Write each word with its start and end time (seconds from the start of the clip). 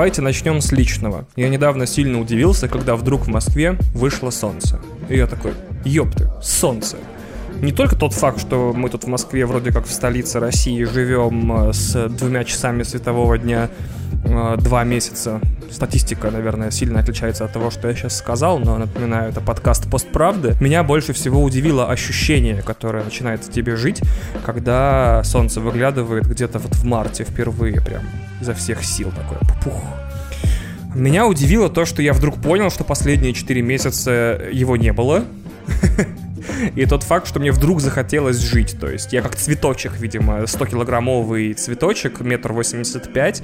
Давайте 0.00 0.22
начнем 0.22 0.62
с 0.62 0.72
личного. 0.72 1.26
Я 1.36 1.50
недавно 1.50 1.84
сильно 1.84 2.18
удивился, 2.22 2.68
когда 2.68 2.96
вдруг 2.96 3.26
в 3.26 3.28
Москве 3.28 3.76
вышло 3.92 4.30
солнце. 4.30 4.80
И 5.10 5.16
я 5.18 5.26
такой, 5.26 5.52
ёпты, 5.84 6.30
солнце. 6.42 6.96
Не 7.60 7.70
только 7.70 7.96
тот 7.96 8.14
факт, 8.14 8.40
что 8.40 8.72
мы 8.74 8.88
тут 8.88 9.04
в 9.04 9.08
Москве 9.08 9.44
вроде 9.44 9.72
как 9.72 9.84
в 9.84 9.92
столице 9.92 10.40
России 10.40 10.84
живем 10.84 11.52
э, 11.52 11.72
с 11.74 12.08
двумя 12.08 12.44
часами 12.44 12.82
светового 12.82 13.36
дня 13.36 13.68
э, 14.24 14.56
два 14.56 14.84
месяца. 14.84 15.38
Статистика, 15.70 16.30
наверное, 16.30 16.70
сильно 16.70 17.00
отличается 17.00 17.44
от 17.44 17.52
того, 17.52 17.70
что 17.70 17.88
я 17.88 17.94
сейчас 17.94 18.16
сказал, 18.16 18.58
но 18.58 18.76
напоминаю, 18.76 19.30
это 19.30 19.40
подкаст 19.40 19.88
«Постправды». 19.90 20.54
Меня 20.60 20.82
больше 20.82 21.12
всего 21.12 21.42
удивило 21.42 21.90
ощущение, 21.90 22.60
которое 22.62 23.04
начинает 23.04 23.44
в 23.44 23.52
тебе 23.52 23.76
жить, 23.76 24.02
когда 24.44 25.22
солнце 25.24 25.60
выглядывает 25.60 26.26
где-то 26.26 26.58
вот 26.58 26.74
в 26.74 26.84
марте 26.84 27.24
впервые 27.24 27.80
прям 27.80 28.02
изо 28.40 28.52
всех 28.54 28.84
сил 28.84 29.10
такое. 29.10 29.38
Пух. 29.62 29.82
Меня 30.94 31.26
удивило 31.26 31.68
то, 31.68 31.84
что 31.84 32.02
я 32.02 32.12
вдруг 32.12 32.42
понял, 32.42 32.70
что 32.70 32.82
последние 32.82 33.32
4 33.32 33.62
месяца 33.62 34.40
его 34.50 34.76
не 34.76 34.92
было. 34.92 35.24
И 36.74 36.84
тот 36.84 37.04
факт, 37.04 37.28
что 37.28 37.38
мне 37.38 37.52
вдруг 37.52 37.80
захотелось 37.80 38.38
жить. 38.38 38.76
То 38.80 38.90
есть 38.90 39.12
я 39.12 39.22
как 39.22 39.36
цветочек, 39.36 39.92
видимо, 40.00 40.40
100-килограммовый 40.40 41.54
цветочек, 41.54 42.20
метр 42.20 42.52
восемьдесят 42.52 43.12
пять, 43.12 43.42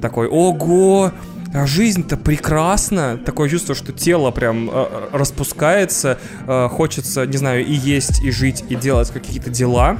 такой, 0.00 0.26
ого, 0.26 1.12
а 1.54 1.66
жизнь-то 1.66 2.16
прекрасна. 2.16 3.18
Такое 3.18 3.48
чувство, 3.48 3.74
что 3.74 3.92
тело 3.92 4.30
прям 4.30 4.70
э, 4.70 5.08
распускается, 5.12 6.18
э, 6.46 6.68
хочется, 6.68 7.26
не 7.26 7.36
знаю, 7.36 7.64
и 7.64 7.72
есть, 7.72 8.22
и 8.22 8.30
жить, 8.30 8.64
и 8.68 8.74
делать 8.74 9.10
какие-то 9.10 9.50
дела 9.50 9.98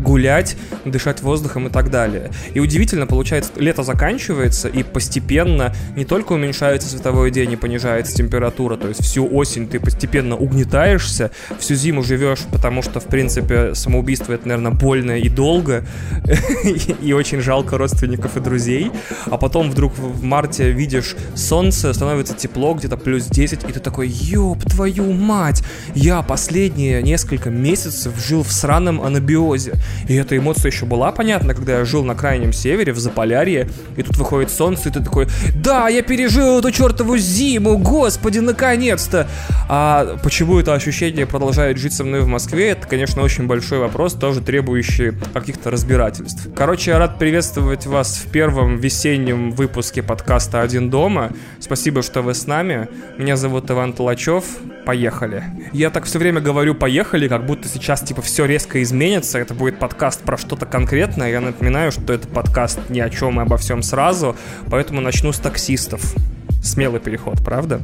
гулять, 0.00 0.56
дышать 0.84 1.22
воздухом 1.22 1.66
и 1.66 1.70
так 1.70 1.90
далее. 1.90 2.30
И 2.54 2.60
удивительно, 2.60 3.06
получается, 3.06 3.52
лето 3.56 3.82
заканчивается, 3.82 4.68
и 4.68 4.82
постепенно 4.82 5.74
не 5.96 6.04
только 6.04 6.32
уменьшается 6.32 6.88
световой 6.88 7.30
день 7.30 7.52
и 7.52 7.56
понижается 7.56 8.14
температура, 8.14 8.76
то 8.76 8.88
есть 8.88 9.02
всю 9.02 9.26
осень 9.26 9.68
ты 9.68 9.80
постепенно 9.80 10.36
угнетаешься, 10.36 11.30
всю 11.58 11.74
зиму 11.74 12.02
живешь, 12.02 12.40
потому 12.50 12.82
что, 12.82 13.00
в 13.00 13.04
принципе, 13.04 13.74
самоубийство 13.74 14.32
это, 14.32 14.48
наверное, 14.48 14.72
больно 14.72 15.18
и 15.18 15.28
долго, 15.28 15.84
и 17.02 17.12
очень 17.12 17.40
жалко 17.40 17.78
родственников 17.78 18.36
и 18.36 18.40
друзей, 18.40 18.90
а 19.26 19.36
потом 19.36 19.70
вдруг 19.70 19.96
в 19.98 20.22
марте 20.22 20.70
видишь 20.70 21.16
солнце, 21.34 21.92
становится 21.92 22.34
тепло, 22.34 22.74
где-то 22.74 22.96
плюс 22.96 23.24
10, 23.24 23.64
и 23.68 23.72
ты 23.72 23.80
такой, 23.80 24.08
ёб 24.08 24.62
твою 24.64 25.12
мать, 25.12 25.62
я 25.94 26.22
последние 26.22 27.02
несколько 27.02 27.50
месяцев 27.50 28.12
жил 28.18 28.42
в 28.42 28.52
сраном 28.52 29.00
анабиозе. 29.00 29.74
И 30.08 30.14
эта 30.14 30.36
эмоция 30.36 30.70
еще 30.70 30.86
была 30.86 31.12
понятна, 31.12 31.54
когда 31.54 31.78
я 31.78 31.84
жил 31.84 32.04
на 32.04 32.14
крайнем 32.14 32.52
севере, 32.52 32.92
в 32.92 32.98
Заполярье, 32.98 33.68
и 33.96 34.02
тут 34.02 34.16
выходит 34.16 34.50
солнце, 34.50 34.88
и 34.88 34.92
ты 34.92 35.02
такой, 35.02 35.28
да, 35.54 35.88
я 35.88 36.02
пережил 36.02 36.58
эту 36.58 36.70
чертову 36.70 37.16
зиму, 37.16 37.78
господи, 37.78 38.38
наконец-то! 38.38 39.28
А 39.68 40.16
почему 40.22 40.58
это 40.58 40.74
ощущение 40.74 41.26
продолжает 41.26 41.78
жить 41.78 41.92
со 41.92 42.04
мной 42.04 42.20
в 42.20 42.26
Москве, 42.26 42.70
это, 42.70 42.86
конечно, 42.86 43.22
очень 43.22 43.46
большой 43.46 43.78
вопрос, 43.78 44.14
тоже 44.14 44.40
требующий 44.40 45.12
каких-то 45.32 45.70
разбирательств. 45.70 46.48
Короче, 46.54 46.92
я 46.92 46.98
рад 46.98 47.18
приветствовать 47.18 47.86
вас 47.86 48.16
в 48.16 48.30
первом 48.30 48.78
весеннем 48.78 49.50
выпуске 49.52 50.02
подкаста 50.02 50.62
«Один 50.62 50.90
дома». 50.90 51.32
Спасибо, 51.60 52.02
что 52.02 52.22
вы 52.22 52.34
с 52.34 52.46
нами. 52.46 52.88
Меня 53.18 53.36
зовут 53.36 53.70
Иван 53.70 53.92
Толачев. 53.92 54.44
Поехали. 54.84 55.42
Я 55.72 55.90
так 55.90 56.04
все 56.04 56.18
время 56.18 56.40
говорю 56.40 56.74
«поехали», 56.74 57.26
как 57.26 57.44
будто 57.44 57.68
сейчас, 57.68 58.02
типа, 58.02 58.22
все 58.22 58.44
резко 58.44 58.82
изменится, 58.82 59.38
это 59.38 59.52
будет 59.52 59.75
подкаст 59.76 60.22
про 60.22 60.36
что-то 60.36 60.66
конкретное. 60.66 61.30
Я 61.30 61.40
напоминаю, 61.40 61.92
что 61.92 62.12
это 62.12 62.26
подкаст 62.28 62.78
ни 62.88 63.00
о 63.00 63.10
чем 63.10 63.40
и 63.40 63.42
обо 63.42 63.56
всем 63.56 63.82
сразу, 63.82 64.36
поэтому 64.70 65.00
начну 65.00 65.32
с 65.32 65.38
таксистов. 65.38 66.14
Смелый 66.62 67.00
переход, 67.00 67.44
правда? 67.44 67.80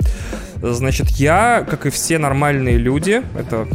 Значит, 0.60 1.08
я, 1.10 1.66
как 1.68 1.86
и 1.86 1.90
все 1.90 2.18
нормальные 2.18 2.78
люди, 2.78 3.22
это 3.38 3.68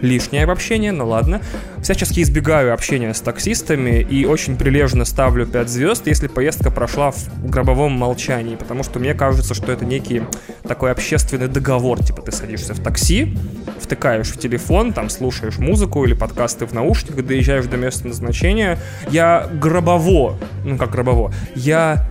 лишнее 0.00 0.44
общение, 0.44 0.92
ну 0.92 1.06
ладно. 1.06 1.40
Всячески 1.82 2.20
избегаю 2.20 2.72
общения 2.72 3.12
с 3.12 3.20
таксистами 3.20 4.00
и 4.00 4.24
очень 4.24 4.56
прилежно 4.56 5.04
ставлю 5.04 5.46
5 5.46 5.68
звезд, 5.68 6.06
если 6.06 6.28
поездка 6.28 6.70
прошла 6.70 7.10
в 7.10 7.48
гробовом 7.48 7.92
молчании, 7.92 8.56
потому 8.56 8.82
что 8.82 8.98
мне 8.98 9.14
кажется, 9.14 9.54
что 9.54 9.72
это 9.72 9.84
некий 9.84 10.22
такой 10.62 10.90
общественный 10.90 11.48
договор, 11.48 12.02
типа 12.02 12.22
ты 12.22 12.32
садишься 12.32 12.74
в 12.74 12.80
такси, 12.80 13.36
втыкаешь 13.80 14.28
в 14.28 14.38
телефон, 14.38 14.92
там 14.92 15.10
слушаешь 15.10 15.58
музыку 15.58 16.04
или 16.04 16.14
подкасты 16.14 16.66
в 16.66 16.72
наушниках, 16.72 17.26
доезжаешь 17.26 17.66
до 17.66 17.76
места 17.76 18.08
назначения. 18.08 18.78
Я 19.10 19.48
гробово, 19.52 20.38
ну 20.64 20.78
как 20.78 20.90
гробово, 20.90 21.32
я 21.54 22.08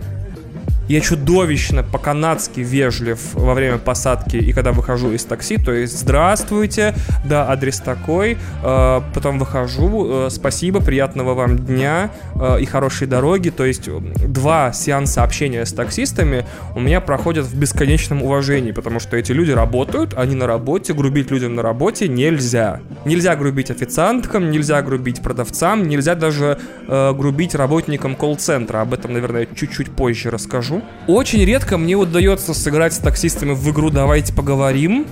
я 0.90 1.00
чудовищно 1.00 1.84
по-канадски 1.84 2.60
вежлив 2.60 3.34
во 3.34 3.54
время 3.54 3.78
посадки 3.78 4.36
и 4.36 4.52
когда 4.52 4.72
выхожу 4.72 5.12
из 5.12 5.24
такси, 5.24 5.58
то 5.58 5.72
есть 5.72 5.98
здравствуйте, 5.98 6.94
да, 7.24 7.50
адрес 7.50 7.80
такой, 7.80 8.38
э, 8.64 9.02
потом 9.14 9.40
выхожу, 9.40 10.28
э, 10.28 10.30
спасибо, 10.30 10.82
приятного 10.82 11.34
вам 11.36 11.58
дня 11.58 12.12
э, 12.36 12.60
и 12.60 12.66
хорошей 12.66 13.08
дороги, 13.08 13.50
то 13.50 13.66
есть 13.66 13.90
два 14.28 14.74
сеанса 14.74 15.24
общения 15.24 15.66
с 15.66 15.72
таксистами 15.72 16.46
у 16.76 16.82
меня 16.82 17.00
проходят 17.00 17.46
в 17.46 17.58
бесконечном 17.58 18.22
уважении, 18.22 18.72
потому 18.72 19.00
что 19.00 19.16
эти 19.16 19.32
люди 19.32 19.52
работают, 19.52 20.14
они 20.18 20.36
на 20.36 20.48
работе, 20.48 20.94
грубить 20.94 21.32
людям 21.32 21.56
на 21.56 21.62
работе 21.62 22.08
нельзя. 22.08 22.82
Нельзя 23.06 23.36
грубить 23.36 23.72
официанткам, 23.72 24.52
нельзя 24.52 24.82
грубить 24.82 25.22
продавцам, 25.22 25.88
нельзя 25.88 26.16
даже 26.16 26.60
э, 26.88 27.14
грубить 27.14 27.56
работникам 27.56 28.16
колл-центра, 28.16 28.82
об 28.82 28.94
этом, 28.94 29.14
наверное, 29.14 29.48
чуть-чуть 29.56 29.92
позже 29.92 30.30
расскажу 30.30 30.73
скажу. 30.74 30.84
Очень 31.08 31.46
редко 31.46 31.78
мне 31.78 31.96
удается 31.96 32.54
сыграть 32.54 32.94
с 32.94 32.98
таксистами 32.98 33.54
в 33.54 33.70
игру 33.72 33.90
«Давайте 33.90 34.34
поговорим». 34.34 35.06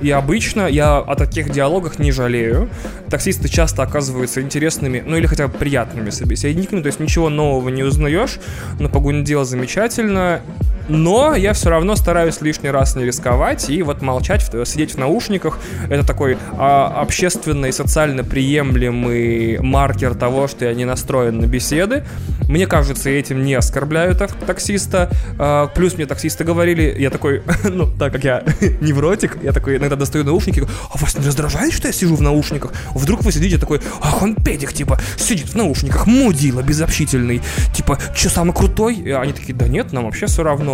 И 0.00 0.10
обычно 0.10 0.66
я 0.66 0.98
о 0.98 1.14
таких 1.14 1.50
диалогах 1.50 2.00
не 2.00 2.10
жалею. 2.10 2.68
Таксисты 3.08 3.48
часто 3.48 3.84
оказываются 3.84 4.40
интересными, 4.40 5.00
ну 5.06 5.16
или 5.16 5.26
хотя 5.26 5.46
бы 5.46 5.54
приятными 5.54 6.10
собеседниками, 6.10 6.82
то 6.82 6.88
есть 6.88 6.98
ничего 6.98 7.28
нового 7.28 7.68
не 7.68 7.84
узнаешь, 7.84 8.40
но 8.80 8.88
погоня 8.88 9.22
дела 9.22 9.44
замечательно. 9.44 10.40
Но 10.88 11.34
я 11.34 11.52
все 11.52 11.70
равно 11.70 11.96
стараюсь 11.96 12.40
лишний 12.40 12.70
раз 12.70 12.96
не 12.96 13.04
рисковать 13.04 13.70
и 13.70 13.82
вот 13.82 14.02
молчать, 14.02 14.42
сидеть 14.64 14.94
в 14.94 14.98
наушниках. 14.98 15.58
Это 15.88 16.06
такой 16.06 16.38
а, 16.58 17.00
общественно 17.00 17.66
и 17.66 17.72
социально 17.72 18.24
приемлемый 18.24 19.58
маркер 19.60 20.14
того, 20.14 20.48
что 20.48 20.64
я 20.64 20.74
не 20.74 20.84
настроен 20.84 21.38
на 21.38 21.46
беседы. 21.46 22.04
Мне 22.48 22.66
кажется, 22.66 23.10
я 23.10 23.18
этим 23.18 23.44
не 23.44 23.54
оскорбляю 23.54 24.14
так, 24.14 24.32
таксиста. 24.32 25.10
А, 25.38 25.68
плюс 25.68 25.94
мне 25.94 26.06
таксисты 26.06 26.44
говорили, 26.44 26.94
я 26.98 27.10
такой, 27.10 27.42
ну, 27.64 27.90
так 27.90 28.12
как 28.12 28.24
я 28.24 28.42
невротик, 28.80 29.38
я 29.42 29.52
такой 29.52 29.76
иногда 29.76 29.96
достаю 29.96 30.24
наушники, 30.24 30.62
а 30.92 30.98
вас 30.98 31.16
не 31.16 31.26
раздражает, 31.26 31.72
что 31.72 31.88
я 31.88 31.92
сижу 31.92 32.16
в 32.16 32.20
наушниках? 32.20 32.72
Вдруг 32.94 33.22
вы 33.22 33.32
сидите 33.32 33.58
такой, 33.58 33.80
ах, 34.00 34.22
он 34.22 34.34
педик, 34.34 34.72
типа, 34.72 35.00
сидит 35.16 35.50
в 35.50 35.54
наушниках, 35.54 36.06
мудила, 36.06 36.62
безобщительный, 36.62 37.40
типа, 37.72 37.98
что 38.14 38.28
самый 38.30 38.52
крутой? 38.52 38.96
И 38.96 39.10
они 39.10 39.32
такие, 39.32 39.54
да 39.54 39.68
нет, 39.68 39.92
нам 39.92 40.04
вообще 40.04 40.26
все 40.26 40.42
равно, 40.42 40.71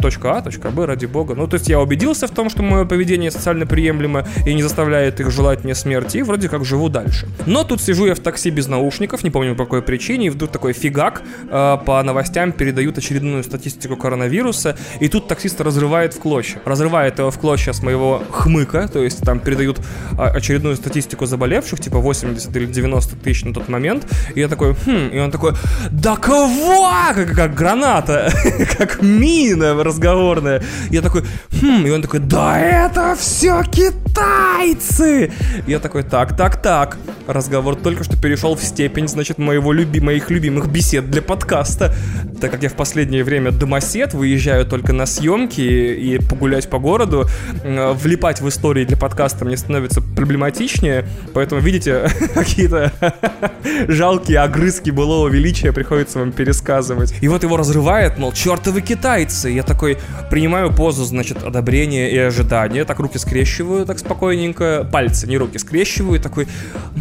точка 0.00 0.38
А, 0.38 0.42
точка 0.42 0.70
Б, 0.70 0.86
ради 0.86 1.06
бога. 1.06 1.34
Ну, 1.34 1.46
то 1.46 1.54
есть 1.54 1.68
я 1.68 1.80
убедился 1.80 2.26
в 2.26 2.30
том, 2.30 2.50
что 2.50 2.62
мое 2.62 2.84
поведение 2.84 3.30
социально 3.30 3.66
приемлемо 3.66 4.26
и 4.46 4.54
не 4.54 4.62
заставляет 4.62 5.20
их 5.20 5.30
желать 5.30 5.64
мне 5.64 5.74
смерти, 5.74 6.18
и 6.18 6.22
вроде 6.22 6.48
как 6.48 6.64
живу 6.64 6.88
дальше. 6.88 7.28
Но 7.46 7.64
тут 7.64 7.80
сижу 7.80 8.06
я 8.06 8.14
в 8.14 8.20
такси 8.20 8.50
без 8.50 8.68
наушников, 8.68 9.24
не 9.24 9.30
помню 9.30 9.54
по 9.54 9.64
какой 9.64 9.82
причине, 9.82 10.26
и 10.26 10.30
вдруг 10.30 10.50
такой 10.50 10.72
фигак 10.72 11.22
э, 11.50 11.78
по 11.84 12.02
новостям 12.02 12.52
передают 12.52 12.98
очередную 12.98 13.42
статистику 13.44 13.96
коронавируса, 13.96 14.76
и 15.00 15.08
тут 15.08 15.28
таксист 15.28 15.60
разрывает 15.60 16.14
в 16.14 16.20
клочья. 16.20 16.60
Разрывает 16.64 17.18
его 17.18 17.30
в 17.30 17.38
клочья 17.38 17.72
с 17.72 17.82
моего 17.82 18.22
хмыка, 18.30 18.88
то 18.88 19.02
есть 19.02 19.22
там 19.22 19.40
передают 19.40 19.80
а, 20.18 20.28
очередную 20.28 20.76
статистику 20.76 21.26
заболевших, 21.26 21.80
типа 21.80 21.98
80 21.98 22.54
или 22.56 22.66
90 22.66 23.16
тысяч 23.16 23.44
на 23.44 23.54
тот 23.54 23.68
момент, 23.68 24.06
и 24.34 24.40
я 24.40 24.48
такой, 24.48 24.74
хм, 24.74 25.08
и 25.12 25.18
он 25.18 25.30
такой, 25.30 25.52
да 25.90 26.16
кого? 26.16 26.90
Как, 27.14 27.32
как 27.32 27.54
граната, 27.54 28.32
как 28.78 29.02
мина 29.32 29.82
разговорная. 29.82 30.62
Я 30.90 31.02
такой, 31.02 31.22
хм, 31.60 31.86
и 31.86 31.90
он 31.90 32.02
такой, 32.02 32.20
да 32.20 32.58
это 32.58 33.16
все 33.18 33.62
китайцы! 33.62 35.32
Я 35.66 35.78
такой, 35.78 36.02
так, 36.02 36.36
так, 36.36 36.60
так. 36.60 36.98
Разговор 37.26 37.76
только 37.76 38.04
что 38.04 38.20
перешел 38.20 38.54
в 38.54 38.62
степень, 38.62 39.08
значит, 39.08 39.38
моего 39.38 39.72
люби, 39.72 40.00
моих 40.00 40.30
любимых 40.30 40.68
бесед 40.68 41.10
для 41.10 41.22
подкаста. 41.22 41.94
Так 42.40 42.50
как 42.50 42.62
я 42.62 42.68
в 42.68 42.74
последнее 42.74 43.22
время 43.24 43.52
домосед, 43.52 44.14
выезжаю 44.14 44.66
только 44.66 44.92
на 44.92 45.06
съемки 45.06 45.60
и 45.60 46.18
погулять 46.18 46.68
по 46.68 46.78
городу, 46.78 47.26
влипать 47.62 48.40
в 48.40 48.48
истории 48.48 48.84
для 48.84 48.96
подкаста 48.96 49.44
мне 49.44 49.56
становится 49.56 50.00
проблематичнее, 50.00 51.06
поэтому, 51.34 51.60
видите, 51.60 52.10
какие-то 52.34 52.92
жалкие 53.88 54.40
огрызки 54.40 54.90
былого 54.90 55.28
величия 55.28 55.72
приходится 55.72 56.18
вам 56.18 56.32
пересказывать. 56.32 57.14
И 57.20 57.28
вот 57.28 57.44
его 57.44 57.56
разрывает, 57.56 58.18
мол, 58.18 58.32
чертовы 58.32 58.80
китайцы. 58.80 59.21
Я 59.48 59.62
такой 59.62 59.98
принимаю 60.30 60.72
позу, 60.72 61.04
значит, 61.04 61.42
одобрения 61.42 62.10
и 62.10 62.18
ожидания, 62.18 62.84
так 62.84 62.98
руки 62.98 63.18
скрещиваю, 63.18 63.86
так 63.86 63.98
спокойненько, 63.98 64.88
пальцы, 64.90 65.26
не 65.26 65.38
руки, 65.38 65.58
скрещиваю, 65.58 66.20
такой, 66.20 66.46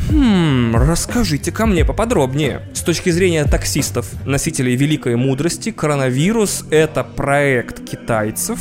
Хм, 0.10 0.76
расскажите 0.76 1.52
ко 1.52 1.66
мне 1.66 1.86
поподробнее. 1.86 2.62
С 2.74 2.82
точки 2.82 3.10
зрения 3.10 3.44
таксистов, 3.46 4.08
носителей 4.26 4.76
великой 4.76 5.16
мудрости, 5.16 5.72
коронавирус— 5.72 6.66
это 6.70 7.04
проект 7.04 7.88
китайцев 7.88 8.60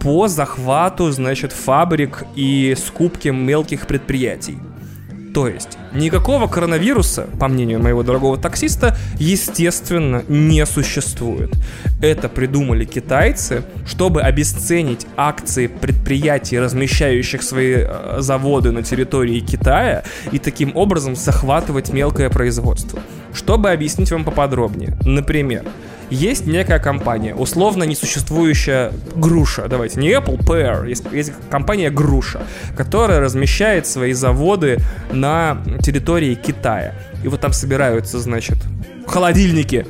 по 0.00 0.28
захвату, 0.28 1.10
значит, 1.10 1.52
фабрик 1.52 2.24
и 2.34 2.76
скупке 2.78 3.32
мелких 3.32 3.86
предприятий. 3.86 4.58
То 5.34 5.48
есть 5.48 5.78
никакого 5.92 6.48
коронавируса, 6.48 7.26
по 7.38 7.48
мнению 7.48 7.80
моего 7.80 8.02
дорогого 8.02 8.36
таксиста, 8.36 8.96
естественно, 9.18 10.24
не 10.28 10.64
существует. 10.66 11.52
Это 12.00 12.28
придумали 12.28 12.84
китайцы, 12.84 13.64
чтобы 13.86 14.22
обесценить 14.22 15.06
акции 15.16 15.66
предприятий, 15.66 16.58
размещающих 16.58 17.42
свои 17.42 17.74
э, 17.78 18.16
заводы 18.18 18.72
на 18.72 18.82
территории 18.82 19.40
Китая, 19.40 20.04
и 20.32 20.38
таким 20.38 20.76
образом 20.76 21.16
захватывать 21.16 21.92
мелкое 21.92 22.30
производство. 22.30 23.00
Чтобы 23.34 23.70
объяснить 23.70 24.10
вам 24.10 24.24
поподробнее, 24.24 24.96
например, 25.04 25.64
есть 26.10 26.46
некая 26.46 26.78
компания, 26.78 27.34
условно 27.34 27.84
несуществующая 27.84 28.92
груша, 29.14 29.68
давайте, 29.68 30.00
не 30.00 30.10
Apple, 30.10 30.38
Pear, 30.38 30.88
есть, 30.88 31.04
есть 31.12 31.32
компания 31.50 31.90
груша, 31.90 32.42
которая 32.76 33.20
размещает 33.20 33.86
свои 33.86 34.12
заводы 34.12 34.78
на 35.10 35.62
территории 35.82 36.34
Китая. 36.34 36.94
И 37.24 37.28
вот 37.28 37.40
там 37.40 37.52
собираются, 37.52 38.18
значит, 38.20 38.58
холодильнике 39.10 39.86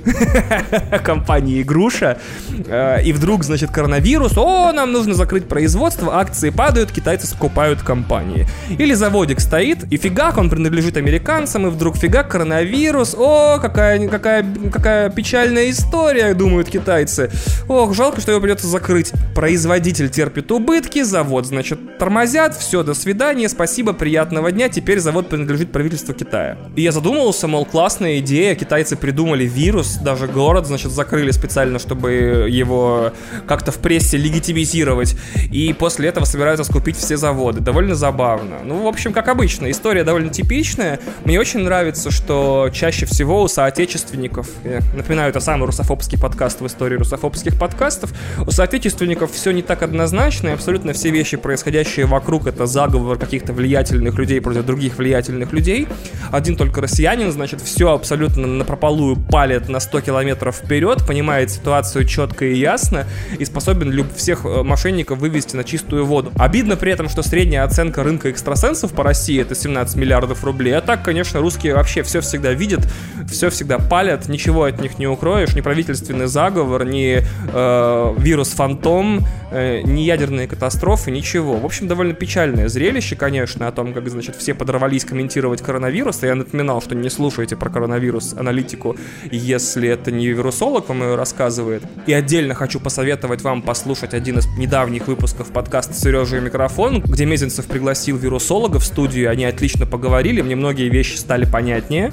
компании 1.05 1.63
Груша. 1.63 2.19
Э, 2.67 3.03
и 3.03 3.13
вдруг, 3.13 3.45
значит, 3.45 3.71
коронавирус. 3.71 4.37
О, 4.37 4.73
нам 4.73 4.93
нужно 4.93 5.15
закрыть 5.15 5.49
производство, 5.49 6.19
акции 6.19 6.51
падают, 6.51 6.93
китайцы 6.93 7.27
скупают 7.27 7.83
компании. 7.83 8.47
Или 8.71 8.95
заводик 8.95 9.41
стоит, 9.41 9.85
и 9.91 9.97
фигак, 9.97 10.39
он 10.39 10.51
принадлежит 10.51 10.97
американцам, 10.97 11.67
и 11.67 11.71
вдруг 11.71 11.97
фигак, 11.97 12.29
коронавирус. 12.29 13.15
О, 13.19 13.59
какая, 13.61 14.09
какая, 14.09 14.45
какая 14.73 15.11
печальная 15.11 15.71
история, 15.71 16.35
думают 16.35 16.69
китайцы. 16.69 17.31
Ох, 17.69 17.95
жалко, 17.95 18.21
что 18.21 18.33
его 18.33 18.41
придется 18.41 18.67
закрыть. 18.67 19.13
Производитель 19.35 20.09
терпит 20.09 20.51
убытки, 20.51 21.03
завод, 21.03 21.47
значит, 21.47 21.99
тормозят, 21.99 22.57
все, 22.57 22.83
до 22.83 22.95
свидания, 22.95 23.49
спасибо, 23.49 23.93
приятного 23.93 24.51
дня, 24.53 24.69
теперь 24.69 25.01
завод 25.01 25.29
принадлежит 25.29 25.73
правительству 25.73 26.15
Китая. 26.15 26.59
И 26.77 26.83
я 26.83 26.93
задумался, 26.93 27.47
мол, 27.49 27.65
классная 27.65 28.19
идея, 28.19 28.55
китайцы 28.55 28.97
придумали 29.09 29.45
вирус, 29.45 29.95
даже 29.95 30.27
город, 30.27 30.67
значит, 30.67 30.93
закрыли 30.93 31.31
специально, 31.31 31.79
чтобы 31.79 32.47
его 32.51 33.13
как-то 33.47 33.73
в 33.73 33.77
прессе 33.77 34.19
легитимизировать. 34.19 35.17
И 35.51 35.73
после 35.73 36.11
этого 36.11 36.27
собираются 36.27 36.63
скупить 36.65 36.99
все 36.99 37.17
заводы. 37.17 37.61
Довольно 37.61 37.95
забавно. 37.95 38.57
Ну, 38.63 38.83
в 38.83 38.87
общем, 38.87 39.15
как 39.15 39.29
обычно, 39.29 39.71
история 39.71 40.05
довольно 40.05 40.29
типичная. 40.29 41.01
Мне 41.25 41.41
очень 41.41 41.61
нравится, 41.61 42.11
что 42.11 42.69
чаще 42.71 43.07
всего 43.07 43.41
у 43.41 43.49
соотечественников, 43.49 44.47
я 44.63 44.81
напоминаю, 44.95 45.31
это 45.31 45.41
самый 45.41 45.65
русофобский 45.65 46.19
подкаст 46.19 46.61
в 46.61 46.67
истории 46.67 46.97
русофобских 46.97 47.59
подкастов, 47.59 48.13
у 48.47 48.51
соотечественников 48.51 49.33
все 49.33 49.53
не 49.53 49.63
так 49.63 49.83
однозначно, 49.83 50.49
и 50.49 50.51
абсолютно 50.51 50.93
все 50.93 51.09
вещи, 51.09 51.39
происходящие 51.39 52.05
вокруг, 52.05 52.47
это 52.47 52.67
заговор 52.67 53.17
каких-то 53.17 53.55
влиятельных 53.55 54.19
людей 54.19 54.43
против 54.43 54.67
других 54.67 54.99
влиятельных 54.99 55.51
людей. 55.55 55.89
Один 56.31 56.57
только 56.57 56.83
россиянин, 56.83 57.33
значит, 57.33 57.63
все 57.63 57.95
абсолютно 57.95 58.47
на 58.47 58.65
малую 58.99 59.17
палит 59.17 59.69
на 59.69 59.79
100 59.79 60.01
километров 60.01 60.57
вперед, 60.57 61.07
понимает 61.07 61.51
ситуацию 61.51 62.05
четко 62.05 62.45
и 62.45 62.59
ясно 62.59 63.07
и 63.39 63.45
способен 63.45 63.93
люб- 63.93 64.15
всех 64.17 64.45
э, 64.45 64.63
мошенников 64.65 65.19
вывести 65.19 65.55
на 65.55 65.63
чистую 65.63 66.05
воду. 66.05 66.33
Обидно 66.37 66.77
при 66.77 66.91
этом, 66.91 67.09
что 67.09 67.23
средняя 67.23 67.63
оценка 67.63 68.03
рынка 68.03 68.31
экстрасенсов 68.31 68.93
по 68.93 69.05
России 69.05 69.41
это 69.41 69.55
17 69.55 69.97
миллиардов 69.97 70.43
рублей. 70.43 70.77
А 70.77 70.81
так, 70.81 71.05
конечно, 71.05 71.41
русские 71.41 71.75
вообще 71.75 72.03
все 72.03 72.21
всегда 72.21 72.53
видят, 72.53 72.89
все 73.31 73.51
всегда 73.51 73.79
палят, 73.79 74.29
ничего 74.29 74.65
от 74.65 74.81
них 74.81 74.99
не 74.99 75.07
укроешь, 75.07 75.55
ни 75.55 75.61
правительственный 75.61 76.27
заговор, 76.27 76.85
ни 76.85 77.21
э, 77.23 78.15
вирус-фантом, 78.19 79.25
э, 79.51 79.83
ни 79.83 80.03
ядерные 80.03 80.47
катастрофы, 80.47 81.11
ничего. 81.11 81.57
В 81.57 81.65
общем, 81.65 81.89
довольно 81.89 82.15
печальное 82.15 82.69
зрелище, 82.69 83.17
конечно, 83.17 83.69
о 83.69 83.73
том, 83.73 83.93
как, 83.93 84.09
значит, 84.09 84.37
все 84.37 84.55
подорвались 84.55 85.05
комментировать 85.05 85.63
коронавирус. 85.63 86.23
Я 86.23 86.35
напоминал, 86.35 86.83
что 86.83 86.95
не 86.95 87.11
слушайте 87.11 87.57
про 87.57 87.71
коронавирус 87.71 88.35
аналитику 88.35 88.97
если 89.31 89.89
это 89.89 90.11
не 90.11 90.29
вирусолог 90.29 90.89
вам 90.89 91.03
ее 91.03 91.15
рассказывает. 91.15 91.83
И 92.07 92.13
отдельно 92.13 92.55
хочу 92.55 92.81
посоветовать 92.81 93.43
вам 93.43 93.63
послушать 93.63 94.15
один 94.15 94.39
из 94.39 94.47
недавних 94.59 95.07
выпусков 95.07 95.49
подкаста 95.49 95.95
«Сережа 95.95 96.39
и 96.39 96.41
микрофон», 96.41 97.01
где 97.01 97.25
Мезенцев 97.25 97.67
пригласил 97.67 98.17
вирусолога 98.17 98.79
в 98.79 98.85
студию, 98.85 99.31
они 99.31 99.45
отлично 99.45 99.87
поговорили, 99.87 100.43
мне 100.43 100.57
многие 100.57 100.89
вещи 100.89 101.17
стали 101.17 101.45
понятнее. 101.45 102.13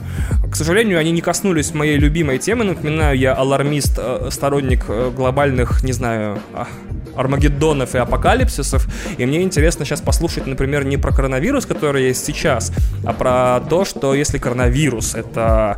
К 0.49 0.55
сожалению, 0.55 0.99
они 0.99 1.11
не 1.11 1.21
коснулись 1.21 1.73
моей 1.73 1.97
любимой 1.97 2.37
темы, 2.39 2.63
напоминаю, 2.63 3.17
я 3.17 3.33
алармист, 3.33 3.97
э, 3.97 4.29
сторонник 4.31 4.85
э, 4.87 5.11
глобальных, 5.15 5.83
не 5.83 5.91
знаю, 5.91 6.39
а, 6.53 6.67
Армагеддонов 7.25 7.95
и 7.95 7.97
апокалипсисов. 7.97 8.87
И 9.17 9.25
мне 9.25 9.41
интересно 9.41 9.85
сейчас 9.85 10.01
послушать, 10.01 10.47
например, 10.47 10.85
не 10.85 10.97
про 10.97 11.11
коронавирус, 11.11 11.65
который 11.65 12.07
есть 12.07 12.25
сейчас, 12.25 12.71
а 13.03 13.13
про 13.13 13.59
то, 13.69 13.85
что 13.85 14.13
если 14.13 14.37
коронавирус 14.37 15.15
это 15.15 15.77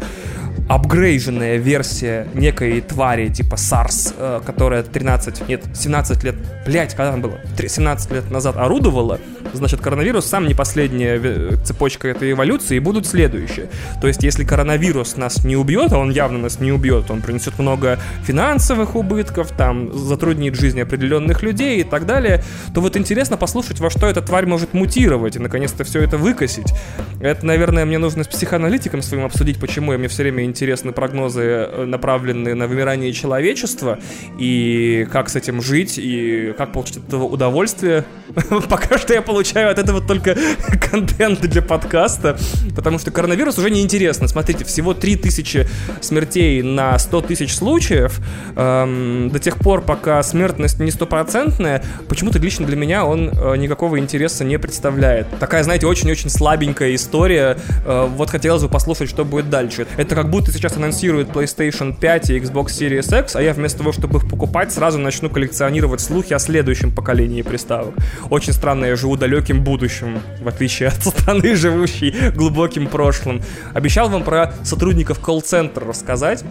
апгрейженная 0.69 1.57
версия 1.57 2.27
некой 2.33 2.81
твари 2.81 3.29
типа 3.29 3.55
SARS, 3.55 4.13
э, 4.17 4.41
которая 4.45 4.83
13, 4.83 5.47
нет, 5.47 5.63
17 5.73 6.23
лет, 6.23 6.35
блять, 6.65 6.95
когда 6.95 7.11
там 7.11 7.21
было? 7.21 7.39
17 7.57 8.11
лет 8.11 8.31
назад 8.31 8.57
орудовала, 8.57 9.19
значит, 9.53 9.81
коронавирус 9.81 10.25
сам 10.25 10.47
не 10.47 10.53
последняя 10.53 11.19
э, 11.21 11.55
цепочка 11.63 12.07
этой 12.07 12.31
эволюции, 12.31 12.77
и 12.77 12.79
будут 12.79 13.05
следующие. 13.05 13.69
То 14.01 14.07
есть, 14.07 14.23
если 14.23 14.43
коронавирус 14.43 15.17
нас 15.17 15.43
не 15.43 15.55
убьет, 15.55 15.93
а 15.93 15.97
он 15.97 16.11
явно 16.11 16.39
нас 16.39 16.59
не 16.59 16.71
убьет, 16.71 17.09
он 17.11 17.21
принесет 17.21 17.59
много 17.59 17.99
финансовых 18.23 18.95
убытков, 18.95 19.51
там, 19.51 19.93
затруднит 19.97 20.55
жизнь 20.55 20.81
определенных 20.81 21.43
людей 21.43 21.81
и 21.81 21.83
так 21.83 22.05
далее, 22.05 22.43
то 22.73 22.81
вот 22.81 22.97
интересно 22.97 23.37
послушать, 23.37 23.79
во 23.79 23.89
что 23.89 24.07
эта 24.07 24.21
тварь 24.21 24.45
может 24.45 24.73
мутировать, 24.73 25.35
и 25.35 25.39
наконец-то 25.39 25.83
все 25.83 26.01
это 26.01 26.17
выкосить. 26.17 26.73
Это, 27.19 27.45
наверное, 27.45 27.85
мне 27.85 27.97
нужно 27.97 28.23
с 28.23 28.27
психоаналитиком 28.27 29.01
своим 29.01 29.25
обсудить, 29.25 29.59
почему 29.59 29.91
я 29.91 29.97
мне 29.97 30.07
все 30.07 30.23
время 30.23 30.45
интересны 30.47 30.91
прогнозы, 30.91 31.41
э, 31.41 31.85
направленные 31.85 32.55
на 32.55 32.67
вымирание 32.67 33.13
человечества, 33.13 33.99
и 34.39 35.07
как 35.11 35.29
с 35.29 35.35
этим 35.35 35.61
жить, 35.61 35.97
и 35.97 36.53
как 36.57 36.71
получить 36.71 36.97
от 36.97 37.07
этого 37.09 37.23
удовольствие. 37.25 38.05
Пока 38.69 38.97
что 38.97 39.13
я 39.13 39.21
получаю 39.21 39.71
от 39.71 39.79
этого 39.79 40.01
только 40.01 40.35
контент 40.91 41.41
для 41.41 41.61
подкаста, 41.61 42.37
потому 42.75 42.99
что 42.99 43.11
коронавирус 43.11 43.57
уже 43.57 43.69
не 43.69 43.81
интересно. 43.81 44.27
Смотрите, 44.27 44.65
всего 44.65 44.93
3000 44.93 45.67
смертей 46.01 46.61
на 46.61 46.97
100 46.97 47.21
тысяч 47.21 47.55
случаев. 47.55 48.19
Эм, 48.55 49.29
до 49.29 49.39
тех 49.39 49.57
пор, 49.57 49.81
пока 49.81 50.21
смертность 50.23 50.79
не 50.79 50.91
стопроцентная, 50.91 51.83
почему-то 52.07 52.39
лично 52.39 52.65
для 52.65 52.75
меня 52.75 53.05
он 53.05 53.29
э, 53.29 53.57
никакого 53.57 53.99
интереса 53.99 54.43
не 54.43 54.57
представляет. 54.57 55.27
Такая, 55.39 55.63
знаете, 55.63 55.87
очень-очень 55.87 56.29
слабенькая 56.29 56.95
история. 56.95 57.57
Э, 57.85 58.07
вот 58.07 58.29
хотелось 58.29 58.63
бы 58.63 58.69
послушать, 58.69 59.09
что 59.09 59.25
будет 59.25 59.49
дальше. 59.49 59.87
Это 59.97 60.15
как 60.15 60.29
будто 60.29 60.36
сейчас 60.45 60.77
анонсируют 60.77 61.29
PlayStation 61.29 61.97
5 61.97 62.29
и 62.29 62.39
Xbox 62.39 62.67
Series 62.67 63.19
X, 63.21 63.35
а 63.35 63.41
я 63.41 63.53
вместо 63.53 63.79
того, 63.79 63.91
чтобы 63.91 64.19
их 64.19 64.29
покупать, 64.29 64.71
сразу 64.71 64.99
начну 64.99 65.29
коллекционировать 65.29 66.01
слухи 66.01 66.33
о 66.33 66.39
следующем 66.39 66.91
поколении 66.91 67.41
приставок. 67.41 67.95
Очень 68.29 68.53
странно, 68.53 68.85
я 68.85 68.95
живу 68.95 69.17
далеким 69.17 69.63
будущим, 69.63 70.19
в 70.41 70.47
отличие 70.47 70.89
от 70.89 71.03
страны, 71.03 71.55
живущей 71.55 72.31
глубоким 72.31 72.87
прошлым. 72.87 73.41
Обещал 73.73 74.09
вам 74.09 74.23
про 74.23 74.53
сотрудников 74.63 75.19
колл-центра 75.19 75.85
рассказать. 75.85 76.43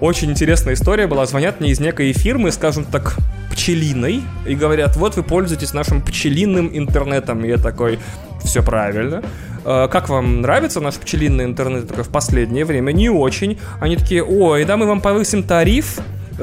Очень 0.00 0.30
интересная 0.30 0.74
история 0.74 1.06
была. 1.06 1.26
Звонят 1.26 1.60
мне 1.60 1.70
из 1.70 1.80
некой 1.80 2.12
фирмы, 2.12 2.52
скажем 2.52 2.84
так, 2.84 3.16
пчелиной, 3.50 4.22
и 4.46 4.54
говорят, 4.54 4.96
вот 4.96 5.16
вы 5.16 5.22
пользуетесь 5.22 5.72
нашим 5.72 6.02
пчелиным 6.02 6.70
интернетом. 6.72 7.44
И 7.44 7.48
я 7.48 7.56
такой, 7.56 7.98
все 8.44 8.62
правильно. 8.62 9.22
«Э, 9.66 9.88
как 9.90 10.08
вам 10.08 10.42
нравится 10.42 10.80
наш 10.80 10.94
пчелиный 10.94 11.44
интернет? 11.44 11.88
Такой, 11.88 12.04
в 12.04 12.08
последнее 12.08 12.64
время 12.64 12.92
не 12.92 13.10
очень. 13.10 13.58
Они 13.80 13.96
такие, 13.96 14.22
ой, 14.22 14.64
да 14.64 14.76
мы 14.76 14.86
вам 14.86 15.00
повысим 15.00 15.42
тариф, 15.42 15.98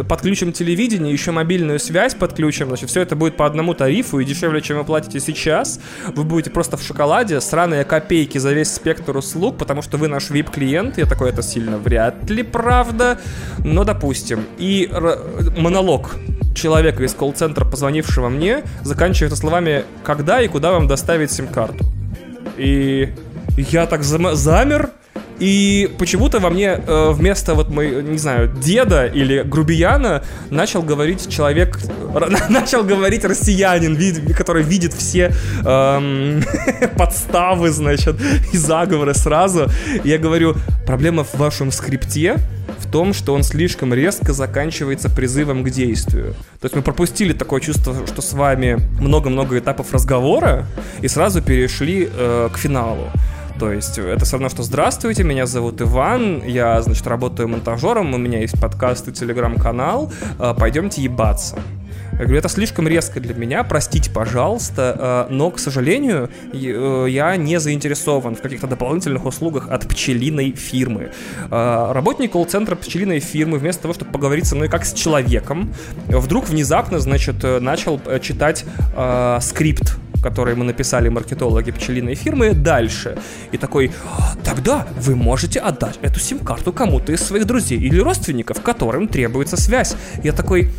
подключим 0.08 0.52
телевидение, 0.52 1.14
еще 1.14 1.32
мобильную 1.32 1.80
связь 1.80 2.16
подключим, 2.16 2.68
значит, 2.68 2.90
все 2.90 3.02
это 3.02 3.16
будет 3.16 3.38
по 3.38 3.46
одному 3.46 3.74
тарифу 3.74 4.20
и 4.20 4.26
дешевле, 4.26 4.62
чем 4.62 4.78
вы 4.78 4.84
платите 4.84 5.20
сейчас. 5.20 5.80
Вы 6.16 6.24
будете 6.24 6.50
просто 6.50 6.76
в 6.76 6.84
шоколаде, 6.84 7.40
сраные 7.40 7.86
копейки 7.86 8.38
за 8.40 8.52
весь 8.52 8.74
спектр 8.74 9.16
услуг, 9.16 9.58
потому 9.58 9.82
что 9.82 9.98
вы 9.98 10.10
наш 10.10 10.30
VIP-клиент. 10.30 10.98
Я 10.98 11.06
такой, 11.06 11.30
это 11.30 11.42
сильно 11.42 11.78
вряд 11.78 12.30
ли 12.30 12.44
правда, 12.44 13.20
но 13.64 13.86
допустим. 13.86 14.46
И 14.58 14.90
монолог 15.58 16.16
человека 16.56 17.04
из 17.04 17.14
колл-центра, 17.14 17.64
позвонившего 17.64 18.28
мне, 18.28 18.64
заканчивается 18.82 19.38
словами 19.38 19.86
«Когда 20.04 20.42
и 20.42 20.48
куда 20.50 20.72
вам 20.72 20.88
доставить 20.88 21.32
сим-карту?» 21.32 21.93
И 22.58 23.14
я 23.58 23.86
так 23.86 24.02
зам- 24.02 24.36
замер, 24.36 24.92
и 25.40 25.90
почему-то 25.98 26.40
во 26.40 26.50
мне 26.50 26.80
э, 26.86 27.12
вместо 27.12 27.56
вот 27.56 27.70
мой, 27.70 28.04
не 28.04 28.18
знаю, 28.18 28.50
деда 28.50 29.06
или 29.06 29.42
грубияна 29.42 30.24
начал 30.50 30.82
говорить 30.84 31.30
человек 31.30 31.80
начал 32.50 32.84
говорить 32.84 33.26
россиянин, 33.26 33.98
который 34.34 34.64
видит 34.64 34.94
все 34.94 35.34
эм, 35.66 36.44
подставы, 36.98 37.72
значит, 37.72 38.16
и 38.54 38.58
заговоры 38.58 39.14
сразу. 39.14 39.68
Я 40.04 40.18
говорю, 40.18 40.56
проблема 40.86 41.24
в 41.24 41.34
вашем 41.36 41.72
скрипте 41.72 42.38
в 42.80 42.90
том, 42.90 43.14
что 43.14 43.34
он 43.34 43.44
слишком 43.44 43.94
резко 43.94 44.34
заканчивается 44.34 45.10
призывом 45.10 45.64
к 45.64 45.70
действию. 45.70 46.34
То 46.60 46.66
есть 46.66 46.76
мы 46.76 46.82
пропустили 46.82 47.34
такое 47.34 47.62
чувство, 47.62 47.96
что 48.08 48.22
с 48.22 48.34
вами 48.34 48.80
много-много 49.00 49.58
этапов 49.58 49.94
разговора 49.94 50.66
и 51.02 51.08
сразу 51.08 51.42
перешли 51.42 52.10
э, 52.12 52.50
к 52.52 52.58
финалу. 52.58 53.10
То 53.60 53.72
есть 53.72 53.98
это 53.98 54.26
все 54.26 54.34
равно, 54.34 54.50
что 54.50 54.64
«Здравствуйте, 54.64 55.24
меня 55.24 55.46
зовут 55.46 55.82
Иван, 55.82 56.44
я, 56.46 56.82
значит, 56.82 57.06
работаю 57.06 57.48
монтажером, 57.48 58.14
у 58.14 58.18
меня 58.18 58.40
есть 58.40 58.60
подкаст 58.60 59.08
и 59.08 59.12
телеграм-канал, 59.12 60.12
э, 60.40 60.54
пойдемте 60.58 61.02
ебаться». 61.02 61.58
Я 62.14 62.26
говорю, 62.26 62.38
это 62.38 62.48
слишком 62.50 62.88
резко 62.88 63.20
для 63.20 63.34
меня, 63.34 63.64
простите, 63.64 64.12
пожалуйста, 64.12 65.28
э, 65.30 65.34
но, 65.34 65.50
к 65.50 65.58
сожалению, 65.58 66.30
э, 66.54 67.08
я 67.10 67.36
не 67.38 67.60
заинтересован 67.60 68.36
в 68.36 68.42
каких-то 68.42 68.68
дополнительных 68.68 69.26
услугах 69.26 69.68
от 69.70 69.88
пчелиной 69.88 70.52
фирмы. 70.52 71.12
Э, 71.50 71.92
работник 71.92 72.34
колл-центра 72.34 72.76
пчелиной 72.76 73.20
фирмы, 73.20 73.58
вместо 73.58 73.84
того, 73.84 73.96
чтобы 73.96 74.12
поговорить 74.12 74.46
со 74.46 74.56
мной 74.56 74.70
как 74.70 74.86
с 74.86 74.94
человеком, 74.94 75.74
вдруг 76.08 76.48
внезапно, 76.50 77.00
значит, 77.00 77.44
начал 77.62 78.00
читать 78.22 78.66
скрипт 79.42 79.98
который 80.22 80.56
мы 80.56 80.64
написали 80.64 81.10
маркетологи 81.10 81.72
пчелиной 81.72 82.16
фирмы, 82.16 82.54
дальше. 82.54 83.18
И 83.52 83.58
такой, 83.58 83.92
тогда 84.46 84.88
вы 84.98 85.18
можете 85.18 85.60
отдать 85.60 86.00
эту 86.02 86.22
сим-карту 86.22 86.72
кому-то 86.72 87.12
из 87.12 87.20
своих 87.20 87.46
друзей 87.46 87.78
или 87.78 88.00
родственников, 88.00 88.62
которым 88.62 89.10
требуется 89.10 89.58
связь. 89.58 89.98
Я 90.24 90.32
такой, 90.32 90.72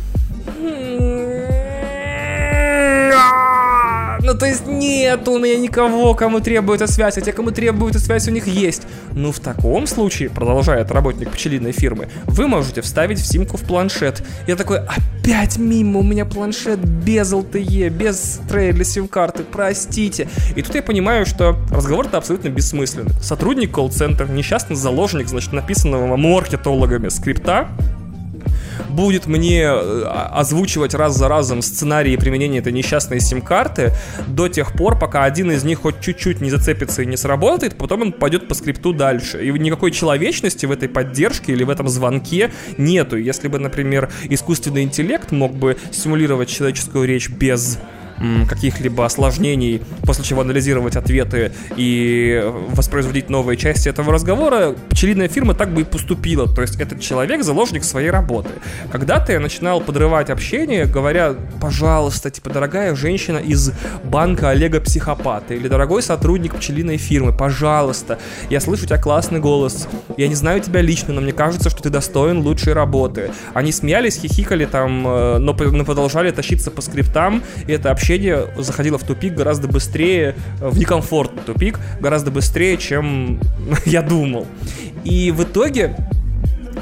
Ну, 4.25 4.33
то 4.33 4.47
есть 4.47 4.65
нет 4.65 5.27
у 5.27 5.37
меня 5.37 5.55
никого, 5.55 6.15
кому 6.15 6.39
требуется 6.39 6.87
связь, 6.87 7.15
а 7.15 7.21
те, 7.21 7.31
кому 7.31 7.51
требуется 7.51 7.99
связь, 7.99 8.27
у 8.27 8.31
них 8.31 8.47
есть. 8.47 8.81
Ну, 9.13 9.31
в 9.31 9.39
таком 9.39 9.85
случае, 9.85 10.31
продолжает 10.31 10.89
работник 10.89 11.29
пчелиной 11.29 11.71
фирмы, 11.71 12.07
вы 12.25 12.47
можете 12.47 12.81
вставить 12.81 13.19
в 13.19 13.25
симку 13.27 13.57
в 13.57 13.61
планшет. 13.61 14.23
Я 14.47 14.55
такой, 14.55 14.79
опять 14.79 15.57
мимо, 15.57 15.99
у 15.99 16.03
меня 16.03 16.25
планшет 16.25 16.79
без 16.79 17.31
LTE, 17.33 17.89
без 17.89 18.39
трея 18.49 18.73
для 18.73 18.83
сим-карты, 18.83 19.43
простите. 19.43 20.27
И 20.55 20.63
тут 20.63 20.73
я 20.73 20.81
понимаю, 20.81 21.27
что 21.27 21.55
разговор-то 21.71 22.17
абсолютно 22.17 22.49
бессмысленный. 22.49 23.11
Сотрудник 23.21 23.71
колл-центра, 23.71 24.25
несчастный 24.25 24.75
заложник, 24.75 25.27
значит, 25.27 25.53
написанного 25.53 26.17
маркетологами 26.17 27.09
скрипта, 27.09 27.67
будет 28.95 29.27
мне 29.27 29.63
э, 29.63 30.03
озвучивать 30.31 30.93
раз 30.93 31.15
за 31.15 31.27
разом 31.27 31.61
сценарии 31.61 32.15
применения 32.15 32.59
этой 32.59 32.73
несчастной 32.73 33.19
сим-карты 33.19 33.93
до 34.27 34.47
тех 34.47 34.73
пор, 34.73 34.97
пока 34.97 35.25
один 35.25 35.51
из 35.51 35.63
них 35.63 35.81
хоть 35.81 35.99
чуть-чуть 35.99 36.41
не 36.41 36.49
зацепится 36.49 37.01
и 37.01 37.05
не 37.05 37.17
сработает, 37.17 37.77
потом 37.77 38.01
он 38.01 38.11
пойдет 38.13 38.47
по 38.47 38.55
скрипту 38.55 38.93
дальше. 38.93 39.45
И 39.45 39.51
никакой 39.51 39.91
человечности 39.91 40.65
в 40.65 40.71
этой 40.71 40.89
поддержке 40.89 41.53
или 41.53 41.63
в 41.63 41.69
этом 41.69 41.89
звонке 41.89 42.51
нету. 42.77 43.17
Если 43.17 43.47
бы, 43.47 43.59
например, 43.59 44.09
искусственный 44.29 44.83
интеллект 44.83 45.31
мог 45.31 45.53
бы 45.53 45.77
симулировать 45.91 46.49
человеческую 46.49 47.05
речь 47.05 47.29
без 47.29 47.77
каких-либо 48.47 49.05
осложнений, 49.05 49.81
после 50.03 50.23
чего 50.23 50.41
анализировать 50.41 50.95
ответы 50.95 51.51
и 51.75 52.41
воспроизводить 52.69 53.29
новые 53.29 53.57
части 53.57 53.89
этого 53.89 54.13
разговора, 54.13 54.75
пчелиная 54.89 55.27
фирма 55.27 55.53
так 55.53 55.73
бы 55.73 55.81
и 55.81 55.83
поступила. 55.83 56.47
То 56.47 56.61
есть 56.61 56.79
этот 56.79 57.01
человек 57.01 57.43
заложник 57.43 57.83
своей 57.83 58.09
работы. 58.09 58.49
Когда-то 58.91 59.33
я 59.33 59.39
начинал 59.39 59.81
подрывать 59.81 60.29
общение, 60.29 60.85
говоря, 60.85 61.35
пожалуйста, 61.59 62.31
типа, 62.31 62.49
дорогая 62.49 62.95
женщина 62.95 63.37
из 63.37 63.71
банка 64.03 64.49
Олега 64.49 64.79
Психопата 64.79 65.53
или 65.53 65.67
дорогой 65.67 66.01
сотрудник 66.01 66.55
пчелиной 66.55 66.97
фирмы, 66.97 67.33
пожалуйста, 67.33 68.17
я 68.49 68.59
слышу 68.59 68.83
у 68.83 68.87
тебя 68.87 68.97
классный 68.97 69.39
голос, 69.39 69.87
я 70.17 70.27
не 70.27 70.35
знаю 70.35 70.61
тебя 70.61 70.81
лично, 70.81 71.13
но 71.13 71.21
мне 71.21 71.33
кажется, 71.33 71.69
что 71.69 71.83
ты 71.83 71.89
достоин 71.89 72.39
лучшей 72.39 72.73
работы. 72.73 73.31
Они 73.53 73.71
смеялись, 73.71 74.17
хихикали 74.17 74.65
там, 74.65 75.07
э, 75.07 75.37
но, 75.39 75.53
продолжали 75.53 76.31
тащиться 76.31 76.71
по 76.71 76.81
скриптам, 76.81 77.43
и 77.67 77.71
это 77.71 77.91
общение 77.91 78.04
общение 78.05 78.47
заходило 78.57 78.99
в 78.99 79.03
тупик 79.03 79.33
гораздо 79.33 79.67
быстрее, 79.67 80.35
э, 80.61 80.69
в 80.69 80.77
некомфортный 80.77 81.41
тупик, 81.41 81.79
гораздо 81.99 82.29
быстрее, 82.29 82.77
чем 82.77 83.39
я 83.85 84.03
думал. 84.03 84.45
И 85.03 85.31
в 85.31 85.41
итоге 85.41 85.95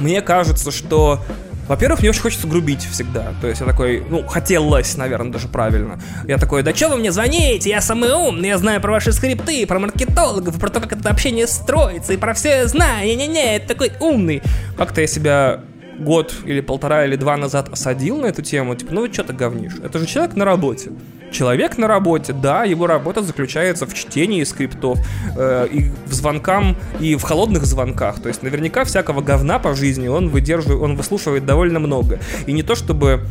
мне 0.01 0.22
кажется, 0.22 0.70
что 0.72 1.24
во-первых, 1.70 2.01
мне 2.01 2.10
очень 2.10 2.22
хочется 2.22 2.46
грубить 2.46 2.84
всегда. 2.84 3.34
То 3.39 3.48
есть 3.48 3.62
я 3.62 3.68
такой, 3.68 4.03
ну, 4.10 4.27
хотелось, 4.27 4.98
наверное, 4.98 5.32
даже 5.32 5.48
правильно. 5.48 5.98
Я 6.27 6.38
такой, 6.38 6.62
да 6.62 6.75
что 6.75 6.89
вы 6.89 6.98
мне 6.98 7.10
звоните? 7.10 7.70
Я 7.70 7.80
самый 7.80 8.12
умный, 8.12 8.50
я 8.50 8.58
знаю 8.58 8.82
про 8.82 8.92
ваши 8.92 9.13
скрипты, 9.13 9.65
про 9.65 9.80
маркетологов, 9.80 10.60
про 10.60 10.70
то, 10.70 10.82
как 10.82 10.92
это 10.92 11.10
общение 11.10 11.48
строится, 11.48 12.12
и 12.12 12.18
про 12.18 12.34
все 12.34 12.50
я 12.50 12.68
знаю. 12.68 13.08
Не-не-не, 13.08 13.56
это 13.56 13.70
такой 13.70 13.94
умный. 14.01 14.42
Как-то 14.77 15.00
я 15.00 15.08
себя 15.08 15.62
год 16.00 16.33
или 16.45 16.62
полтора 16.62 17.05
или 17.05 17.15
два 17.15 17.38
назад 17.38 17.69
осадил 17.71 18.17
на 18.17 18.27
эту 18.27 18.41
тему, 18.41 18.75
типа, 18.75 18.93
ну 18.93 19.01
вы 19.01 19.13
что 19.13 19.23
ты 19.23 19.33
говнишь? 19.33 19.73
Это 19.83 20.00
же 20.00 20.05
человек 20.05 20.35
на 20.35 20.45
работе. 20.45 20.91
Человек 21.31 21.79
на 21.79 21.88
работе, 21.88 22.31
да, 22.31 22.63
его 22.63 22.85
работа 22.85 23.23
заключается 23.23 23.88
в 23.88 23.93
чтении 23.95 24.43
скриптов, 24.43 25.00
э, 25.35 25.67
и 25.71 25.91
в 26.05 26.13
звонкам, 26.13 26.77
и 27.00 27.15
в 27.15 27.23
холодных 27.23 27.65
звонках. 27.65 28.21
То 28.21 28.27
есть 28.27 28.43
наверняка 28.43 28.83
всякого 28.83 29.21
говна 29.21 29.57
по 29.57 29.73
жизни 29.73 30.07
он 30.07 30.29
выдерживает, 30.29 30.81
он 30.81 30.95
выслушивает 30.95 31.45
довольно 31.45 31.79
много. 31.79 32.19
И 32.45 32.51
не 32.51 32.62
то 32.62 32.75
чтобы 32.75 33.21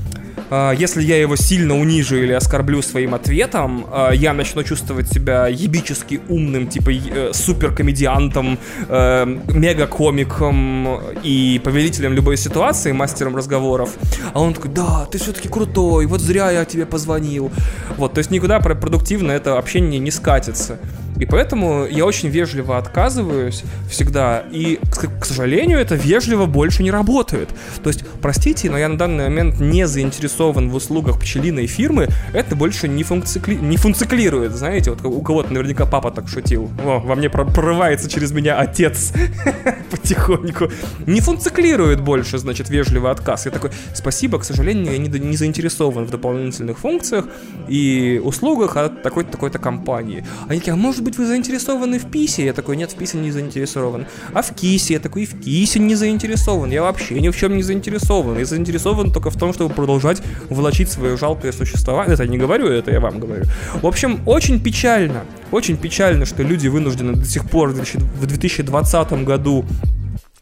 если 0.77 1.03
я 1.03 1.17
его 1.19 1.35
сильно 1.37 1.79
унижу 1.79 2.17
или 2.17 2.33
оскорблю 2.33 2.83
своим 2.83 3.15
ответом, 3.15 3.87
а, 3.91 4.11
я 4.11 4.35
начну 4.35 4.63
чувствовать 4.63 5.09
себя 5.09 5.49
ебически 5.49 6.21
умным, 6.29 6.67
типа 6.69 6.91
э, 6.91 7.33
суперкомедиантом, 7.33 8.59
э, 8.89 9.25
мега-комиком 9.49 11.01
и 11.23 11.59
повелителем 11.65 12.13
любой 12.13 12.37
ситуации, 12.37 12.93
мастером 12.93 13.35
разговоров. 13.35 13.97
А 14.35 14.41
он 14.41 14.53
такой, 14.53 14.71
да, 14.71 15.07
ты 15.11 15.19
все-таки 15.19 15.49
крутой, 15.49 16.05
вот 16.05 16.21
зря 16.21 16.51
я 16.51 16.67
тебе 16.67 16.85
позвонил. 16.85 17.51
Вот, 17.97 18.13
то 18.13 18.19
есть 18.19 18.31
никуда 18.31 18.61
продуктивно 18.61 19.33
это 19.33 19.57
общение 19.57 20.01
не 20.01 20.11
скатится. 20.11 20.79
И 21.23 21.27
поэтому 21.27 21.87
я 21.87 22.05
очень 22.05 22.31
вежливо 22.31 22.79
отказываюсь 22.79 23.63
всегда. 23.89 24.43
И, 24.51 24.81
к 25.21 25.25
сожалению, 25.25 25.79
это 25.79 25.95
вежливо 25.95 26.47
больше 26.47 26.83
не 26.83 26.91
работает. 26.91 27.49
То 27.81 27.91
есть, 27.91 28.05
простите, 28.21 28.69
но 28.71 28.77
я 28.77 28.89
на 28.89 28.99
данный 28.99 29.29
момент 29.29 29.61
не 29.61 29.87
заинтересован 29.87 30.69
в 30.69 30.75
услугах 30.75 31.21
пчелиной 31.21 31.69
фирмы. 31.69 32.09
Это 32.33 32.57
больше 32.57 32.89
не, 32.89 33.05
функцикли... 33.05 33.55
не 33.55 33.77
функциклирует. 33.77 34.57
Знаете, 34.57 34.91
вот 34.91 35.05
у 35.05 35.23
кого-то 35.23 35.53
наверняка 35.53 35.87
папа 35.87 36.11
так 36.11 36.27
шутил. 36.27 36.69
О, 36.85 36.99
во 36.99 37.15
мне 37.15 37.31
прорывается 37.31 38.11
через 38.11 38.33
меня 38.33 38.59
отец 38.59 39.13
потихоньку. 39.93 40.73
Не 41.07 41.21
функциклирует 41.21 42.01
больше, 42.01 42.39
значит, 42.39 42.69
вежливый 42.69 43.13
отказ. 43.13 43.45
Я 43.45 43.53
такой, 43.53 43.71
спасибо, 43.95 44.41
к 44.41 44.45
сожалению, 44.45 44.91
я 44.91 44.99
не, 44.99 45.09
не 45.09 45.37
заинтересован 45.37 46.05
в 46.05 46.11
дополнительных 46.11 46.79
функциях 46.79 47.27
и 47.69 48.21
услугах 48.25 48.77
от 48.77 49.05
такой-то 49.05 49.31
такой-то 49.31 49.61
компании. 49.61 50.27
Они 50.49 50.59
такие, 50.59 50.73
а 50.73 50.77
может 50.77 51.05
быть, 51.05 51.12
быть, 51.13 51.19
вы 51.19 51.27
заинтересованы 51.27 51.99
в 51.99 52.11
писе? 52.11 52.45
Я 52.45 52.53
такой, 52.53 52.77
нет, 52.77 52.93
в 52.93 52.97
писе 52.97 53.19
не 53.19 53.31
заинтересован. 53.31 54.07
А 54.33 54.43
в 54.43 54.55
кисе? 54.55 54.95
Я 54.95 55.01
такой, 55.01 55.27
в 55.27 55.41
кисе 55.41 55.79
не 55.79 55.95
заинтересован. 55.95 56.71
Я 56.71 56.83
вообще 56.83 57.21
ни 57.21 57.29
в 57.29 57.37
чем 57.37 57.57
не 57.57 57.63
заинтересован. 57.63 58.39
Я 58.39 58.45
заинтересован 58.45 59.13
только 59.13 59.31
в 59.31 59.37
том, 59.37 59.53
чтобы 59.53 59.75
продолжать 59.75 60.23
волочить 60.49 60.91
свое 60.91 61.17
жалкое 61.17 61.53
существование. 61.53 62.15
Это 62.15 62.25
я 62.25 62.29
не 62.29 62.39
говорю, 62.39 62.67
это 62.67 62.91
я 62.91 63.01
вам 63.01 63.21
говорю. 63.21 63.45
В 63.81 63.87
общем, 63.87 64.21
очень 64.27 64.61
печально. 64.61 65.25
Очень 65.51 65.77
печально, 65.77 66.25
что 66.25 66.43
люди 66.43 66.69
вынуждены 66.69 67.15
до 67.15 67.27
сих 67.27 67.49
пор 67.49 67.71
в 67.71 68.27
2020 68.27 69.13
году 69.25 69.67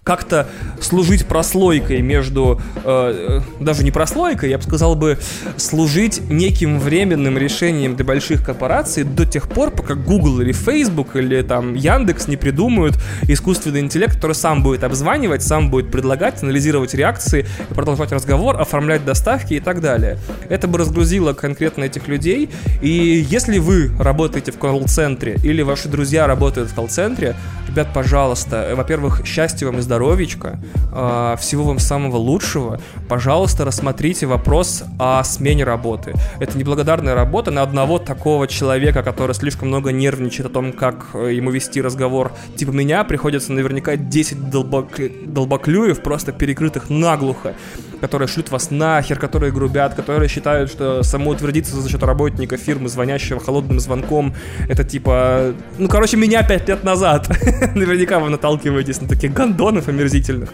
как-то 0.02 0.48
служить 0.80 1.26
прослойкой 1.26 2.00
между, 2.00 2.60
э, 2.84 3.40
даже 3.60 3.84
не 3.84 3.90
прослойкой, 3.90 4.50
я 4.50 4.56
бы 4.56 4.64
сказал 4.64 4.94
бы, 4.94 5.18
служить 5.56 6.22
неким 6.30 6.80
временным 6.80 7.36
решением 7.36 7.96
для 7.96 8.04
больших 8.04 8.44
корпораций 8.44 9.04
до 9.04 9.26
тех 9.26 9.48
пор, 9.48 9.70
пока 9.70 9.94
Google 9.94 10.40
или 10.40 10.52
Facebook 10.52 11.16
или 11.16 11.42
там 11.42 11.74
Яндекс 11.74 12.28
не 12.28 12.36
придумают 12.36 12.98
искусственный 13.22 13.80
интеллект, 13.80 14.14
который 14.14 14.32
сам 14.32 14.62
будет 14.62 14.84
обзванивать, 14.84 15.42
сам 15.42 15.70
будет 15.70 15.90
предлагать, 15.90 16.42
анализировать 16.42 16.94
реакции, 16.94 17.46
продолжать 17.68 18.12
разговор, 18.12 18.60
оформлять 18.60 19.04
доставки 19.04 19.54
и 19.54 19.60
так 19.60 19.80
далее. 19.80 20.18
Это 20.48 20.66
бы 20.66 20.78
разгрузило 20.78 21.34
конкретно 21.34 21.84
этих 21.84 22.08
людей, 22.08 22.50
и 22.80 23.26
если 23.28 23.58
вы 23.58 23.90
работаете 23.98 24.50
в 24.50 24.58
колл-центре 24.58 25.36
или 25.44 25.60
ваши 25.60 25.88
друзья 25.88 26.26
работают 26.26 26.70
в 26.70 26.74
колл-центре, 26.74 27.36
ребят, 27.68 27.88
пожалуйста, 27.92 28.72
во-первых, 28.74 29.22
счастья 29.26 29.66
вам 29.66 29.78
и 29.78 29.82
здоровечка, 29.90 30.60
а, 30.92 31.34
всего 31.34 31.64
вам 31.64 31.80
самого 31.80 32.16
лучшего. 32.16 32.80
Пожалуйста, 33.08 33.64
рассмотрите 33.64 34.26
вопрос 34.26 34.84
о 35.00 35.24
смене 35.24 35.64
работы. 35.64 36.14
Это 36.38 36.56
неблагодарная 36.56 37.16
работа 37.16 37.50
на 37.50 37.62
одного 37.62 37.98
такого 37.98 38.46
человека, 38.46 39.02
который 39.02 39.34
слишком 39.34 39.66
много 39.66 39.90
нервничает 39.90 40.46
о 40.46 40.52
том, 40.52 40.72
как 40.72 41.08
э, 41.14 41.32
ему 41.34 41.50
вести 41.50 41.82
разговор. 41.82 42.30
Типа 42.54 42.70
меня 42.70 43.02
приходится 43.02 43.52
наверняка 43.52 43.96
10 43.96 44.48
долбок... 44.50 45.00
долбоклюев, 45.26 46.00
просто 46.02 46.30
перекрытых 46.30 46.88
наглухо. 46.88 47.54
Которые 48.00 48.28
шлют 48.28 48.50
вас 48.50 48.70
нахер, 48.70 49.18
которые 49.18 49.52
грубят, 49.52 49.94
которые 49.94 50.28
считают, 50.28 50.70
что 50.70 51.02
самоутвердиться 51.02 51.80
за 51.80 51.88
счет 51.88 52.02
работника 52.02 52.56
фирмы, 52.56 52.88
звонящего 52.88 53.40
холодным 53.40 53.80
звонком, 53.80 54.34
это 54.68 54.84
типа... 54.84 55.54
Ну, 55.78 55.88
короче, 55.88 56.16
меня 56.16 56.42
пять 56.42 56.68
лет 56.68 56.84
назад. 56.84 57.28
Наверняка 57.74 58.18
вы 58.18 58.30
наталкиваетесь 58.30 59.00
на 59.00 59.08
таких 59.08 59.32
гондонов 59.32 59.88
омерзительных. 59.88 60.52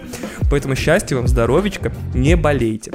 Поэтому 0.51 0.77
счастья 0.77 1.17
вам, 1.17 1.29
здоровечка, 1.29 1.93
не 2.15 2.37
болейте. 2.37 2.93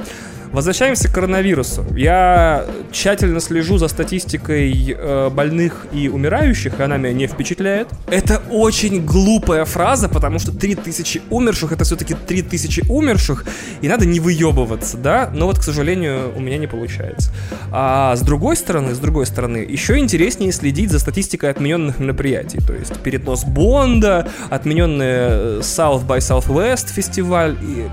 Возвращаемся 0.52 1.08
к 1.08 1.14
коронавирусу. 1.14 1.82
Я 1.96 2.66
тщательно 2.90 3.40
слежу 3.40 3.78
за 3.78 3.88
статистикой 3.88 4.94
э, 4.96 5.30
больных 5.30 5.86
и 5.94 6.08
умирающих, 6.08 6.78
и 6.78 6.82
она 6.82 6.98
меня 6.98 7.14
не 7.14 7.26
впечатляет. 7.26 7.88
Это 8.06 8.42
очень 8.50 9.02
глупая 9.04 9.64
фраза, 9.64 10.10
потому 10.10 10.38
что 10.38 10.52
3000 10.52 11.22
умерших 11.30 11.72
это 11.72 11.84
все-таки 11.84 12.14
3000 12.14 12.84
умерших, 12.90 13.46
и 13.80 13.88
надо 13.88 14.04
не 14.04 14.20
выебываться, 14.20 14.98
да? 14.98 15.30
Но 15.32 15.46
вот, 15.46 15.58
к 15.58 15.62
сожалению, 15.62 16.36
у 16.36 16.40
меня 16.40 16.58
не 16.58 16.66
получается. 16.66 17.32
А 17.70 18.14
с 18.14 18.20
другой 18.20 18.56
стороны, 18.56 18.94
с 18.94 18.98
другой 18.98 19.24
стороны, 19.24 19.56
еще 19.56 19.96
интереснее 19.96 20.52
следить 20.52 20.90
за 20.90 20.98
статистикой 20.98 21.50
отмененных 21.50 21.98
мероприятий. 21.98 22.58
То 22.58 22.74
есть 22.74 22.98
перенос 22.98 23.44
Бонда, 23.44 24.28
отмененный 24.50 25.60
South 25.60 26.06
by 26.06 26.18
Southwest 26.18 26.92
фестиваль, 26.92 27.56
и, 27.62 27.88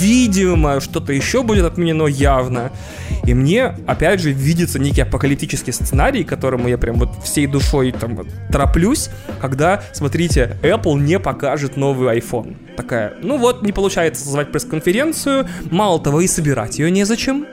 видимо, 0.00 0.78
что-то 0.78 1.12
еще 1.12 1.42
будет 1.42 1.64
отменено 1.64 1.95
но 1.96 2.06
явно. 2.06 2.70
И 3.26 3.34
мне, 3.34 3.74
опять 3.86 4.20
же, 4.20 4.30
видится 4.30 4.78
некий 4.78 5.00
апокалиптический 5.00 5.72
сценарий, 5.72 6.22
которому 6.24 6.68
я 6.68 6.78
прям 6.78 6.96
вот 6.96 7.10
всей 7.24 7.46
душой 7.46 7.92
там 7.92 8.14
вот 8.16 8.28
тороплюсь, 8.50 9.10
когда, 9.40 9.82
смотрите, 9.92 10.56
Apple 10.62 11.00
не 11.00 11.18
покажет 11.18 11.76
новый 11.76 12.16
iPhone. 12.18 12.56
Такая, 12.76 13.14
ну 13.22 13.38
вот, 13.38 13.62
не 13.62 13.72
получается 13.72 14.24
созвать 14.24 14.52
пресс-конференцию, 14.52 15.48
мало 15.70 16.00
того, 16.00 16.20
и 16.20 16.26
собирать 16.26 16.78
ее 16.78 16.90
незачем 16.90 17.46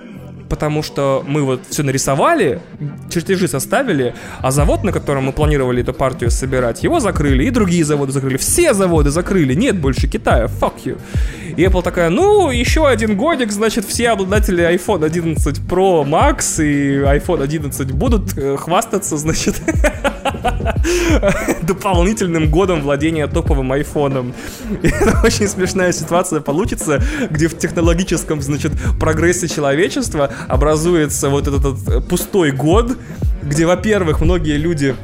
потому 0.53 0.83
что 0.83 1.23
мы 1.27 1.41
вот 1.41 1.61
все 1.67 1.81
нарисовали, 1.81 2.61
чертежи 3.09 3.47
составили, 3.47 4.13
а 4.39 4.51
завод, 4.51 4.83
на 4.83 4.91
котором 4.91 5.23
мы 5.23 5.31
планировали 5.31 5.81
эту 5.81 5.93
партию 5.93 6.29
собирать, 6.29 6.83
его 6.83 6.99
закрыли, 6.99 7.45
и 7.45 7.49
другие 7.49 7.83
заводы 7.83 8.11
закрыли, 8.11 8.37
все 8.37 8.75
заводы 8.75 9.09
закрыли, 9.09 9.55
нет 9.55 9.79
больше 9.81 10.07
Китая, 10.07 10.45
fuck 10.45 10.75
you. 10.85 10.99
И 11.55 11.63
Apple 11.63 11.83
такая, 11.83 12.09
ну, 12.09 12.49
еще 12.49 12.87
один 12.87 13.15
годик, 13.15 13.51
значит, 13.51 13.85
все 13.85 14.09
обладатели 14.09 14.63
iPhone 14.63 15.05
11 15.05 15.59
Pro 15.59 16.03
Max 16.03 16.63
и 16.63 16.99
iPhone 16.99 17.43
11 17.43 17.91
будут 17.91 18.37
э, 18.37 18.57
хвастаться, 18.57 19.17
значит, 19.17 19.61
дополнительным 21.61 22.49
годом 22.49 22.81
владения 22.81 23.27
топовым 23.27 23.71
айфоном. 23.71 24.33
Это 24.81 25.21
очень 25.23 25.47
смешная 25.47 25.91
ситуация 25.91 26.41
получится, 26.41 27.01
где 27.29 27.47
в 27.47 27.57
технологическом, 27.57 28.41
значит, 28.41 28.71
прогрессе 28.99 29.47
человечества 29.47 30.31
образуется 30.47 31.29
вот 31.29 31.47
этот, 31.47 31.65
этот 31.65 32.07
пустой 32.07 32.51
год, 32.51 32.97
где, 33.43 33.65
во-первых, 33.65 34.21
многие 34.21 34.57
люди 34.57 34.95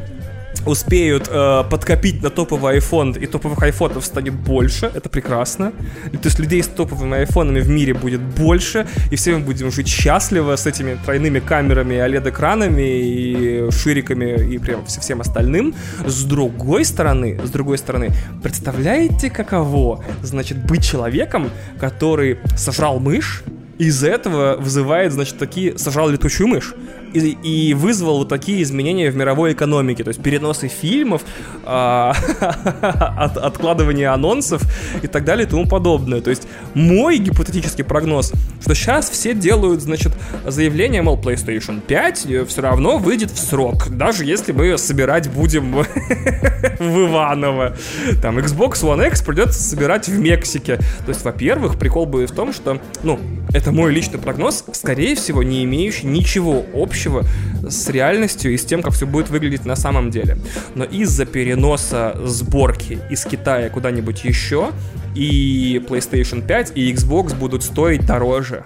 успеют 0.65 1.27
э, 1.29 1.63
подкопить 1.69 2.21
на 2.23 2.29
топовый 2.29 2.77
iPhone, 2.77 3.19
и 3.19 3.25
топовых 3.25 3.61
айфонов 3.63 4.05
станет 4.05 4.33
больше, 4.33 4.91
это 4.93 5.09
прекрасно. 5.09 5.71
То 6.11 6.25
есть 6.25 6.39
людей 6.39 6.61
с 6.61 6.67
топовыми 6.67 7.17
айфонами 7.17 7.59
в 7.59 7.69
мире 7.69 7.93
будет 7.93 8.21
больше, 8.21 8.87
и 9.11 9.15
все 9.15 9.35
мы 9.35 9.39
будем 9.39 9.71
жить 9.71 9.87
счастливо 9.87 10.55
с 10.55 10.65
этими 10.65 10.97
тройными 11.05 11.39
камерами, 11.39 11.95
OLED-экранами 11.95 12.81
и 12.81 13.71
шириками 13.71 14.53
и 14.53 14.57
прям 14.57 14.85
всем 14.85 15.21
остальным. 15.21 15.73
С 16.05 16.23
другой 16.23 16.85
стороны, 16.85 17.39
с 17.43 17.49
другой 17.49 17.77
стороны, 17.77 18.11
представляете, 18.43 19.29
каково, 19.29 20.03
значит, 20.21 20.65
быть 20.65 20.85
человеком, 20.85 21.49
который 21.79 22.39
сожрал 22.57 22.99
мышь, 22.99 23.43
из 23.79 24.03
этого 24.03 24.57
вызывает, 24.59 25.13
значит, 25.13 25.37
такие, 25.37 25.77
сажал 25.77 26.09
летучую 26.09 26.47
мышь. 26.47 26.73
И, 27.13 27.37
и 27.43 27.73
вызвал 27.73 28.19
вот 28.19 28.29
такие 28.29 28.61
изменения 28.61 29.09
в 29.09 29.15
мировой 29.15 29.53
экономике, 29.53 30.03
то 30.03 30.09
есть 30.09 30.21
переносы 30.21 30.67
фильмов, 30.67 31.23
а, 31.65 32.13
от, 33.17 33.37
откладывание 33.37 34.09
анонсов 34.09 34.61
и 35.01 35.07
так 35.07 35.25
далее 35.25 35.47
и 35.47 35.49
тому 35.49 35.67
подобное. 35.67 36.21
То 36.21 36.29
есть 36.29 36.47
мой 36.73 37.17
гипотетический 37.17 37.83
прогноз, 37.83 38.31
что 38.61 38.75
сейчас 38.75 39.09
все 39.09 39.33
делают, 39.33 39.81
значит, 39.81 40.13
заявление, 40.45 41.01
мол, 41.01 41.19
PlayStation 41.19 41.81
5 41.81 42.47
все 42.47 42.61
равно 42.61 42.97
выйдет 42.97 43.31
в 43.31 43.39
срок, 43.39 43.89
даже 43.89 44.25
если 44.25 44.51
мы 44.51 44.65
ее 44.65 44.77
собирать 44.77 45.29
будем 45.29 45.71
в 46.79 47.07
Иваново. 47.07 47.75
Там 48.21 48.37
Xbox 48.37 48.83
One 48.83 49.07
X 49.07 49.21
придется 49.21 49.61
собирать 49.61 50.07
в 50.07 50.19
Мексике. 50.19 50.77
То 50.77 51.09
есть, 51.09 51.23
во-первых, 51.23 51.79
прикол 51.79 52.05
будет 52.05 52.31
в 52.31 52.35
том, 52.35 52.53
что, 52.53 52.79
ну, 53.03 53.19
это 53.53 53.71
мой 53.71 53.91
личный 53.91 54.19
прогноз, 54.19 54.63
скорее 54.73 55.15
всего, 55.15 55.43
не 55.43 55.63
имеющий 55.63 56.05
ничего 56.07 56.63
общего 56.73 56.98
с 57.07 57.89
реальностью 57.89 58.53
и 58.53 58.57
с 58.57 58.65
тем, 58.65 58.81
как 58.81 58.93
все 58.93 59.05
будет 59.05 59.29
выглядеть 59.29 59.65
на 59.65 59.75
самом 59.75 60.11
деле. 60.11 60.37
Но 60.75 60.83
из-за 60.83 61.25
переноса 61.25 62.15
сборки 62.25 62.99
из 63.09 63.25
Китая 63.25 63.69
куда-нибудь 63.69 64.23
еще, 64.23 64.71
и 65.15 65.83
PlayStation 65.87 66.45
5, 66.45 66.73
и 66.75 66.93
Xbox 66.93 67.35
будут 67.35 67.63
стоить 67.63 68.05
дороже 68.05 68.63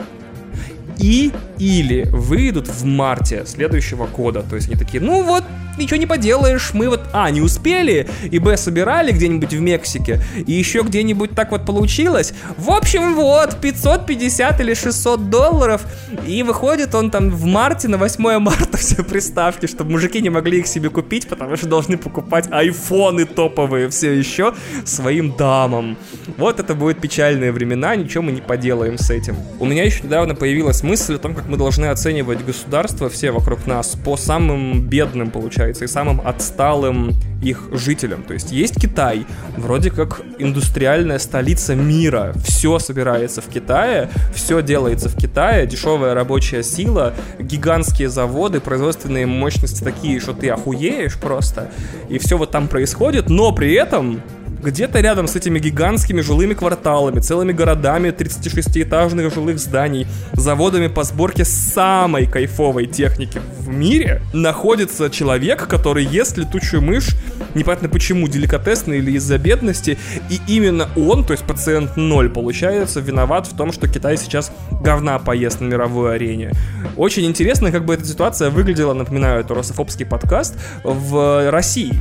и 1.00 1.32
или 1.58 2.08
выйдут 2.12 2.68
в 2.68 2.86
марте 2.86 3.46
следующего 3.46 4.08
года. 4.08 4.44
То 4.48 4.56
есть 4.56 4.68
они 4.68 4.78
такие, 4.78 5.02
ну 5.02 5.24
вот, 5.24 5.44
ничего 5.78 5.98
не 5.98 6.06
поделаешь, 6.06 6.72
мы 6.74 6.90
вот, 6.90 7.02
а, 7.14 7.30
не 7.32 7.42
успели, 7.42 8.08
и, 8.32 8.40
б, 8.40 8.58
собирали 8.58 9.12
где-нибудь 9.12 9.54
в 9.54 9.60
Мексике, 9.60 10.22
и 10.36 10.54
еще 10.54 10.82
где-нибудь 10.82 11.32
так 11.32 11.52
вот 11.52 11.66
получилось. 11.66 12.34
В 12.58 12.72
общем, 12.72 13.16
вот, 13.16 13.60
550 13.62 14.60
или 14.60 14.74
600 14.74 15.30
долларов, 15.30 15.82
и 16.28 16.44
выходит 16.44 16.96
он 16.96 17.12
там 17.12 17.30
в 17.30 17.46
марте, 17.46 17.88
на 17.88 17.98
8 17.98 18.40
марта 18.40 18.78
все 18.84 19.04
приставки, 19.04 19.66
чтобы 19.66 19.92
мужики 19.92 20.22
не 20.22 20.30
могли 20.30 20.60
их 20.60 20.68
себе 20.68 20.90
купить, 20.90 21.28
потому 21.28 21.56
что 21.56 21.68
должны 21.68 21.98
покупать 21.98 22.48
айфоны 22.52 23.26
топовые 23.26 23.90
все 23.90 24.18
еще 24.18 24.54
своим 24.86 25.36
дамам. 25.36 25.98
Вот 26.38 26.60
это 26.60 26.76
будет 26.76 27.02
печальные 27.02 27.52
времена, 27.52 27.96
ничего 27.96 28.24
мы 28.24 28.32
не 28.32 28.42
поделаем 28.42 28.98
с 28.98 29.10
этим. 29.10 29.36
У 29.60 29.66
меня 29.66 29.84
еще 29.84 30.04
недавно 30.04 30.36
появилась 30.36 30.84
мысль 30.84 31.16
о 31.16 31.20
том, 31.20 31.36
как 31.36 31.48
мы 31.48 31.58
должны 31.58 31.86
оценивать 31.86 32.46
государство 32.46 33.10
все 33.10 33.32
вокруг 33.32 33.66
нас 33.68 33.96
по 34.04 34.18
самым 34.18 34.82
бедным, 34.82 35.32
получается, 35.32 35.63
и 35.70 35.88
самым 35.88 36.22
отсталым 36.26 37.14
их 37.42 37.70
жителям. 37.72 38.24
То 38.24 38.34
есть 38.34 38.52
есть 38.52 38.80
Китай, 38.80 39.26
вроде 39.58 39.92
как 39.92 40.22
индустриальная 40.38 41.20
столица 41.20 41.76
мира. 41.76 42.34
Все 42.44 42.80
собирается 42.80 43.42
в 43.42 43.48
Китае, 43.48 44.10
все 44.34 44.62
делается 44.62 45.10
в 45.10 45.18
Китае, 45.18 45.68
дешевая 45.68 46.14
рабочая 46.14 46.64
сила, 46.64 47.14
гигантские 47.40 48.10
заводы, 48.10 48.60
производственные 48.60 49.26
мощности 49.26 49.84
такие, 49.84 50.20
что 50.20 50.34
ты 50.34 50.50
охуеешь 50.50 51.18
просто. 51.20 51.70
И 52.10 52.18
все 52.18 52.38
вот 52.38 52.52
там 52.52 52.68
происходит, 52.68 53.30
но 53.30 53.52
при 53.52 53.74
этом 53.74 54.22
где-то 54.64 55.00
рядом 55.02 55.28
с 55.28 55.36
этими 55.36 55.60
гигантскими 55.60 56.22
жилыми 56.22 56.54
кварталами, 56.54 57.20
целыми 57.20 57.52
городами 57.52 58.10
36-этажных 58.10 59.34
жилых 59.34 59.60
зданий, 59.60 60.08
заводами 60.34 60.88
по 60.88 61.04
сборке 61.04 61.46
самой 61.46 62.26
кайфовой 62.26 62.88
техники 62.88 63.42
в 63.60 63.68
мире, 63.70 64.22
находится 64.34 65.10
человек, 65.10 65.68
который 65.68 66.06
ест 66.06 66.38
летучую 66.38 66.82
мышь, 66.82 67.10
непонятно 67.54 67.90
почему, 67.90 68.28
деликатесно 68.28 68.94
или 68.94 69.12
из-за 69.12 69.38
бедности, 69.38 69.98
и 70.30 70.40
именно 70.48 70.90
он, 70.96 71.26
то 71.26 71.34
есть 71.34 71.44
пациент 71.44 71.98
0, 71.98 72.30
получается, 72.30 73.00
виноват 73.02 73.48
в 73.48 73.56
том, 73.56 73.72
что 73.72 73.88
Китай 73.88 74.18
сейчас 74.18 74.52
говна 74.72 75.20
поест 75.20 75.60
на 75.62 75.66
мировой 75.66 76.16
арене. 76.16 76.52
Очень 76.96 77.26
интересно, 77.26 77.72
как 77.72 77.86
бы 77.86 77.94
эта 77.94 78.06
ситуация 78.06 78.50
выглядела, 78.50 78.94
напоминаю, 78.94 79.42
это 79.42 79.54
русофобский 79.54 80.06
подкаст, 80.06 80.56
в 80.84 81.52
России. 81.52 81.94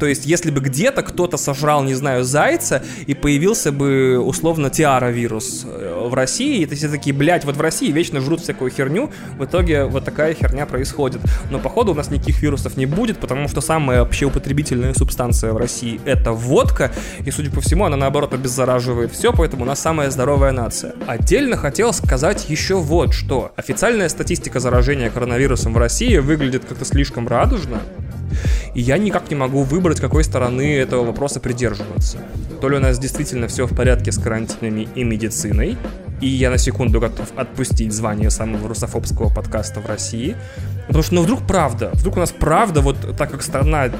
То 0.00 0.06
есть, 0.06 0.24
если 0.24 0.50
бы 0.50 0.60
где-то 0.60 1.02
кто-то 1.02 1.36
сожрал, 1.36 1.84
не 1.84 1.92
знаю, 1.92 2.24
зайца, 2.24 2.82
и 3.06 3.14
появился 3.14 3.70
бы, 3.70 4.18
условно, 4.18 4.70
тиара-вирус 4.70 5.66
э, 5.66 6.08
в 6.08 6.14
России, 6.14 6.62
и 6.62 6.74
все 6.74 6.88
такие, 6.88 7.14
блядь, 7.14 7.44
вот 7.44 7.56
в 7.56 7.60
России 7.60 7.92
вечно 7.92 8.20
жрут 8.22 8.40
всякую 8.40 8.70
херню, 8.70 9.10
в 9.38 9.44
итоге 9.44 9.84
вот 9.84 10.06
такая 10.06 10.32
херня 10.32 10.64
происходит. 10.64 11.20
Но, 11.50 11.58
походу, 11.58 11.92
у 11.92 11.94
нас 11.94 12.10
никаких 12.10 12.40
вирусов 12.40 12.78
не 12.78 12.86
будет, 12.86 13.18
потому 13.18 13.46
что 13.46 13.60
самая 13.60 14.00
общеупотребительная 14.00 14.94
субстанция 14.94 15.52
в 15.52 15.58
России— 15.58 16.00
это 16.06 16.32
водка, 16.32 16.90
и, 17.26 17.30
судя 17.30 17.50
по 17.50 17.60
всему, 17.60 17.84
она, 17.84 17.98
наоборот, 17.98 18.32
обеззараживает 18.32 19.12
все, 19.12 19.34
поэтому 19.34 19.64
у 19.64 19.66
нас 19.66 19.80
самая 19.80 20.10
здоровая 20.10 20.52
нация. 20.52 20.94
Отдельно 21.06 21.58
хотел 21.58 21.92
сказать 21.92 22.48
еще 22.48 22.76
вот 22.76 23.12
что. 23.12 23.52
Официальная 23.56 24.08
статистика 24.08 24.60
заражения 24.60 25.10
коронавирусом 25.10 25.74
в 25.74 25.76
России 25.76 26.16
выглядит 26.16 26.64
как-то 26.64 26.86
слишком 26.86 27.28
радужно, 27.28 27.80
и 28.74 28.80
я 28.80 28.98
никак 28.98 29.30
не 29.30 29.36
могу 29.36 29.62
выбрать, 29.62 30.00
какой 30.00 30.24
стороны 30.24 30.76
этого 30.76 31.04
вопроса 31.04 31.40
придерживаться. 31.40 32.18
То 32.60 32.68
ли 32.68 32.76
у 32.76 32.80
нас 32.80 32.98
действительно 32.98 33.48
все 33.48 33.66
в 33.66 33.74
порядке 33.74 34.12
с 34.12 34.18
карантинами 34.18 34.88
и 34.94 35.04
медициной, 35.04 35.76
и 36.20 36.28
я 36.28 36.50
на 36.50 36.58
секунду 36.58 37.00
готов 37.00 37.32
отпустить 37.36 37.92
звание 37.92 38.30
самого 38.30 38.68
русофобского 38.68 39.32
подкаста 39.32 39.80
в 39.80 39.86
России. 39.86 40.36
Потому 40.86 41.02
что, 41.02 41.14
ну, 41.14 41.22
вдруг 41.22 41.46
правда, 41.46 41.90
вдруг 41.94 42.16
у 42.16 42.20
нас 42.20 42.30
правда, 42.30 42.80
вот 42.80 43.16
так 43.16 43.30
как 43.30 43.42
страна 43.42 43.90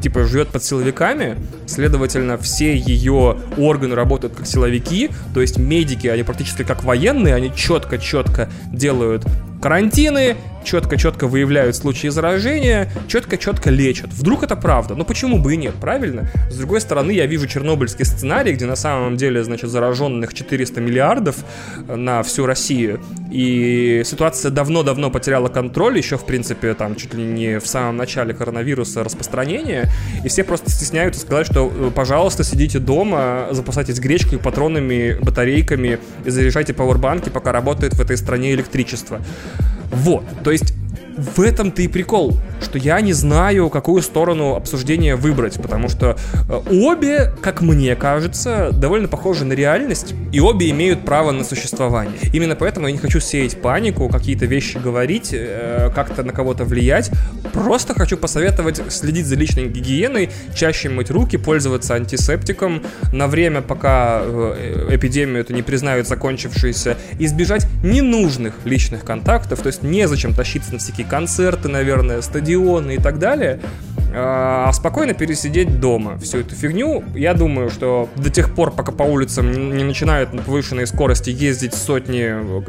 типа, 0.00 0.24
живет 0.24 0.48
под 0.48 0.62
силовиками, 0.62 1.36
следовательно, 1.66 2.36
все 2.36 2.76
ее 2.76 3.38
органы 3.56 3.94
работают 3.94 4.34
как 4.36 4.46
силовики, 4.46 5.10
то 5.32 5.40
есть 5.40 5.56
медики, 5.56 6.08
они 6.08 6.22
практически 6.22 6.62
как 6.62 6.84
военные, 6.84 7.34
они 7.34 7.50
четко-четко 7.54 8.50
делают 8.70 9.24
карантины, 9.64 10.36
четко-четко 10.64 11.26
выявляют 11.26 11.74
случаи 11.74 12.08
заражения, 12.08 12.90
четко-четко 13.06 13.70
лечат. 13.70 14.12
Вдруг 14.12 14.42
это 14.42 14.56
правда? 14.56 14.94
Ну 14.94 15.04
почему 15.04 15.38
бы 15.38 15.54
и 15.54 15.56
нет, 15.56 15.74
правильно? 15.74 16.28
С 16.50 16.56
другой 16.56 16.82
стороны, 16.82 17.12
я 17.12 17.24
вижу 17.24 17.46
чернобыльский 17.46 18.04
сценарий, 18.04 18.52
где 18.52 18.66
на 18.66 18.76
самом 18.76 19.16
деле, 19.16 19.42
значит, 19.42 19.70
зараженных 19.70 20.34
400 20.34 20.80
миллиардов 20.80 21.36
на 21.86 22.22
всю 22.22 22.44
Россию, 22.44 23.00
и 23.30 24.02
ситуация 24.04 24.50
давно-давно 24.50 25.10
потеряла 25.10 25.48
контроль, 25.48 25.96
еще, 25.96 26.18
в 26.18 26.26
принципе, 26.26 26.74
там, 26.74 26.94
чуть 26.94 27.14
ли 27.14 27.22
не 27.22 27.58
в 27.58 27.66
самом 27.66 27.96
начале 27.96 28.34
коронавируса 28.34 29.02
распространения, 29.02 29.90
и 30.24 30.28
все 30.28 30.44
просто 30.44 30.70
стесняются 30.70 31.20
сказать, 31.20 31.46
что, 31.46 31.72
э, 31.74 31.90
пожалуйста, 31.94 32.44
сидите 32.44 32.78
дома, 32.78 33.48
запасайтесь 33.50 33.98
гречкой, 33.98 34.38
патронами, 34.38 35.18
батарейками 35.20 35.98
и 36.24 36.30
заряжайте 36.30 36.74
пауэрбанки, 36.74 37.28
пока 37.28 37.52
работает 37.52 37.94
в 37.94 38.00
этой 38.00 38.16
стране 38.16 38.52
электричество. 38.52 39.20
Вот, 39.90 40.24
то 40.42 40.50
есть 40.50 40.74
в 41.16 41.40
этом-то 41.40 41.82
и 41.82 41.88
прикол, 41.88 42.36
что 42.60 42.78
я 42.78 43.00
не 43.00 43.12
знаю, 43.12 43.70
какую 43.70 44.02
сторону 44.02 44.54
обсуждения 44.54 45.16
выбрать, 45.16 45.60
потому 45.60 45.88
что 45.88 46.16
э, 46.48 46.60
обе, 46.70 47.32
как 47.40 47.60
мне 47.60 47.94
кажется, 47.96 48.70
довольно 48.72 49.08
похожи 49.08 49.44
на 49.44 49.52
реальность, 49.52 50.14
и 50.32 50.40
обе 50.40 50.70
имеют 50.70 51.04
право 51.04 51.30
на 51.30 51.44
существование. 51.44 52.18
Именно 52.32 52.56
поэтому 52.56 52.86
я 52.86 52.92
не 52.92 52.98
хочу 52.98 53.20
сеять 53.20 53.60
панику, 53.60 54.08
какие-то 54.08 54.46
вещи 54.46 54.78
говорить, 54.78 55.30
э, 55.32 55.90
как-то 55.94 56.22
на 56.22 56.32
кого-то 56.32 56.64
влиять. 56.64 57.10
Просто 57.52 57.94
хочу 57.94 58.16
посоветовать 58.16 58.80
следить 58.88 59.26
за 59.26 59.36
личной 59.36 59.68
гигиеной, 59.68 60.30
чаще 60.54 60.88
мыть 60.88 61.10
руки, 61.10 61.36
пользоваться 61.36 61.94
антисептиком 61.94 62.82
на 63.12 63.28
время, 63.28 63.62
пока 63.62 64.22
э, 64.24 64.88
эпидемию 64.90 65.40
это 65.40 65.52
не 65.52 65.62
признают 65.62 66.08
закончившейся, 66.08 66.96
избежать 67.18 67.66
ненужных 67.82 68.54
личных 68.64 69.04
контактов, 69.04 69.60
то 69.60 69.68
есть 69.68 69.82
незачем 69.82 70.34
тащиться 70.34 70.72
на 70.72 70.78
всякие 70.78 71.03
концерты, 71.08 71.68
наверное, 71.68 72.22
стадионы 72.22 72.96
и 72.96 72.98
так 72.98 73.18
далее, 73.18 73.60
а 74.16 74.72
спокойно 74.72 75.12
пересидеть 75.12 75.80
дома 75.80 76.18
всю 76.18 76.38
эту 76.38 76.54
фигню. 76.54 77.02
Я 77.16 77.34
думаю, 77.34 77.68
что 77.68 78.08
до 78.14 78.30
тех 78.30 78.54
пор, 78.54 78.70
пока 78.70 78.92
по 78.92 79.02
улицам 79.02 79.76
не 79.76 79.82
начинают 79.82 80.32
на 80.32 80.42
повышенной 80.42 80.86
скорости 80.86 81.30
ездить 81.30 81.74
сотни 81.74 82.22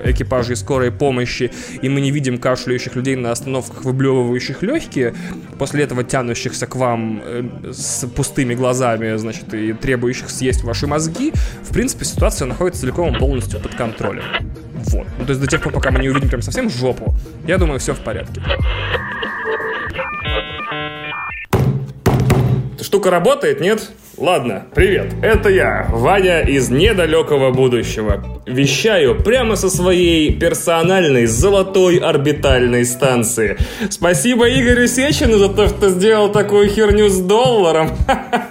экипажей 0.09 0.55
скорой 0.55 0.91
помощи, 0.91 1.51
и 1.81 1.87
мы 1.87 2.01
не 2.01 2.09
видим 2.09 2.39
кашляющих 2.39 2.95
людей 2.95 3.15
на 3.15 3.31
остановках, 3.31 3.83
выблевывающих 3.85 4.63
легкие, 4.63 5.13
после 5.59 5.83
этого 5.83 6.03
тянущихся 6.03 6.65
к 6.65 6.75
вам 6.75 7.21
э, 7.23 7.71
с 7.71 8.07
пустыми 8.07 8.55
глазами, 8.55 9.15
значит, 9.17 9.53
и 9.53 9.73
требующих 9.73 10.31
съесть 10.31 10.63
ваши 10.63 10.87
мозги, 10.87 11.31
в 11.63 11.73
принципе, 11.73 12.05
ситуация 12.05 12.47
находится 12.47 12.81
целиком 12.81 13.17
полностью 13.19 13.59
под 13.59 13.75
контролем. 13.75 14.23
Вот. 14.87 15.07
Ну, 15.17 15.25
то 15.25 15.31
есть 15.31 15.41
до 15.41 15.47
тех 15.47 15.61
пор, 15.61 15.73
пока 15.73 15.91
мы 15.91 15.99
не 15.99 16.09
увидим 16.09 16.29
прям 16.29 16.41
совсем 16.41 16.69
жопу, 16.69 17.13
я 17.47 17.57
думаю, 17.57 17.79
все 17.79 17.93
в 17.93 17.99
порядке. 17.99 18.41
Штука 22.81 23.09
работает, 23.09 23.61
нет? 23.61 23.91
Ладно, 24.17 24.65
привет, 24.73 25.13
это 25.21 25.49
я, 25.49 25.87
Ваня 25.89 26.39
из 26.39 26.69
недалекого 26.69 27.51
будущего. 27.51 28.23
Вещаю 28.45 29.21
прямо 29.21 29.57
со 29.57 29.69
своей 29.69 30.31
персональной 30.31 31.25
золотой 31.25 31.97
орбитальной 31.97 32.85
станции. 32.85 33.57
Спасибо 33.89 34.47
Игорю 34.47 34.87
Сечину 34.87 35.37
за 35.37 35.49
то, 35.49 35.67
что 35.67 35.89
сделал 35.89 36.31
такую 36.31 36.69
херню 36.69 37.09
с 37.09 37.19
долларом. 37.19 37.89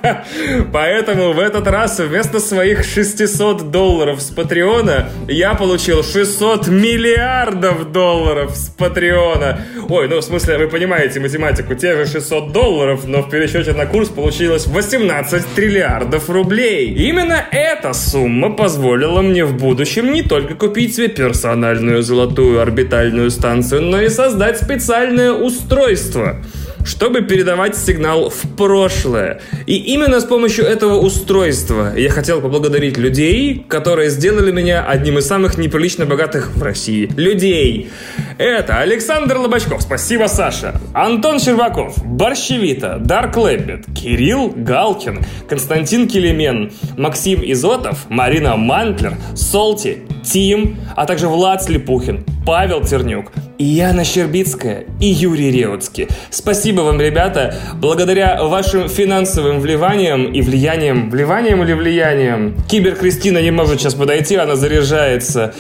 Поэтому 0.73 1.33
в 1.33 1.39
этот 1.39 1.67
раз 1.67 1.99
вместо 1.99 2.41
своих 2.41 2.85
600 2.85 3.71
долларов 3.71 4.21
с 4.21 4.31
Патреона 4.31 5.09
я 5.29 5.55
получил 5.55 6.03
600 6.03 6.69
миллиардов 6.69 7.91
долларов 7.91 8.55
с 8.55 8.69
Патреона. 8.69 9.61
Ой, 9.89 10.09
ну 10.09 10.19
в 10.19 10.23
смысле, 10.23 10.59
вы 10.59 10.69
понимаете 10.69 11.21
математику, 11.21 11.75
те 11.75 11.97
же 11.97 12.05
600 12.07 12.53
долларов, 12.53 13.05
но 13.07 13.23
в 13.23 13.31
пересчете 13.31 13.73
на 13.73 13.87
курс 13.87 14.11
получилось 14.11 14.67
18 14.67 15.54
триллиардов 15.55 16.29
рублей. 16.31 16.93
Именно 16.93 17.45
эта 17.51 17.93
сумма 17.93 18.51
позволила 18.51 19.23
мне 19.23 19.45
в 19.45 19.57
будущем 19.57 20.13
не 20.13 20.23
только 20.23 20.55
купить 20.55 20.97
себе 20.97 21.09
персональную 21.09 22.03
золотую 22.03 22.61
орбитальную 22.61 23.31
станцию, 23.31 23.83
но 23.83 24.01
и 24.01 24.09
создать 24.09 24.61
специальное 24.61 25.33
устройство– 25.33 26.37
чтобы 26.85 27.23
передавать 27.23 27.77
сигнал 27.77 28.31
в 28.31 28.57
прошлое. 28.57 29.41
И 29.67 29.77
именно 29.77 30.21
с 30.21 30.25
помощью 30.25 30.65
этого 30.67 30.99
устройства 31.01 31.97
я 31.97 32.11
хотел 32.11 32.41
поблагодарить 32.41 32.97
людей, 32.97 33.65
которые 33.69 34.11
сделали 34.11 34.53
меня 34.53 34.85
одним 34.87 35.19
из 35.19 35.27
самых 35.27 35.59
неприлично 35.59 36.07
богатых 36.07 36.55
в 36.55 36.63
России. 36.63 37.11
Людей. 37.17 37.91
Это 38.39 38.79
Александр 38.79 39.39
Лобачков, 39.39 39.83
спасибо, 39.83 40.27
Саша. 40.27 40.81
Антон 40.93 41.41
Щербаков, 41.41 42.05
Борщевита, 42.05 42.99
Дарк 43.01 43.37
Лэббит, 43.37 43.87
Кирилл 43.95 44.53
Галкин, 44.55 45.25
Константин 45.49 46.09
Келемен, 46.09 46.73
Максим 46.97 47.41
Изотов, 47.45 48.07
Марина 48.09 48.57
Мантлер, 48.57 49.17
Солти, 49.35 50.03
Тим, 50.25 50.77
а 50.97 51.07
также 51.07 51.29
Влад 51.29 51.63
Слепухин, 51.63 52.25
Павел 52.47 52.83
Тернюк, 52.83 53.33
Яна 53.59 54.05
Щербицкая 54.05 54.85
и 55.01 55.07
Юрий 55.07 55.51
Реутский. 55.51 56.09
Спасибо 56.31 56.83
вам, 56.83 57.01
ребята. 57.01 57.55
Благодаря 57.75 58.43
вашим 58.43 58.89
финансовым 58.89 59.61
вливаниям 59.61 60.33
и 60.33 60.43
влияниям, 60.43 61.11
вливанием 61.11 61.63
или 61.63 61.73
влиянием, 61.73 62.57
Кибер 62.69 62.97
Кристина 62.97 63.39
не 63.39 63.51
может 63.51 63.81
сейчас 63.81 63.95
подойти, 63.95 64.37
она 64.37 64.57
заряжается. 64.57 65.55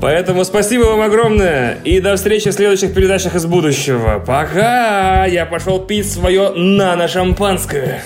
Поэтому 0.00 0.44
спасибо 0.44 0.84
вам 0.84 1.02
огромное 1.02 1.78
и 1.84 2.00
до 2.00 2.16
встречи 2.16 2.50
в 2.50 2.54
следующих 2.54 2.94
передачах 2.94 3.34
из 3.34 3.46
будущего. 3.46 4.22
Пока! 4.26 5.26
Я 5.26 5.46
пошел 5.46 5.78
пить 5.78 6.10
свое 6.10 6.50
нано-шампанское. 6.50 8.02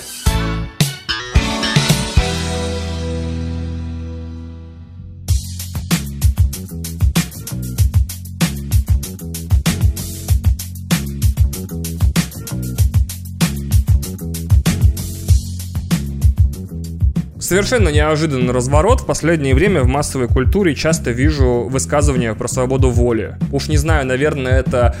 Совершенно 17.51 17.89
неожиданный 17.89 18.53
разворот. 18.53 19.01
В 19.01 19.05
последнее 19.05 19.53
время 19.53 19.81
в 19.81 19.87
массовой 19.87 20.29
культуре 20.29 20.73
часто 20.73 21.11
вижу 21.11 21.67
высказывания 21.69 22.33
про 22.33 22.47
свободу 22.47 22.89
воли. 22.89 23.35
Уж 23.51 23.67
не 23.67 23.75
знаю, 23.75 24.05
наверное, 24.05 24.57
это 24.57 24.95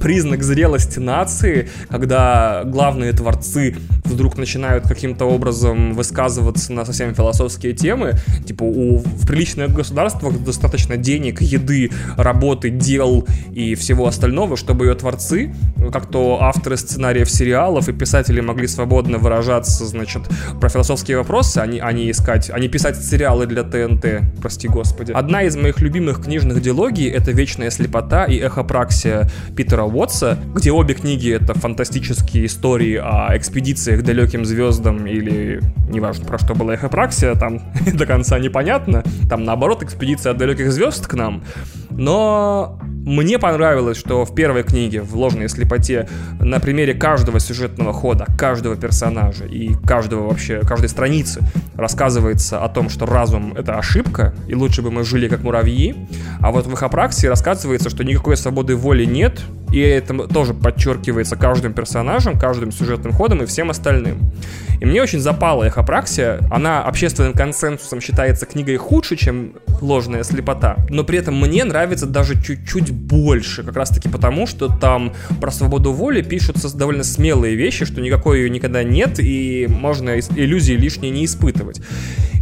признак 0.00 0.42
зрелости 0.42 0.98
нации, 0.98 1.68
когда 1.88 2.62
главные 2.64 3.12
творцы 3.12 3.76
вдруг 4.04 4.36
начинают 4.36 4.84
каким-то 4.84 5.26
образом 5.26 5.94
высказываться 5.94 6.72
на 6.72 6.84
совсем 6.84 7.14
философские 7.14 7.74
темы. 7.74 8.14
Типа 8.44 8.64
у, 8.64 8.98
в 8.98 9.26
приличных 9.26 9.72
государствах 9.72 10.42
достаточно 10.42 10.96
денег, 10.96 11.40
еды, 11.40 11.90
работы, 12.16 12.70
дел 12.70 13.26
и 13.52 13.74
всего 13.74 14.06
остального, 14.06 14.56
чтобы 14.56 14.86
ее 14.86 14.94
творцы, 14.94 15.54
как 15.92 16.10
то 16.10 16.42
авторы 16.42 16.76
сценариев 16.76 17.30
сериалов 17.30 17.88
и 17.88 17.92
писатели 17.92 18.40
могли 18.40 18.66
свободно 18.66 19.18
выражаться, 19.18 19.84
значит, 19.84 20.22
про 20.60 20.68
философские 20.68 21.18
вопросы, 21.18 21.58
они, 21.58 21.78
они 21.78 22.10
искать, 22.10 22.50
они 22.50 22.68
писать 22.68 22.96
сериалы 23.02 23.46
для 23.46 23.62
ТНТ, 23.62 24.40
прости 24.40 24.68
господи. 24.68 25.12
Одна 25.12 25.42
из 25.42 25.56
моих 25.56 25.80
любимых 25.80 26.24
книжных 26.24 26.62
диалогий— 26.62 27.08
это 27.10 27.32
«Вечная 27.32 27.70
слепота» 27.70 28.24
и 28.24 28.38
«Эхопраксия» 28.38 29.30
Питера 29.56 29.82
Уотса, 29.94 30.38
где 30.54 30.72
обе 30.72 30.94
книги— 30.94 31.30
это 31.32 31.54
фантастические 31.54 32.46
истории 32.46 32.96
о 32.96 33.36
экспедициях 33.36 34.00
к 34.00 34.04
далеким 34.04 34.44
звездам 34.44 35.06
или 35.06 35.60
неважно 35.88 36.24
про 36.24 36.38
что 36.38 36.54
была 36.54 36.74
эхопраксия, 36.74 37.34
там 37.34 37.60
до 37.94 38.06
конца 38.06 38.38
непонятно. 38.38 39.02
Там 39.28 39.44
наоборот 39.44 39.82
экспедиция 39.82 40.32
от 40.32 40.38
далеких 40.38 40.72
звезд 40.72 41.06
к 41.06 41.14
нам. 41.14 41.42
Но 41.90 42.78
мне 43.04 43.38
понравилось, 43.38 43.96
что 43.96 44.24
в 44.24 44.34
первой 44.34 44.62
книге, 44.62 45.02
в 45.02 45.16
«Ложной 45.16 45.48
слепоте», 45.48 46.08
на 46.38 46.60
примере 46.60 46.94
каждого 46.94 47.40
сюжетного 47.40 47.92
хода, 47.92 48.26
каждого 48.38 48.76
персонажа 48.76 49.46
и 49.46 49.74
каждого 49.86 50.28
вообще, 50.28 50.60
каждой 50.60 50.88
страницы 50.90 51.40
рассказывается 51.76 52.62
о 52.62 52.68
том, 52.68 52.88
что 52.90 53.06
разум— 53.06 53.54
это 53.56 53.78
ошибка, 53.78 54.34
и 54.46 54.54
лучше 54.54 54.82
бы 54.82 54.90
мы 54.90 55.04
жили 55.04 55.28
как 55.28 55.42
муравьи. 55.42 55.96
А 56.40 56.50
вот 56.52 56.66
в 56.66 56.74
эхопраксии 56.74 57.26
рассказывается, 57.26 57.88
что 57.90 58.04
никакой 58.04 58.36
свободы 58.36 58.76
воли 58.76 59.04
нет, 59.04 59.40
И 59.72 59.79
это 59.80 60.26
тоже 60.28 60.54
подчеркивается 60.54 61.36
каждым 61.36 61.72
персонажем, 61.72 62.38
каждым 62.38 62.72
сюжетным 62.72 63.12
ходом 63.12 63.42
и 63.42 63.46
всем 63.46 63.70
остальным. 63.70 64.32
И 64.80 64.86
мне 64.86 65.02
очень 65.02 65.20
запала 65.20 65.64
эхопраксия. 65.64 66.40
Она 66.50 66.82
общественным 66.82 67.34
консенсусом 67.34 68.00
считается 68.00 68.46
книгой 68.46 68.76
худше, 68.76 69.16
чем 69.16 69.52
ложная 69.80 70.22
слепота. 70.22 70.76
Но 70.88 71.04
при 71.04 71.18
этом 71.18 71.38
мне 71.38 71.64
нравится 71.64 72.06
даже 72.06 72.40
чуть-чуть 72.42 72.90
больше. 72.90 73.62
Как 73.62 73.76
раз 73.76 73.90
таки 73.90 74.08
потому, 74.08 74.46
что 74.46 74.68
там 74.68 75.12
про 75.40 75.50
свободу 75.50 75.92
воли 75.92 76.22
пишутся 76.22 76.74
довольно 76.74 77.04
смелые 77.04 77.56
вещи, 77.56 77.84
что 77.84 78.00
никакой 78.00 78.40
ее 78.40 78.50
никогда 78.50 78.82
нет, 78.82 79.20
и 79.20 79.66
можно 79.68 80.18
иллюзии 80.18 80.72
лишние 80.72 81.12
не 81.12 81.26
испытывать. 81.26 81.82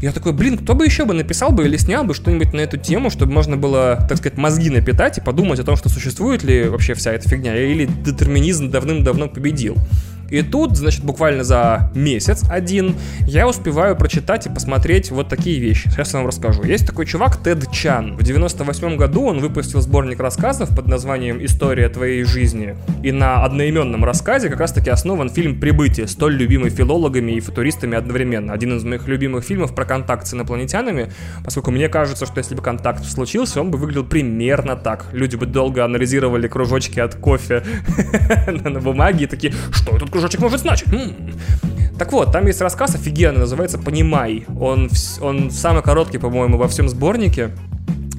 Я 0.01 0.13
такой, 0.13 0.33
блин, 0.33 0.57
кто 0.57 0.75
бы 0.77 0.85
еще 0.85 1.05
бы 1.05 1.13
написал 1.13 1.51
бы 1.51 1.65
или 1.65 1.77
снял 1.77 2.05
бы 2.05 2.15
что-нибудь 2.15 2.53
на 2.53 2.61
эту 2.61 2.77
тему, 2.77 3.11
чтобы 3.11 3.33
можно 3.33 3.57
было, 3.57 4.07
так 4.09 4.19
сказать, 4.19 4.39
мозги 4.39 4.71
напитать 4.71 5.19
и 5.19 5.21
подумать 5.21 5.59
о 5.59 5.65
том, 5.65 5.77
что 5.77 5.89
существует 5.89 6.45
ли 6.45 6.69
вообще 6.69 6.95
вся 6.95 7.13
эта 7.13 7.28
фигня, 7.29 7.57
или 7.57 7.87
детерминизм 7.87 8.71
давным-давно 8.71 9.29
победил. 9.29 9.77
И 10.31 10.43
тут, 10.43 10.77
значит, 10.77 11.05
буквально 11.05 11.45
за 11.45 11.91
месяц 11.95 12.43
один 12.51 12.97
я 13.23 13.49
успеваю 13.49 13.97
прочитать 13.97 14.47
и 14.47 14.51
посмотреть 14.51 15.11
вот 15.11 15.29
такие 15.29 15.59
вещи. 15.59 15.89
Сейчас 15.89 16.13
я 16.13 16.19
вам 16.19 16.29
расскажу. 16.29 16.63
Есть 16.65 16.87
такой 16.87 17.07
чувак 17.07 17.43
Тед 17.43 17.71
Чан. 17.73 18.17
В 18.17 18.23
98 18.23 18.97
году 18.97 19.25
он 19.25 19.39
выпустил 19.39 19.81
сборник 19.81 20.21
рассказов 20.21 20.75
под 20.75 20.87
названием 20.87 21.45
«История 21.45 21.89
твоей 21.89 22.25
жизни». 22.25 22.77
И 23.03 23.13
на 23.13 23.45
одноименном 23.45 24.05
рассказе 24.05 24.49
как 24.51 24.61
раз-таки 24.61 24.91
основан 24.91 25.31
фильм 25.31 25.59
«Прибытие», 25.61 26.07
столь 26.07 26.37
любимый 26.37 26.71
филологами 26.71 27.33
и 27.33 27.41
футуристами 27.41 27.97
одновременно. 27.97 28.53
Один 28.53 28.77
из 28.77 28.85
моих 28.85 29.09
любимых 29.09 29.45
фильмов 29.45 29.75
про 29.75 29.85
контакт 29.85 30.27
с 30.27 30.35
инопланетянами, 30.35 31.11
поскольку 31.45 31.71
мне 31.71 31.89
кажется, 31.89 32.27
что 32.27 32.39
если 32.39 32.55
бы 32.55 32.63
контакт 32.63 33.05
случился, 33.05 33.61
он 33.61 33.71
бы 33.71 33.79
выглядел 33.79 34.05
примерно 34.05 34.77
так. 34.77 35.07
Люди 35.13 35.37
бы 35.37 35.47
долго 35.47 35.85
анализировали 35.85 36.49
кружочки 36.49 37.01
от 37.01 37.15
кофе 37.15 37.65
на 38.47 38.81
бумаге 38.81 39.25
и 39.25 39.27
такие, 39.27 39.55
что 39.71 39.97
этот 39.97 40.11
кружочек 40.19 40.41
может 40.41 40.61
значить? 40.61 40.89
Так 41.97 42.13
вот, 42.13 42.33
там 42.33 42.47
есть 42.47 42.61
рассказ 42.61 42.95
офигенный, 42.95 43.41
называется 43.41 43.79
«Понимай». 43.79 44.47
Он, 44.59 44.89
он 45.21 45.51
самый 45.51 45.83
короткий, 45.83 46.19
по-моему, 46.19 46.57
во 46.57 46.69
всем 46.69 46.89
сборнике 46.89 47.51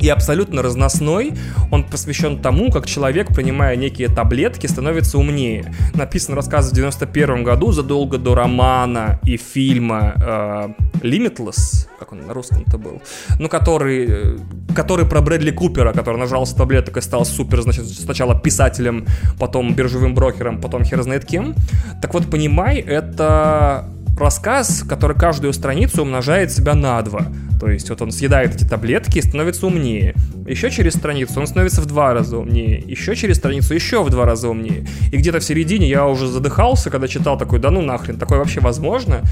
и 0.04 0.10
абсолютно 0.10 0.62
разносной. 0.62 1.34
Он 1.72 1.84
посвящен 1.84 2.40
тому, 2.42 2.72
как 2.72 2.86
человек, 2.86 3.28
принимая 3.28 3.76
некие 3.76 4.08
таблетки, 4.08 4.68
становится 4.68 5.18
умнее. 5.18 5.74
Написан 5.94 6.36
рассказ 6.36 6.72
в 6.72 6.76
91 6.76 7.44
году, 7.44 7.72
задолго 7.72 8.18
до 8.18 8.36
романа 8.36 9.20
и 9.24 9.38
фильма 9.38 10.14
э, 10.16 10.70
Limitless, 11.02 11.88
как 12.00 12.12
он 12.12 12.26
на 12.26 12.34
русском-то 12.34 12.78
был, 12.78 13.02
ну, 13.40 13.50
который, 13.50 14.08
э, 14.10 14.38
который 14.76 15.06
про 15.06 15.22
Брэдли 15.22 15.52
Купера, 15.52 15.94
который 15.94 16.18
нажрался 16.18 16.56
таблеток 16.56 16.98
и 16.98 17.02
стал 17.02 17.26
супер, 17.26 17.62
значит, 17.62 17.88
сначала 17.88 18.40
писателем, 18.40 19.06
потом 19.40 19.74
биржевым 19.74 20.14
брокером, 20.14 20.62
потом 20.62 20.84
хер 20.84 21.02
знает 21.02 21.26
кем. 21.26 21.56
Так 22.02 22.14
вот, 22.14 22.30
понимай, 22.30 22.80
это 22.80 23.90
рассказ, 24.20 24.84
который 24.88 25.18
каждую 25.18 25.54
страницу 25.54 26.02
умножает 26.02 26.52
себя 26.52 26.76
на 26.76 27.02
два. 27.02 27.28
То 27.60 27.70
есть 27.70 27.90
вот 27.90 28.02
он 28.02 28.12
съедает 28.12 28.56
эти 28.56 28.64
таблетки 28.64 29.18
и 29.18 29.22
становится 29.22 29.68
умнее. 29.68 30.16
Еще 30.48 30.72
через 30.72 30.94
страницу 30.94 31.40
он 31.40 31.48
становится 31.48 31.82
в 31.82 31.86
два 31.86 32.14
раза 32.14 32.38
умнее. 32.38 32.80
Еще 32.80 33.16
через 33.16 33.38
страницу 33.38 33.74
еще 33.74 34.02
в 34.04 34.10
два 34.10 34.26
раза 34.26 34.48
умнее. 34.50 34.88
И 35.12 35.18
где-то 35.18 35.40
в 35.40 35.44
середине 35.44 35.90
я 35.90 36.08
уже 36.08 36.28
задыхался, 36.28 36.90
когда 36.90 37.08
читал 37.08 37.38
такой, 37.38 37.60
да 37.60 37.70
ну 37.70 37.82
нахрен, 37.82 38.18
такое 38.18 38.40
вообще 38.40 38.62
возможно? 38.62 39.24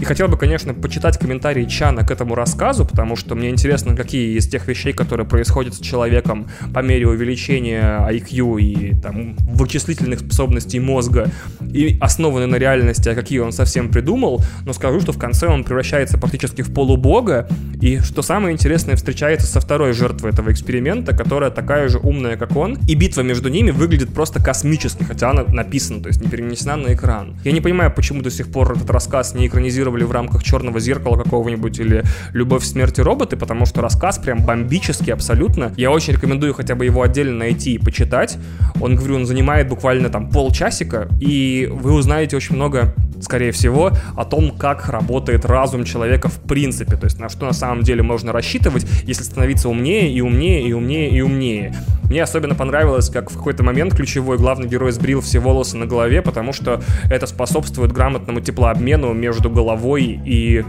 И 0.00 0.04
хотел 0.04 0.28
бы, 0.28 0.36
конечно, 0.36 0.74
почитать 0.74 1.18
комментарии 1.18 1.64
Чана 1.64 2.04
к 2.04 2.10
этому 2.10 2.34
рассказу, 2.34 2.84
потому 2.84 3.16
что 3.16 3.34
мне 3.34 3.48
интересно, 3.48 3.96
какие 3.96 4.36
из 4.36 4.46
тех 4.46 4.68
вещей, 4.68 4.92
которые 4.92 5.26
происходят 5.26 5.74
с 5.74 5.80
человеком 5.80 6.48
по 6.74 6.80
мере 6.80 7.08
увеличения 7.08 8.06
IQ 8.10 8.60
и 8.60 9.00
там, 9.00 9.36
вычислительных 9.36 10.20
способностей 10.20 10.80
мозга, 10.80 11.30
и 11.72 11.96
основаны 12.00 12.46
на 12.46 12.56
реальности, 12.56 13.08
а 13.08 13.14
какие 13.14 13.38
он 13.38 13.52
совсем 13.52 13.90
придумал, 13.90 14.42
но 14.64 14.72
скажу, 14.72 15.00
что 15.00 15.12
в 15.12 15.18
конце 15.18 15.46
он 15.48 15.64
превращается 15.64 16.18
практически 16.18 16.62
в 16.62 16.72
полубога, 16.74 17.48
и 17.80 18.00
что 18.00 18.22
самое 18.22 18.52
интересное, 18.52 18.96
встречается 18.96 19.46
со 19.46 19.60
второй 19.60 19.92
жертвой 19.92 20.30
этого 20.30 20.52
эксперимента, 20.52 21.16
которая 21.16 21.50
такая 21.50 21.88
же 21.88 21.98
умная, 21.98 22.36
как 22.36 22.54
он, 22.56 22.78
и 22.86 22.94
битва 22.94 23.22
между 23.22 23.48
ними 23.48 23.70
выглядит 23.70 24.12
просто 24.12 24.42
космически, 24.42 25.04
хотя 25.04 25.30
она 25.30 25.44
написана, 25.44 26.02
то 26.02 26.08
есть 26.08 26.20
не 26.20 26.28
перенесена 26.28 26.76
на 26.76 26.94
экран. 26.94 27.38
Я 27.44 27.52
не 27.52 27.60
понимаю, 27.60 27.90
почему 27.90 28.22
до 28.22 28.30
сих 28.30 28.50
пор 28.52 28.72
этот 28.72 28.90
рассказ 28.90 29.34
не 29.34 29.46
экранизировали 29.86 30.04
в 30.04 30.10
рамках 30.10 30.42
«Черного 30.42 30.80
зеркала» 30.80 31.16
какого-нибудь 31.16 31.78
или 31.78 32.04
«Любовь, 32.32 32.64
смерти 32.64 33.00
роботы», 33.00 33.36
потому 33.36 33.66
что 33.66 33.80
рассказ 33.80 34.18
прям 34.18 34.44
бомбический 34.44 35.12
абсолютно. 35.12 35.72
Я 35.76 35.90
очень 35.90 36.14
рекомендую 36.14 36.54
хотя 36.54 36.74
бы 36.74 36.84
его 36.84 37.02
отдельно 37.02 37.38
найти 37.38 37.74
и 37.74 37.78
почитать. 37.78 38.38
Он, 38.80 38.96
говорю, 38.96 39.16
он 39.16 39.26
занимает 39.26 39.68
буквально 39.68 40.08
там 40.08 40.30
полчасика, 40.30 41.08
и 41.20 41.68
вы 41.72 41.92
узнаете 41.92 42.36
очень 42.36 42.56
много 42.56 42.94
скорее 43.20 43.50
всего, 43.50 43.92
о 44.14 44.24
том, 44.24 44.50
как 44.50 44.88
работает 44.88 45.44
разум 45.46 45.84
человека 45.84 46.28
в 46.28 46.38
принципе, 46.40 46.96
то 46.96 47.04
есть 47.04 47.18
на 47.18 47.28
что 47.28 47.46
на 47.46 47.54
самом 47.54 47.82
деле 47.82 48.02
можно 48.02 48.30
рассчитывать, 48.32 48.86
если 49.04 49.22
становиться 49.22 49.68
умнее 49.68 50.12
и 50.12 50.20
умнее 50.20 50.68
и 50.68 50.72
умнее 50.72 51.10
и 51.10 51.20
умнее. 51.22 51.74
Мне 52.04 52.22
особенно 52.22 52.54
понравилось, 52.54 53.10
как 53.10 53.30
в 53.30 53.36
какой-то 53.36 53.64
момент 53.64 53.94
ключевой 53.94 54.38
главный 54.38 54.68
герой 54.68 54.92
сбрил 54.92 55.20
все 55.20 55.40
волосы 55.40 55.76
на 55.76 55.86
голове, 55.86 56.22
потому 56.22 56.52
что 56.52 56.80
это 57.10 57.26
способствует 57.26 57.92
грамотному 57.92 58.40
теплообмену 58.40 59.12
между 59.12 59.50
головой 59.50 59.75
и 60.24 60.64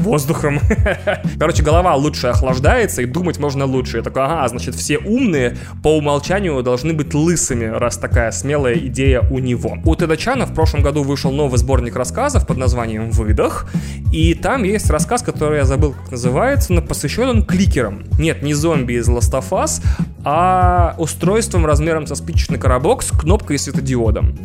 воздухом. 0.00 0.60
Короче, 1.38 1.62
голова 1.62 1.94
лучше 1.94 2.28
охлаждается, 2.28 3.02
и 3.02 3.06
думать 3.06 3.38
можно 3.38 3.64
лучше. 3.64 3.98
Я 3.98 4.02
такой, 4.02 4.22
ага, 4.22 4.48
значит, 4.48 4.74
все 4.74 4.98
умные 4.98 5.56
по 5.82 5.96
умолчанию 5.96 6.62
должны 6.62 6.92
быть 6.92 7.14
лысыми, 7.14 7.64
раз 7.64 7.98
такая 7.98 8.32
смелая 8.32 8.74
идея 8.74 9.22
у 9.30 9.38
него. 9.38 9.76
У 9.84 9.96
Теда 9.96 10.16
Чана 10.16 10.46
в 10.46 10.54
прошлом 10.54 10.82
году 10.82 11.02
вышел 11.02 11.30
новый 11.30 11.58
сборник 11.58 11.96
рассказов 11.96 12.46
под 12.46 12.56
названием 12.56 13.10
«Выдох», 13.10 13.66
и 14.12 14.34
там 14.34 14.64
есть 14.64 14.90
рассказ, 14.90 15.22
который 15.22 15.58
я 15.58 15.64
забыл, 15.64 15.92
как 15.92 16.10
называется, 16.10 16.72
но 16.72 16.82
посвящен 16.82 17.28
он 17.28 17.44
кликерам. 17.44 18.04
Нет, 18.18 18.42
не 18.42 18.54
зомби 18.54 18.94
из 18.94 19.08
Us, 19.08 19.82
а 20.24 20.94
устройством 20.98 21.66
размером 21.66 22.06
со 22.06 22.14
спичечный 22.14 22.58
коробок 22.58 23.02
с 23.02 23.10
кнопкой 23.10 23.56
и 23.56 23.58
светодиодом. 23.58 24.36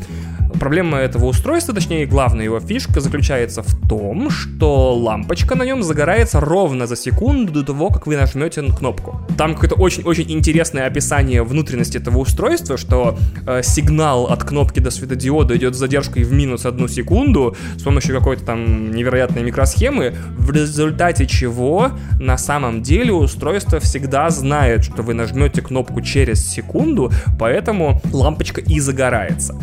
Проблема 0.59 0.97
этого 0.97 1.25
устройства, 1.25 1.73
точнее 1.73 2.05
главная 2.05 2.45
его 2.45 2.59
фишка 2.59 3.01
заключается 3.01 3.61
в 3.61 3.87
том, 3.87 4.29
что 4.29 4.95
лампочка 4.95 5.55
на 5.55 5.63
нем 5.63 5.83
загорается 5.83 6.39
ровно 6.39 6.87
за 6.87 6.95
секунду 6.95 7.51
до 7.51 7.63
того, 7.63 7.89
как 7.89 8.07
вы 8.07 8.15
нажмете 8.15 8.61
на 8.61 8.73
кнопку. 8.73 9.21
Там 9.37 9.53
какое-то 9.53 9.75
очень-очень 9.75 10.31
интересное 10.31 10.87
описание 10.87 11.43
внутренности 11.43 11.97
этого 11.97 12.19
устройства, 12.19 12.77
что 12.77 13.17
э, 13.45 13.61
сигнал 13.63 14.25
от 14.25 14.43
кнопки 14.43 14.79
до 14.79 14.91
светодиода 14.91 15.55
идет 15.57 15.75
с 15.75 15.77
задержкой 15.77 16.23
в 16.23 16.31
минус 16.31 16.65
одну 16.65 16.87
секунду 16.87 17.55
с 17.77 17.83
помощью 17.83 18.17
какой-то 18.17 18.45
там 18.45 18.91
невероятной 18.91 19.43
микросхемы, 19.43 20.15
в 20.37 20.51
результате 20.51 21.25
чего 21.27 21.91
на 22.19 22.37
самом 22.37 22.81
деле 22.81 23.11
устройство 23.11 23.79
всегда 23.79 24.29
знает, 24.29 24.83
что 24.83 25.03
вы 25.03 25.13
нажмете 25.13 25.61
кнопку 25.61 26.01
через 26.01 26.47
секунду, 26.47 27.11
поэтому 27.37 28.01
лампочка 28.11 28.61
и 28.61 28.79
загорается. 28.79 29.55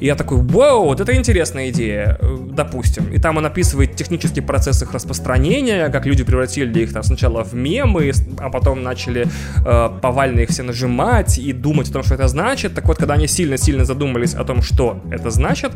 И 0.00 0.06
я 0.06 0.16
такой, 0.16 0.38
вау, 0.38 0.86
вот 0.86 1.00
это 1.00 1.14
интересная 1.14 1.68
идея, 1.68 2.18
э, 2.20 2.36
допустим. 2.52 3.12
И 3.12 3.18
там 3.18 3.36
он 3.36 3.46
описывает 3.46 3.96
технический 3.96 4.40
процесс 4.40 4.82
их 4.82 4.92
распространения, 4.92 5.88
как 5.90 6.06
люди 6.06 6.24
превратили 6.24 6.82
их 6.82 6.92
там 6.92 7.02
сначала 7.02 7.44
в 7.44 7.54
мемы, 7.54 8.12
а 8.38 8.48
потом 8.48 8.82
начали 8.82 9.26
э, 9.64 9.90
повально 10.00 10.40
их 10.40 10.48
все 10.48 10.62
нажимать 10.62 11.38
и 11.38 11.52
думать 11.52 11.90
о 11.90 11.92
том, 11.92 12.02
что 12.02 12.14
это 12.14 12.28
значит. 12.28 12.74
Так 12.74 12.86
вот, 12.86 12.96
когда 12.96 13.14
они 13.14 13.26
сильно-сильно 13.26 13.84
задумались 13.84 14.34
о 14.34 14.44
том, 14.44 14.62
что 14.62 15.02
это 15.10 15.30
значит, 15.30 15.72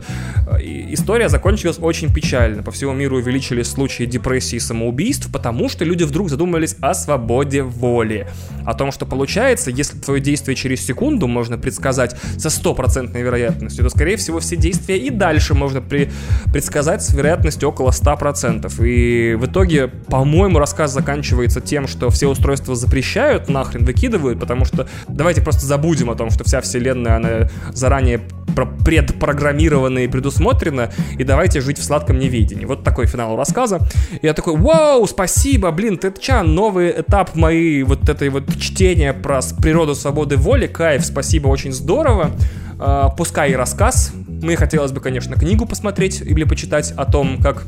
э, 0.47 0.63
история 0.91 1.29
закончилась 1.29 1.79
очень 1.79 2.13
печально. 2.13 2.63
По 2.63 2.71
всему 2.71 2.93
миру 2.93 3.19
увеличились 3.19 3.69
случаи 3.69 4.05
депрессии 4.05 4.57
и 4.57 4.61
самоубийств, 4.61 5.31
потому 5.31 5.69
что 5.69 5.85
люди 5.85 6.05
вдруг 6.05 6.31
задумались 6.31 6.77
о 6.81 6.95
свободе 6.95 7.63
воли. 7.63 8.27
О 8.65 8.73
том, 8.73 8.91
что 8.91 9.05
получается, 9.05 9.71
если 9.71 9.99
твое 9.99 10.23
действие 10.23 10.57
через 10.57 10.85
секунду 10.85 11.27
можно 11.27 11.59
предсказать 11.59 12.17
со 12.39 12.49
стопроцентной 12.49 13.23
вероятностью, 13.23 13.85
то, 13.85 13.91
скорее 13.91 14.14
скорее 14.15 14.17
всего, 14.17 14.41
все 14.41 14.57
действия 14.57 14.97
и 14.99 15.11
дальше 15.11 15.55
можно 15.55 15.81
при, 15.81 16.11
предсказать 16.53 17.03
с 17.03 17.13
вероятностью 17.13 17.69
около 17.69 17.91
100%. 17.91 18.87
И 18.87 19.35
в 19.35 19.47
итоге, 19.47 19.89
по-моему, 19.89 20.59
рассказ 20.59 20.93
заканчивается 20.93 21.61
тем, 21.61 21.89
что 21.89 22.11
все 22.11 22.29
устройства 22.29 22.75
запрещают, 22.77 23.49
нахрен 23.49 23.85
выкидывают, 23.85 24.39
потому 24.39 24.65
что 24.65 24.87
давайте 25.09 25.43
просто 25.43 25.67
забудем 25.67 26.11
о 26.11 26.15
том, 26.15 26.31
что 26.31 26.45
вся 26.45 26.61
вселенная, 26.61 27.17
она 27.17 27.51
заранее 27.73 28.21
предпрограммирована 28.55 30.01
и 30.01 30.09
предусмотрена, 30.09 30.91
и 31.19 31.25
давайте 31.25 31.61
жить 31.61 31.79
в 31.79 31.85
сладком 31.85 32.19
неведении. 32.19 32.65
Вот 32.65 32.85
такой 32.85 33.07
финал 33.07 33.37
рассказа. 33.37 33.81
Я 34.23 34.35
такой, 34.35 34.57
вау, 34.57 35.07
спасибо, 35.07 35.71
блин, 35.71 36.01
чан, 36.21 36.55
новый 36.55 37.01
этап 37.01 37.35
моей 37.35 37.83
вот 37.83 38.09
этой 38.09 38.29
вот 38.29 38.45
чтения 38.59 39.13
про 39.13 39.41
природу 39.61 39.95
свободы 39.95 40.37
воли, 40.37 40.67
кайф, 40.67 41.05
спасибо, 41.05 41.49
очень 41.49 41.73
здорово. 41.73 42.31
А, 42.79 43.11
пускай 43.11 43.53
и 43.53 43.55
рассказ. 43.55 44.13
Мне 44.29 44.57
хотелось 44.57 44.93
бы, 44.93 45.01
конечно, 45.01 45.37
книгу 45.37 45.67
посмотреть 45.67 46.21
или 46.21 46.45
почитать 46.45 46.93
о 46.93 47.05
том, 47.05 47.41
как 47.41 47.65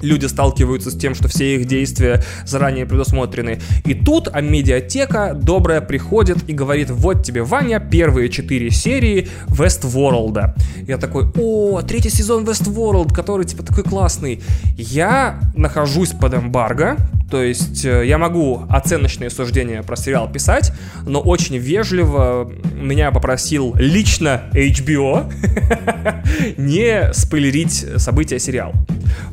люди 0.00 0.26
сталкиваются 0.26 0.90
с 0.90 0.96
тем, 0.96 1.14
что 1.14 1.28
все 1.28 1.56
их 1.56 1.66
действия 1.66 2.22
заранее 2.44 2.86
предусмотрены. 2.86 3.60
И 3.84 3.94
тут 3.94 4.28
Амедиатека 4.32 5.34
добрая 5.34 5.80
приходит 5.80 6.48
и 6.48 6.52
говорит, 6.52 6.90
вот 6.90 7.22
тебе, 7.22 7.42
Ваня, 7.42 7.80
первые 7.80 8.28
четыре 8.28 8.70
серии 8.70 9.28
Вестворлда. 9.48 10.54
Я 10.86 10.98
такой, 10.98 11.30
о, 11.36 11.82
третий 11.82 12.10
сезон 12.10 12.44
Вестворлд, 12.44 13.12
который 13.12 13.46
типа 13.46 13.62
такой 13.62 13.84
классный. 13.84 14.42
Я 14.76 15.40
нахожусь 15.54 16.10
под 16.10 16.34
эмбарго, 16.34 16.96
то 17.30 17.42
есть 17.42 17.84
э, 17.84 18.06
я 18.06 18.18
могу 18.18 18.66
оценочные 18.68 19.30
суждения 19.30 19.82
про 19.82 19.96
сериал 19.96 20.30
писать, 20.30 20.72
но 21.04 21.20
очень 21.20 21.56
вежливо 21.56 22.50
меня 22.74 23.10
попросил 23.10 23.74
лично 23.76 24.42
HBO 24.52 25.32
не 26.56 27.12
спойлерить 27.12 27.84
события 27.96 28.38
сериала. 28.38 28.74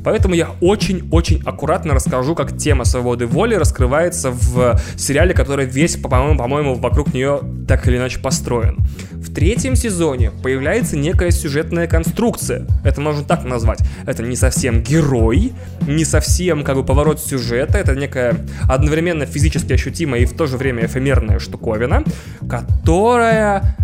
Поэтому 0.03 0.33
я 0.33 0.49
очень-очень 0.61 1.41
аккуратно 1.45 1.93
расскажу, 1.93 2.35
как 2.35 2.57
тема 2.57 2.85
свободы 2.85 3.25
воли 3.25 3.55
раскрывается 3.55 4.31
в 4.31 4.79
сериале, 4.97 5.33
который 5.33 5.65
весь, 5.65 5.97
по-моему, 5.97 6.37
по-моему, 6.37 6.75
вокруг 6.75 7.13
нее 7.13 7.41
так 7.67 7.87
или 7.87 7.97
иначе 7.97 8.19
построен. 8.19 8.77
В 9.11 9.33
третьем 9.33 9.75
сезоне 9.75 10.31
появляется 10.31 10.97
некая 10.97 11.31
сюжетная 11.31 11.87
конструкция. 11.87 12.67
Это 12.83 13.01
можно 13.01 13.23
так 13.23 13.45
назвать. 13.45 13.79
Это 14.05 14.21
не 14.23 14.35
совсем 14.35 14.83
герой, 14.83 15.53
не 15.87 16.05
совсем 16.05 16.63
как 16.63 16.75
бы 16.75 16.83
поворот 16.83 17.19
сюжета, 17.19 17.77
это 17.77 17.95
некая 17.95 18.35
одновременно 18.69 19.25
физически 19.25 19.73
ощутимая 19.73 20.21
и 20.21 20.25
в 20.25 20.35
то 20.35 20.45
же 20.45 20.57
время 20.57 20.85
эфемерная 20.85 21.39
штуковина, 21.39 22.03
которая 22.49 23.75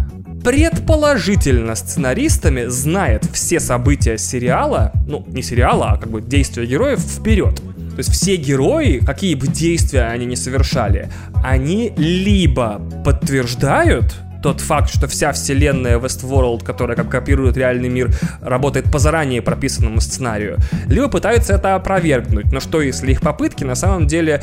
предположительно 0.49 1.75
сценаристами 1.75 2.65
знает 2.65 3.23
все 3.33 3.59
события 3.59 4.17
сериала, 4.17 4.91
ну, 5.05 5.23
не 5.27 5.43
сериала, 5.43 5.91
а 5.91 5.97
как 5.97 6.09
бы 6.09 6.21
действия 6.21 6.65
героев 6.65 6.97
вперед. 7.01 7.57
То 7.57 7.97
есть 7.99 8.09
все 8.09 8.35
герои, 8.35 8.97
какие 8.97 9.35
бы 9.35 9.45
действия 9.45 10.05
они 10.05 10.25
ни 10.25 10.33
совершали, 10.33 11.11
они 11.43 11.93
либо 11.97 12.81
подтверждают 13.05 14.15
тот 14.41 14.61
факт, 14.61 14.89
что 14.89 15.07
вся 15.07 15.31
вселенная 15.31 15.99
Westworld, 15.99 16.63
которая 16.63 16.95
как 16.95 17.09
копирует 17.09 17.57
реальный 17.57 17.89
мир, 17.89 18.11
работает 18.41 18.91
по 18.91 18.99
заранее 18.99 19.41
прописанному 19.41 19.99
сценарию, 20.01 20.57
либо 20.87 21.09
пытаются 21.09 21.53
это 21.53 21.75
опровергнуть. 21.75 22.51
Но 22.51 22.59
что, 22.59 22.81
если 22.81 23.11
их 23.11 23.21
попытки 23.21 23.63
на 23.63 23.75
самом 23.75 24.07
деле 24.07 24.41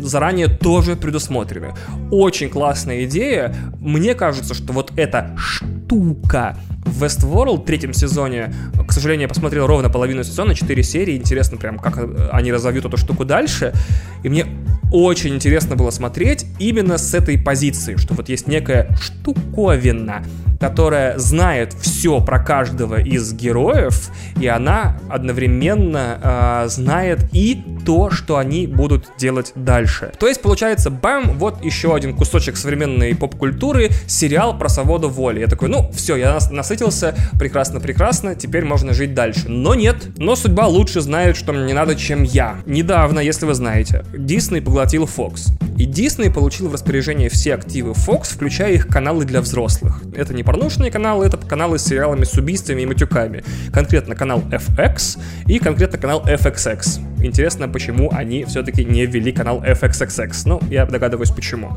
заранее 0.00 0.48
тоже 0.48 0.96
предусмотрены? 0.96 1.74
Очень 2.10 2.48
классная 2.48 3.04
идея. 3.04 3.54
Мне 3.80 4.14
кажется, 4.14 4.54
что 4.54 4.72
вот 4.72 4.92
эта 4.96 5.36
штука 5.36 6.56
в 6.84 7.04
Westworld 7.04 7.66
третьем 7.66 7.92
сезоне, 7.92 8.54
к 8.86 8.92
сожалению, 8.92 9.24
я 9.24 9.28
посмотрел 9.28 9.66
ровно 9.66 9.90
половину 9.90 10.24
сезона, 10.24 10.54
4 10.54 10.82
серии, 10.82 11.16
интересно 11.16 11.58
прям, 11.58 11.78
как 11.78 11.98
они 12.32 12.50
разовьют 12.50 12.86
эту 12.86 12.96
штуку 12.96 13.26
дальше, 13.26 13.74
и 14.22 14.28
мне 14.30 14.46
очень 14.90 15.34
интересно 15.34 15.76
было 15.76 15.90
смотреть 15.90 16.46
именно 16.58 16.96
с 16.96 17.12
этой 17.12 17.36
позиции, 17.36 17.96
что 17.96 18.14
вот 18.14 18.30
есть 18.30 18.46
некая 18.46 18.88
штуковина, 19.28 20.22
которая 20.60 21.18
знает 21.18 21.72
все 21.72 22.20
про 22.20 22.38
каждого 22.40 23.00
из 23.00 23.32
героев, 23.32 24.10
и 24.40 24.46
она 24.46 24.98
одновременно 25.08 26.64
э, 26.64 26.68
знает 26.68 27.28
и 27.32 27.62
то, 27.86 28.10
что 28.10 28.38
они 28.38 28.66
будут 28.66 29.08
делать 29.18 29.52
дальше. 29.54 30.12
То 30.18 30.26
есть, 30.26 30.42
получается, 30.42 30.90
бам, 30.90 31.38
вот 31.38 31.64
еще 31.64 31.94
один 31.94 32.14
кусочек 32.14 32.56
современной 32.56 33.14
поп-культуры, 33.14 33.90
сериал 34.06 34.58
про 34.58 34.68
свободу 34.68 35.08
воли. 35.08 35.40
Я 35.40 35.46
такой, 35.46 35.68
ну, 35.68 35.90
все, 35.92 36.16
я 36.16 36.34
нас 36.34 36.50
насытился, 36.50 37.14
прекрасно-прекрасно, 37.38 38.34
теперь 38.34 38.64
можно 38.64 38.92
жить 38.92 39.14
дальше. 39.14 39.48
Но 39.48 39.74
нет, 39.74 39.96
но 40.16 40.34
судьба 40.34 40.66
лучше 40.66 41.00
знает, 41.00 41.36
что 41.36 41.52
мне 41.52 41.66
не 41.66 41.72
надо, 41.72 41.94
чем 41.94 42.24
я. 42.24 42.56
Недавно, 42.66 43.20
если 43.20 43.46
вы 43.46 43.54
знаете, 43.54 44.04
Дисней 44.12 44.60
поглотил 44.60 45.04
Fox. 45.04 45.52
И 45.78 45.86
Дисней 45.86 46.30
получил 46.30 46.68
в 46.68 46.74
распоряжение 46.74 47.28
все 47.28 47.54
активы 47.54 47.92
Fox, 47.92 48.34
включая 48.34 48.72
их 48.72 48.88
каналы 48.88 49.17
для 49.24 49.40
взрослых. 49.40 50.02
Это 50.14 50.34
не 50.34 50.42
порнушные 50.42 50.90
каналы, 50.90 51.26
это 51.26 51.36
каналы 51.36 51.78
с 51.78 51.84
сериалами 51.84 52.24
с 52.24 52.34
убийствами 52.34 52.82
и 52.82 52.86
матюками. 52.86 53.42
Конкретно 53.72 54.14
канал 54.14 54.42
FX 54.50 55.18
и 55.46 55.58
конкретно 55.58 55.98
канал 55.98 56.24
FXX. 56.26 57.24
Интересно, 57.24 57.68
почему 57.68 58.10
они 58.12 58.44
все-таки 58.44 58.84
не 58.84 59.06
ввели 59.06 59.32
канал 59.32 59.62
FXXX. 59.62 60.32
Ну, 60.46 60.60
я 60.70 60.86
догадываюсь, 60.86 61.30
почему. 61.30 61.76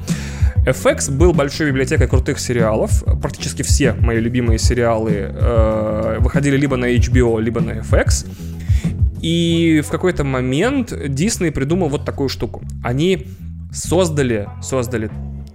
FX 0.66 1.12
был 1.12 1.34
большой 1.34 1.68
библиотекой 1.68 2.08
крутых 2.08 2.40
сериалов. 2.40 3.04
Практически 3.22 3.64
все 3.64 3.94
мои 3.94 4.20
любимые 4.20 4.60
сериалы 4.60 5.12
э, 5.14 6.18
выходили 6.20 6.56
либо 6.56 6.78
на 6.78 6.94
HBO, 6.96 7.42
либо 7.42 7.62
на 7.62 7.72
FX. 7.80 8.28
И 9.22 9.82
в 9.86 9.90
какой-то 9.90 10.24
момент 10.24 10.94
Дисней 11.08 11.52
придумал 11.52 11.90
вот 11.90 12.06
такую 12.06 12.30
штуку. 12.30 12.64
Они 12.84 13.28
создали, 13.72 14.48
создали 14.62 15.10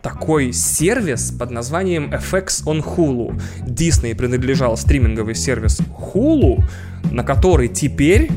такой 0.06 0.52
сервис 0.52 1.32
под 1.32 1.50
названием 1.50 2.12
FX 2.12 2.64
on 2.66 2.80
Hulu. 2.80 3.42
Disney 3.66 4.14
принадлежал 4.14 4.76
стриминговый 4.76 5.34
сервис 5.34 5.80
Hulu, 5.80 6.62
на 7.10 7.24
который 7.24 7.66
теперь 7.66 8.30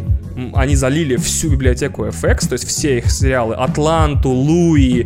они 0.55 0.75
залили 0.75 1.15
всю 1.17 1.51
библиотеку 1.51 2.05
FX, 2.05 2.47
то 2.47 2.53
есть 2.53 2.67
все 2.67 2.97
их 2.97 3.11
сериалы 3.11 3.53
Атланту, 3.53 4.29
Луи, 4.29 5.05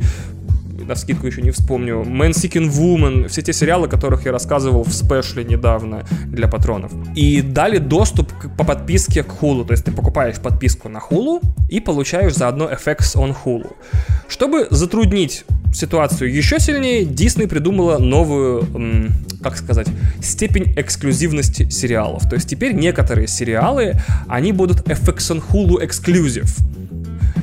на 0.88 0.96
скидку 0.96 1.28
еще 1.28 1.42
не 1.42 1.52
вспомню, 1.52 2.04
Man 2.04 2.32
Seeking 2.32 2.70
Woman, 2.70 3.28
все 3.28 3.42
те 3.42 3.52
сериалы, 3.52 3.90
которых 3.90 4.26
я 4.26 4.32
рассказывал 4.32 4.84
в 4.84 4.94
спешле 4.94 5.44
недавно 5.44 6.06
для 6.28 6.48
патронов. 6.48 6.94
И 7.14 7.42
дали 7.42 7.78
доступ 7.78 8.32
к, 8.38 8.56
по 8.56 8.64
подписке 8.64 9.24
к 9.24 9.34
Hulu, 9.42 9.66
то 9.66 9.74
есть 9.74 9.84
ты 9.84 9.92
покупаешь 9.92 10.40
подписку 10.40 10.88
на 10.88 11.00
Hulu 11.00 11.42
и 11.68 11.82
получаешь 11.82 12.36
заодно 12.36 12.72
FX 12.72 13.18
on 13.18 13.36
Hulu. 13.44 13.74
Чтобы 14.30 14.68
затруднить 14.70 15.44
ситуацию 15.74 16.34
еще 16.34 16.60
сильнее, 16.60 17.04
Disney 17.04 17.48
придумала 17.48 17.98
новую, 17.98 19.12
как 19.42 19.58
сказать, 19.58 19.88
степень 20.22 20.74
эксклюзивности 20.78 21.70
сериалов. 21.70 22.30
То 22.30 22.36
есть 22.36 22.50
теперь 22.50 22.74
некоторые 22.74 23.28
сериалы, 23.28 23.96
они 24.28 24.52
будут 24.52 24.88
FX 24.88 25.18
on 25.32 25.44
Hulu 25.52 25.82
Exclusive. 25.84 26.50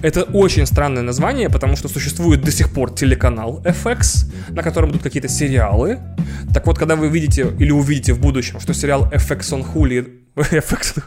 Это 0.03 0.23
очень 0.23 0.65
странное 0.65 1.03
название, 1.03 1.51
потому 1.51 1.77
что 1.77 1.89
существует 1.89 2.41
до 2.43 2.51
сих 2.51 2.71
пор 2.71 2.91
телеканал 2.95 3.61
FX, 3.65 4.33
на 4.49 4.63
котором 4.63 4.91
идут 4.91 5.03
какие-то 5.03 5.29
сериалы. 5.29 5.99
Так 6.55 6.67
вот, 6.67 6.79
когда 6.79 6.97
вы 6.97 7.09
видите 7.09 7.47
или 7.59 7.71
увидите 7.71 8.15
в 8.15 8.21
будущем, 8.21 8.61
что 8.61 8.73
сериал 8.73 9.11
FX 9.13 9.41
on 9.53 9.75
Hulu, 9.75 10.09
FX, 10.37 11.03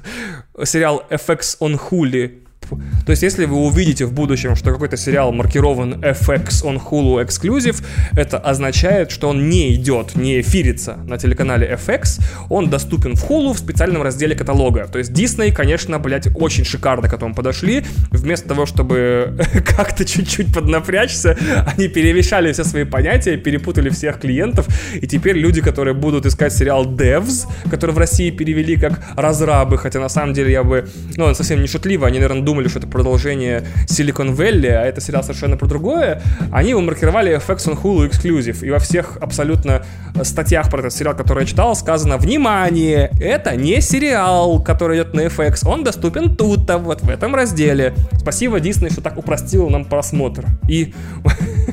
сериал 0.65 1.03
FX 1.09 1.57
on 1.59 1.79
Hulu 1.89 2.42
то 2.69 3.09
есть, 3.09 3.23
если 3.23 3.45
вы 3.45 3.57
увидите 3.57 4.05
в 4.05 4.13
будущем, 4.13 4.55
что 4.55 4.71
какой-то 4.71 4.97
сериал 4.97 5.31
маркирован 5.31 5.95
FX 5.95 6.63
on 6.63 6.81
Hulu 6.81 7.25
Exclusive, 7.25 7.83
это 8.13 8.37
означает, 8.37 9.11
что 9.11 9.29
он 9.29 9.49
не 9.49 9.73
идет, 9.75 10.15
не 10.15 10.41
эфирится 10.41 10.97
на 11.07 11.17
телеканале 11.17 11.79
FX, 11.85 12.21
он 12.49 12.69
доступен 12.69 13.15
в 13.15 13.29
Hulu 13.29 13.53
в 13.53 13.59
специальном 13.59 14.01
разделе 14.03 14.35
каталога. 14.35 14.87
То 14.87 14.99
есть, 14.99 15.11
Disney, 15.11 15.51
конечно, 15.51 15.99
блядь, 15.99 16.27
очень 16.35 16.65
шикарно 16.65 17.09
к 17.09 17.13
этому 17.13 17.33
подошли. 17.33 17.83
Вместо 18.11 18.47
того, 18.47 18.65
чтобы 18.65 19.37
как-то 19.65 20.05
чуть-чуть 20.05 20.53
поднапрячься, 20.53 21.37
они 21.65 21.87
перемешали 21.87 22.51
все 22.51 22.63
свои 22.63 22.83
понятия, 22.83 23.37
перепутали 23.37 23.89
всех 23.89 24.19
клиентов, 24.19 24.67
и 24.95 25.07
теперь 25.07 25.37
люди, 25.37 25.61
которые 25.61 25.93
будут 25.93 26.25
искать 26.25 26.53
сериал 26.53 26.85
Devs, 26.85 27.47
который 27.69 27.91
в 27.91 27.97
России 27.97 28.29
перевели 28.31 28.77
как 28.77 29.01
разрабы, 29.15 29.77
хотя 29.77 29.99
на 29.99 30.09
самом 30.09 30.33
деле 30.33 30.51
я 30.51 30.63
бы, 30.63 30.87
ну, 31.15 31.33
совсем 31.33 31.61
не 31.61 31.67
шутливо, 31.67 32.07
они, 32.07 32.19
наверное, 32.19 32.43
думали, 32.53 32.67
что 32.67 32.77
это 32.77 32.87
продолжение 32.87 33.63
Silicon 33.87 34.35
Valley, 34.35 34.67
а 34.67 34.85
это 34.85 35.01
сериал 35.01 35.23
совершенно 35.23 35.57
про 35.57 35.65
другое, 35.65 36.21
они 36.51 36.69
его 36.69 36.81
маркировали 36.81 37.35
FX 37.37 37.57
on 37.67 37.81
Hulu 37.81 38.11
Exclusive. 38.11 38.63
И 38.63 38.69
во 38.69 38.77
всех 38.77 39.17
абсолютно 39.19 39.83
статьях 40.21 40.69
про 40.69 40.79
этот 40.79 40.93
сериал, 40.93 41.15
который 41.15 41.41
я 41.41 41.45
читал, 41.47 41.75
сказано 41.75 42.17
«Внимание! 42.17 43.11
Это 43.19 43.55
не 43.55 43.81
сериал, 43.81 44.61
который 44.61 44.97
идет 44.97 45.15
на 45.15 45.21
FX, 45.21 45.67
он 45.67 45.83
доступен 45.83 46.35
тут-то, 46.35 46.77
вот 46.77 47.01
в 47.01 47.09
этом 47.09 47.33
разделе». 47.33 47.95
Спасибо 48.19 48.59
Дисней, 48.59 48.91
что 48.91 49.01
так 49.01 49.17
упростил 49.17 49.69
нам 49.69 49.85
просмотр. 49.85 50.45
И 50.69 50.93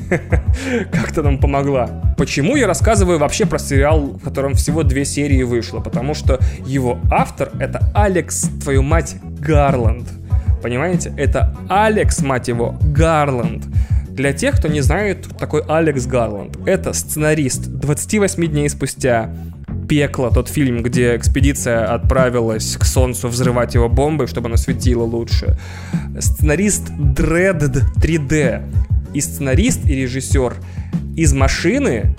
как-то 0.91 1.21
нам 1.21 1.37
помогла. 1.37 2.15
Почему 2.17 2.55
я 2.55 2.65
рассказываю 2.65 3.19
вообще 3.19 3.45
про 3.45 3.59
сериал, 3.59 4.17
в 4.19 4.23
котором 4.23 4.55
всего 4.55 4.81
две 4.81 5.05
серии 5.05 5.43
вышло? 5.43 5.79
Потому 5.79 6.15
что 6.15 6.39
его 6.65 6.99
автор— 7.11 7.51
это 7.59 7.91
Алекс, 7.93 8.49
твою 8.63 8.81
мать, 8.81 9.17
Гарланд. 9.23 10.20
Понимаете? 10.61 11.13
Это 11.17 11.55
Алекс, 11.69 12.21
мать 12.21 12.47
его, 12.47 12.77
Гарланд. 12.81 13.65
Для 14.09 14.33
тех, 14.33 14.57
кто 14.57 14.67
не 14.67 14.81
знает, 14.81 15.27
такой 15.39 15.63
Алекс 15.67 16.05
Гарланд, 16.05 16.57
это 16.65 16.93
сценарист 16.93 17.67
28 17.67 18.45
дней 18.47 18.69
спустя 18.69 19.33
«Пекло», 19.87 20.29
тот 20.29 20.47
фильм, 20.47 20.83
где 20.83 21.15
экспедиция 21.15 21.93
отправилась 21.93 22.75
к 22.77 22.85
Солнцу 22.85 23.29
взрывать 23.29 23.73
его 23.73 23.89
бомбой, 23.89 24.27
чтобы 24.27 24.47
оно 24.47 24.57
светило 24.57 25.03
лучше. 25.03 25.57
Сценарист 26.19 26.89
Dreaded 26.91 27.83
3D. 27.97 28.63
И 29.13 29.21
сценарист, 29.21 29.85
и 29.85 29.95
режиссер 29.95 30.55
из 31.15 31.33
«Машины», 31.33 32.15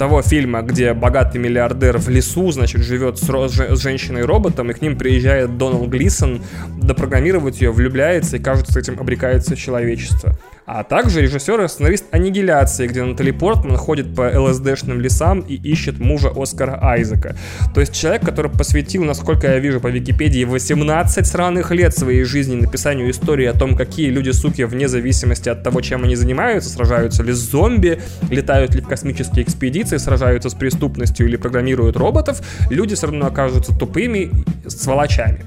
того 0.00 0.22
фильма, 0.22 0.62
где 0.62 0.94
богатый 0.94 1.36
миллиардер 1.36 1.98
в 1.98 2.08
лесу, 2.08 2.50
значит, 2.52 2.80
живет 2.80 3.18
с, 3.18 3.26
с 3.26 3.82
женщиной-роботом, 3.82 4.70
и 4.70 4.72
к 4.72 4.80
ним 4.80 4.96
приезжает 4.96 5.58
Дональд 5.58 5.90
Глисон 5.90 6.40
допрограммировать 6.78 7.60
ее, 7.60 7.70
влюбляется 7.70 8.38
и, 8.38 8.40
кажется, 8.40 8.78
этим 8.78 8.98
обрекается 8.98 9.56
человечество 9.56 10.38
а 10.66 10.84
также 10.84 11.22
режиссер 11.22 11.60
и 11.62 11.68
сценарист 11.68 12.04
«Аннигиляции», 12.12 12.86
где 12.86 13.02
Натали 13.02 13.30
Портман 13.30 13.76
ходит 13.76 14.14
по 14.14 14.22
ЛСДшным 14.22 15.00
лесам 15.00 15.40
и 15.40 15.54
ищет 15.54 15.98
мужа 15.98 16.30
Оскара 16.34 16.78
Айзека. 16.82 17.36
То 17.74 17.80
есть 17.80 17.94
человек, 17.94 18.22
который 18.24 18.50
посвятил, 18.50 19.04
насколько 19.04 19.46
я 19.46 19.58
вижу 19.58 19.80
по 19.80 19.88
Википедии, 19.88 20.44
18 20.44 21.26
сраных 21.26 21.70
лет 21.70 21.96
своей 21.96 22.24
жизни 22.24 22.56
написанию 22.56 23.10
истории 23.10 23.46
о 23.46 23.54
том, 23.54 23.76
какие 23.76 24.10
люди, 24.10 24.30
суки, 24.30 24.62
вне 24.62 24.88
зависимости 24.88 25.48
от 25.48 25.62
того, 25.62 25.80
чем 25.80 26.04
они 26.04 26.16
занимаются, 26.16 26.70
сражаются 26.70 27.22
ли 27.22 27.32
с 27.32 27.38
зомби, 27.38 28.00
летают 28.30 28.74
ли 28.74 28.80
в 28.80 28.88
космические 28.88 29.44
экспедиции, 29.44 29.96
сражаются 29.96 30.50
с 30.50 30.54
преступностью 30.54 31.26
или 31.26 31.36
программируют 31.36 31.96
роботов, 31.96 32.40
люди 32.70 32.94
все 32.94 33.06
равно 33.06 33.26
окажутся 33.26 33.76
тупыми 33.76 34.30
сволочами. 34.66 35.44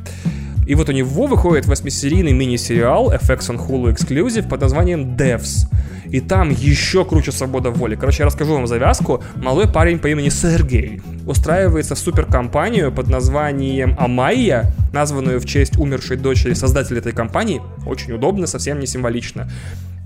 И 0.65 0.75
вот 0.75 0.89
у 0.89 0.91
него 0.91 1.27
выходит 1.27 1.65
восьмисерийный 1.65 2.33
мини-сериал 2.33 3.13
FX 3.13 3.49
on 3.49 3.67
Hulu 3.67 3.93
Exclusive 3.93 4.47
под 4.47 4.61
названием 4.61 5.15
Devs. 5.15 5.67
И 6.05 6.19
там 6.19 6.51
еще 6.51 7.05
круче 7.05 7.31
свобода 7.31 7.71
воли. 7.71 7.95
Короче, 7.95 8.19
я 8.19 8.27
расскажу 8.27 8.53
вам 8.53 8.67
завязку. 8.67 9.23
Малой 9.35 9.67
парень 9.67 9.97
по 9.97 10.07
имени 10.07 10.29
Сергей 10.29 11.01
устраивается 11.25 11.95
в 11.95 11.99
суперкомпанию 11.99 12.91
под 12.91 13.07
названием 13.07 13.95
Амайя, 13.97 14.71
названную 14.93 15.39
в 15.39 15.45
честь 15.45 15.77
умершей 15.77 16.17
дочери 16.17 16.53
создателя 16.53 16.99
этой 16.99 17.13
компании. 17.13 17.61
Очень 17.87 18.13
удобно, 18.13 18.45
совсем 18.45 18.79
не 18.79 18.85
символично 18.85 19.49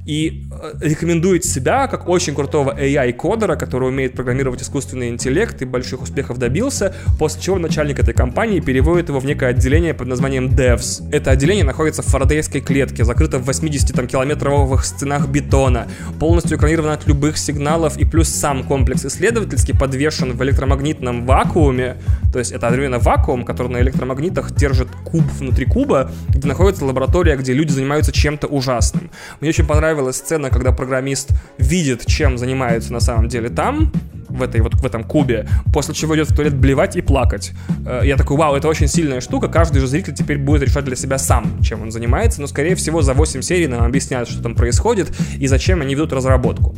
и 0.08 0.48
э, 0.50 0.74
рекомендует 0.80 1.44
себя 1.44 1.88
как 1.88 2.08
очень 2.08 2.34
крутого 2.34 2.74
AI-кодера, 2.80 3.58
который 3.58 3.90
умеет 3.90 4.14
программировать 4.14 4.62
искусственный 4.64 5.10
интеллект 5.10 5.62
и 5.62 5.66
больших 5.66 6.02
успехов 6.02 6.38
добился, 6.38 6.96
после 7.20 7.42
чего 7.42 7.60
начальник 7.60 8.00
этой 8.00 8.14
компании 8.14 8.62
переводит 8.62 9.10
его 9.10 9.20
в 9.20 9.26
некое 9.26 9.50
отделение 9.50 9.94
под 9.94 10.08
названием 10.08 10.48
Devs. 10.48 11.04
Это 11.12 11.32
отделение 11.32 11.66
находится 11.66 12.02
в 12.02 12.06
фарадейской 12.06 12.62
клетке, 12.62 13.04
закрыто 13.04 13.38
в 13.38 13.46
80 13.46 13.94
там, 13.94 14.08
километровых 14.08 14.86
стенах 14.86 15.28
бетона, 15.28 15.88
полностью 16.20 16.58
экранировано 16.58 16.94
от 16.94 17.06
любых 17.06 17.38
сигналов 17.38 17.98
и 17.98 18.06
плюс 18.06 18.30
сам 18.30 18.64
комплекс 18.64 19.06
исследовательский 19.06 19.78
подвешен 19.78 20.38
в 20.38 20.44
электромагнитном 20.44 21.26
вакууме, 21.26 21.98
то 22.32 22.40
есть 22.40 22.52
это 22.52 22.68
одновременно 22.68 23.00
вакуум, 23.00 23.44
который 23.44 23.70
на 23.70 23.82
электромагнитах 23.82 24.52
держит 24.52 24.88
куб 25.04 25.24
внутри 25.40 25.66
куба, 25.66 26.12
где 26.30 26.48
находится 26.48 26.86
лаборатория, 26.86 27.36
где 27.36 27.52
люди 27.52 27.72
занимаются 27.72 28.12
чем-то 28.12 28.48
ужасным. 28.48 29.10
Мне 29.42 29.50
очень 29.50 29.66
понравилось 29.66 29.97
понравилась 29.98 30.18
сцена, 30.18 30.52
когда 30.52 30.72
программист 30.72 31.32
видит, 31.58 32.06
чем 32.06 32.38
занимаются 32.38 32.94
на 32.94 33.00
самом 33.00 33.30
деле 33.30 33.50
там, 33.50 33.92
в, 34.30 34.44
этой, 34.44 34.62
вот, 34.62 34.76
в 34.76 34.86
этом 34.86 35.04
кубе, 35.04 35.48
после 35.74 35.96
чего 35.96 36.16
идет 36.16 36.30
в 36.30 36.36
туалет 36.36 36.56
блевать 36.56 36.96
и 36.96 37.02
плакать. 37.02 37.54
Э, 37.84 38.02
я 38.04 38.16
такой, 38.16 38.38
вау, 38.38 38.56
это 38.56 38.68
очень 38.68 38.88
сильная 38.88 39.22
штука, 39.22 39.48
каждый 39.48 39.80
же 39.80 39.88
зритель 39.88 40.14
теперь 40.14 40.38
будет 40.38 40.62
решать 40.62 40.86
для 40.86 40.96
себя 40.96 41.18
сам, 41.18 41.64
чем 41.64 41.82
он 41.82 41.92
занимается, 41.92 42.42
но, 42.42 42.48
скорее 42.48 42.76
всего, 42.76 43.02
за 43.02 43.14
8 43.14 43.42
серий 43.42 43.66
нам 43.66 43.84
объясняют, 43.84 44.30
что 44.30 44.44
там 44.44 44.54
происходит 44.54 45.12
и 45.40 45.48
зачем 45.48 45.82
они 45.82 45.96
ведут 45.96 46.14
разработку. 46.14 46.76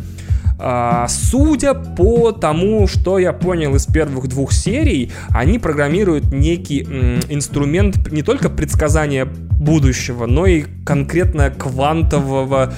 А, 0.61 1.07
судя 1.07 1.73
по 1.73 2.31
тому, 2.31 2.85
что 2.87 3.17
я 3.17 3.31
понял 3.31 3.75
из 3.75 3.85
первых 3.85 4.27
двух 4.27 4.51
серий, 4.51 5.11
они 5.29 5.57
программируют 5.57 6.31
некий 6.33 6.81
инструмент 7.29 8.11
не 8.11 8.23
только 8.23 8.49
предсказания 8.49 9.25
будущего, 9.25 10.25
но 10.25 10.45
и 10.45 10.65
конкретно 10.85 11.49
квантового 11.49 12.73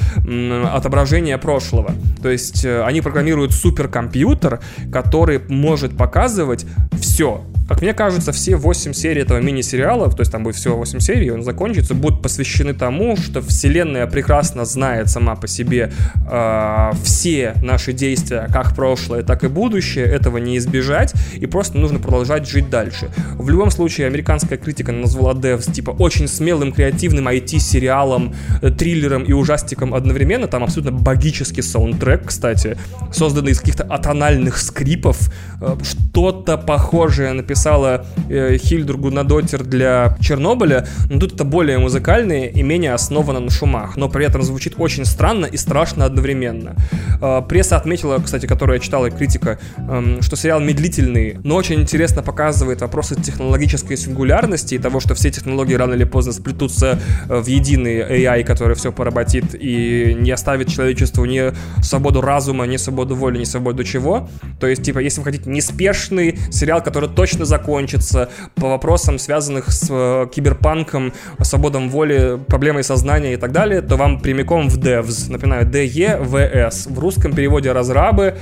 отображения 0.73 1.38
прошлого. 1.38 1.91
То 2.21 2.29
есть 2.29 2.65
э, 2.65 2.84
они 2.84 3.01
программируют 3.01 3.53
суперкомпьютер, 3.53 4.59
который 4.91 5.39
может 5.47 5.95
показывать 5.95 6.65
все, 6.99 7.43
как 7.71 7.82
мне 7.82 7.93
кажется, 7.93 8.34
все 8.34 8.57
8 8.57 8.91
серий 8.91 9.21
этого 9.21 9.39
мини-сериала, 9.39 10.09
то 10.11 10.19
есть 10.19 10.32
там 10.32 10.43
будет 10.43 10.55
всего 10.55 10.75
8 10.75 10.99
серий, 10.99 11.32
он 11.32 11.43
закончится, 11.43 11.93
будут 11.93 12.21
посвящены 12.21 12.73
тому, 12.73 13.15
что 13.15 13.41
Вселенная 13.41 14.07
прекрасно 14.07 14.65
знает 14.65 15.09
сама 15.09 15.36
по 15.36 15.47
себе 15.47 15.93
э, 16.29 16.91
все 17.03 17.53
наши 17.72 17.93
действия, 17.93 18.47
как 18.51 18.76
прошлое, 18.76 19.24
так 19.24 19.43
и 19.43 19.47
будущее, 19.47 20.05
этого 20.05 20.38
не 20.38 20.57
избежать, 20.57 21.13
и 21.36 21.45
просто 21.45 21.78
нужно 21.78 21.99
продолжать 21.99 22.47
жить 22.47 22.69
дальше. 22.69 23.09
В 23.36 23.49
любом 23.49 23.72
случае, 23.72 24.07
американская 24.07 24.57
критика 24.57 24.91
назвала 24.91 25.34
Devs 25.34 25.72
типа 25.72 25.91
очень 25.91 26.28
смелым, 26.28 26.74
креативным 26.74 27.28
IT-сериалом, 27.30 28.36
э, 28.61 28.72
триллером 28.72 29.24
и 29.24 29.32
ужастиком 29.34 29.93
одновременно, 29.93 30.47
там 30.47 30.63
абсолютно 30.63 30.91
богический 30.91 31.61
саундтрек, 31.61 32.26
кстати, 32.26 32.78
созданный 33.13 33.51
из 33.51 33.59
каких-то 33.59 33.84
атональных 33.84 34.57
скрипов, 34.57 35.17
э, 35.61 35.78
что-то 35.84 36.57
похожее 36.57 37.32
написала 37.32 38.05
э, 38.30 38.57
Хильдур 38.57 38.97
Гунадотер 38.97 39.63
для 39.63 40.17
Чернобыля, 40.19 40.88
но 41.09 41.19
тут 41.19 41.36
это 41.36 41.45
более 41.45 41.78
музыкальное 41.78 42.47
и 42.47 42.63
менее 42.63 42.93
основано 42.93 43.39
на 43.39 43.49
шумах, 43.49 43.95
но 43.97 44.09
при 44.09 44.26
этом 44.26 44.43
звучит 44.43 44.74
очень 44.78 45.05
странно 45.05 45.45
и 45.45 45.57
страшно 45.57 46.05
одновременно. 46.05 46.76
Э, 47.22 47.41
пресса 47.62 47.78
отметила, 47.78 48.18
кстати, 48.18 48.47
которая 48.47 48.80
читала 48.80 49.12
критика, 49.12 49.59
э, 49.78 50.18
что 50.22 50.36
сериал 50.36 50.59
медлительный, 50.59 51.38
но 51.43 51.55
очень 51.55 51.82
интересно 51.82 52.24
показывает 52.24 52.82
вопросы 52.82 53.14
технологической 53.14 53.97
сингулярности 53.97 54.74
и 54.74 54.80
того, 54.80 54.99
что 54.99 55.14
все 55.14 55.30
технологии 55.30 55.76
рано 55.76 55.93
или 55.93 56.05
поздно 56.05 56.34
сплетутся 56.34 56.99
э, 57.30 57.39
в 57.39 57.45
единый 57.45 57.99
AI, 57.99 58.43
который 58.43 58.76
все 58.76 58.91
поработит 58.91 59.53
и 59.53 60.18
не 60.20 60.32
оставит 60.32 60.70
человечеству 60.70 61.24
ни 61.26 61.53
свободу 61.84 62.22
разума, 62.22 62.66
ни 62.66 62.78
свободу 62.78 63.16
воли, 63.16 63.38
ни 63.38 63.43
свободу 63.43 63.84
чего. 63.84 64.28
То 64.59 64.66
есть, 64.66 64.82
типа, 64.82 64.97
если 64.97 65.20
вы 65.20 65.26
хотите 65.26 65.47
неспешный 65.47 66.39
сериал, 66.49 66.82
который 66.82 67.09
точно 67.09 67.45
закончится, 67.45 68.30
по 68.55 68.70
вопросам, 68.70 69.20
связанных 69.20 69.72
с 69.72 69.88
э, 69.88 70.26
киберпанком, 70.34 71.14
свободом 71.43 71.89
воли, 71.89 72.39
проблемой 72.47 72.84
сознания 72.84 73.34
и 73.34 73.38
так 73.38 73.51
далее, 73.51 73.82
то 73.82 73.97
вам 73.97 74.20
прямиком 74.20 74.68
в 74.68 74.80
Devs. 74.80 75.32
Напоминаю, 75.32 75.68
D-E-V-S. 75.68 76.88
В 76.88 76.99
русском 76.99 77.34
переводе 77.34 77.51
разрабы. 77.60 78.36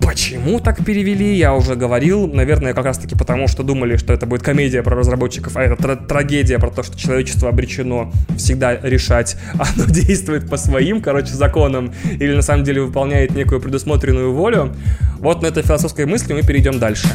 Почему 0.00 0.58
так 0.58 0.84
перевели, 0.84 1.34
я 1.34 1.54
уже 1.54 1.74
говорил. 1.74 2.26
Наверное, 2.26 2.72
как 2.72 2.86
раз 2.86 2.98
таки 2.98 3.14
потому, 3.14 3.46
что 3.46 3.62
думали, 3.62 3.96
что 3.96 4.14
это 4.14 4.24
будет 4.26 4.42
комедия 4.42 4.82
про 4.82 4.96
разработчиков, 4.96 5.56
а 5.56 5.62
это 5.62 5.74
тр- 5.74 6.06
трагедия 6.06 6.58
про 6.58 6.70
то, 6.70 6.82
что 6.82 6.98
человечество 6.98 7.48
обречено 7.50 8.10
всегда 8.36 8.76
решать, 8.76 9.36
оно 9.54 9.84
действует 9.86 10.48
по 10.48 10.56
своим, 10.56 11.02
короче, 11.02 11.34
законам, 11.34 11.92
или 12.18 12.34
на 12.34 12.42
самом 12.42 12.64
деле 12.64 12.82
выполняет 12.82 13.34
некую 13.34 13.60
предусмотренную 13.60 14.32
волю. 14.32 14.74
Вот 15.18 15.42
на 15.42 15.46
этой 15.48 15.62
философской 15.62 16.06
мысли 16.06 16.32
мы 16.32 16.42
перейдем 16.42 16.78
дальше. 16.78 17.08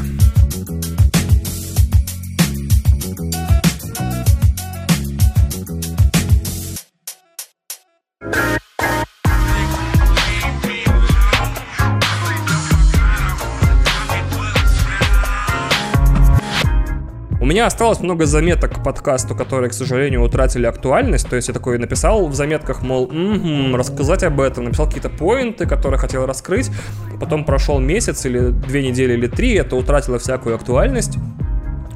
Меня 17.54 17.68
осталось 17.68 18.00
много 18.00 18.26
заметок 18.26 18.80
к 18.80 18.84
подкасту, 18.84 19.36
которые, 19.36 19.70
к 19.70 19.74
сожалению, 19.74 20.24
утратили 20.24 20.66
актуальность. 20.66 21.30
То 21.30 21.36
есть 21.36 21.50
я 21.50 21.54
такой 21.54 21.78
написал 21.78 22.28
в 22.28 22.34
заметках, 22.34 22.82
мол, 22.82 23.08
м-м, 23.12 23.76
рассказать 23.76 24.24
об 24.24 24.42
этом, 24.42 24.64
написал 24.64 24.88
какие-то 24.88 25.10
поинты, 25.10 25.68
которые 25.68 26.00
хотел 26.00 26.26
раскрыть. 26.26 26.72
Потом 27.20 27.46
прошел 27.46 27.80
месяц 27.80 28.26
или 28.26 28.50
две 28.50 28.88
недели 28.88 29.14
или 29.14 29.28
три, 29.28 29.54
это 29.54 29.76
утратило 29.76 30.18
всякую 30.18 30.56
актуальность 30.56 31.20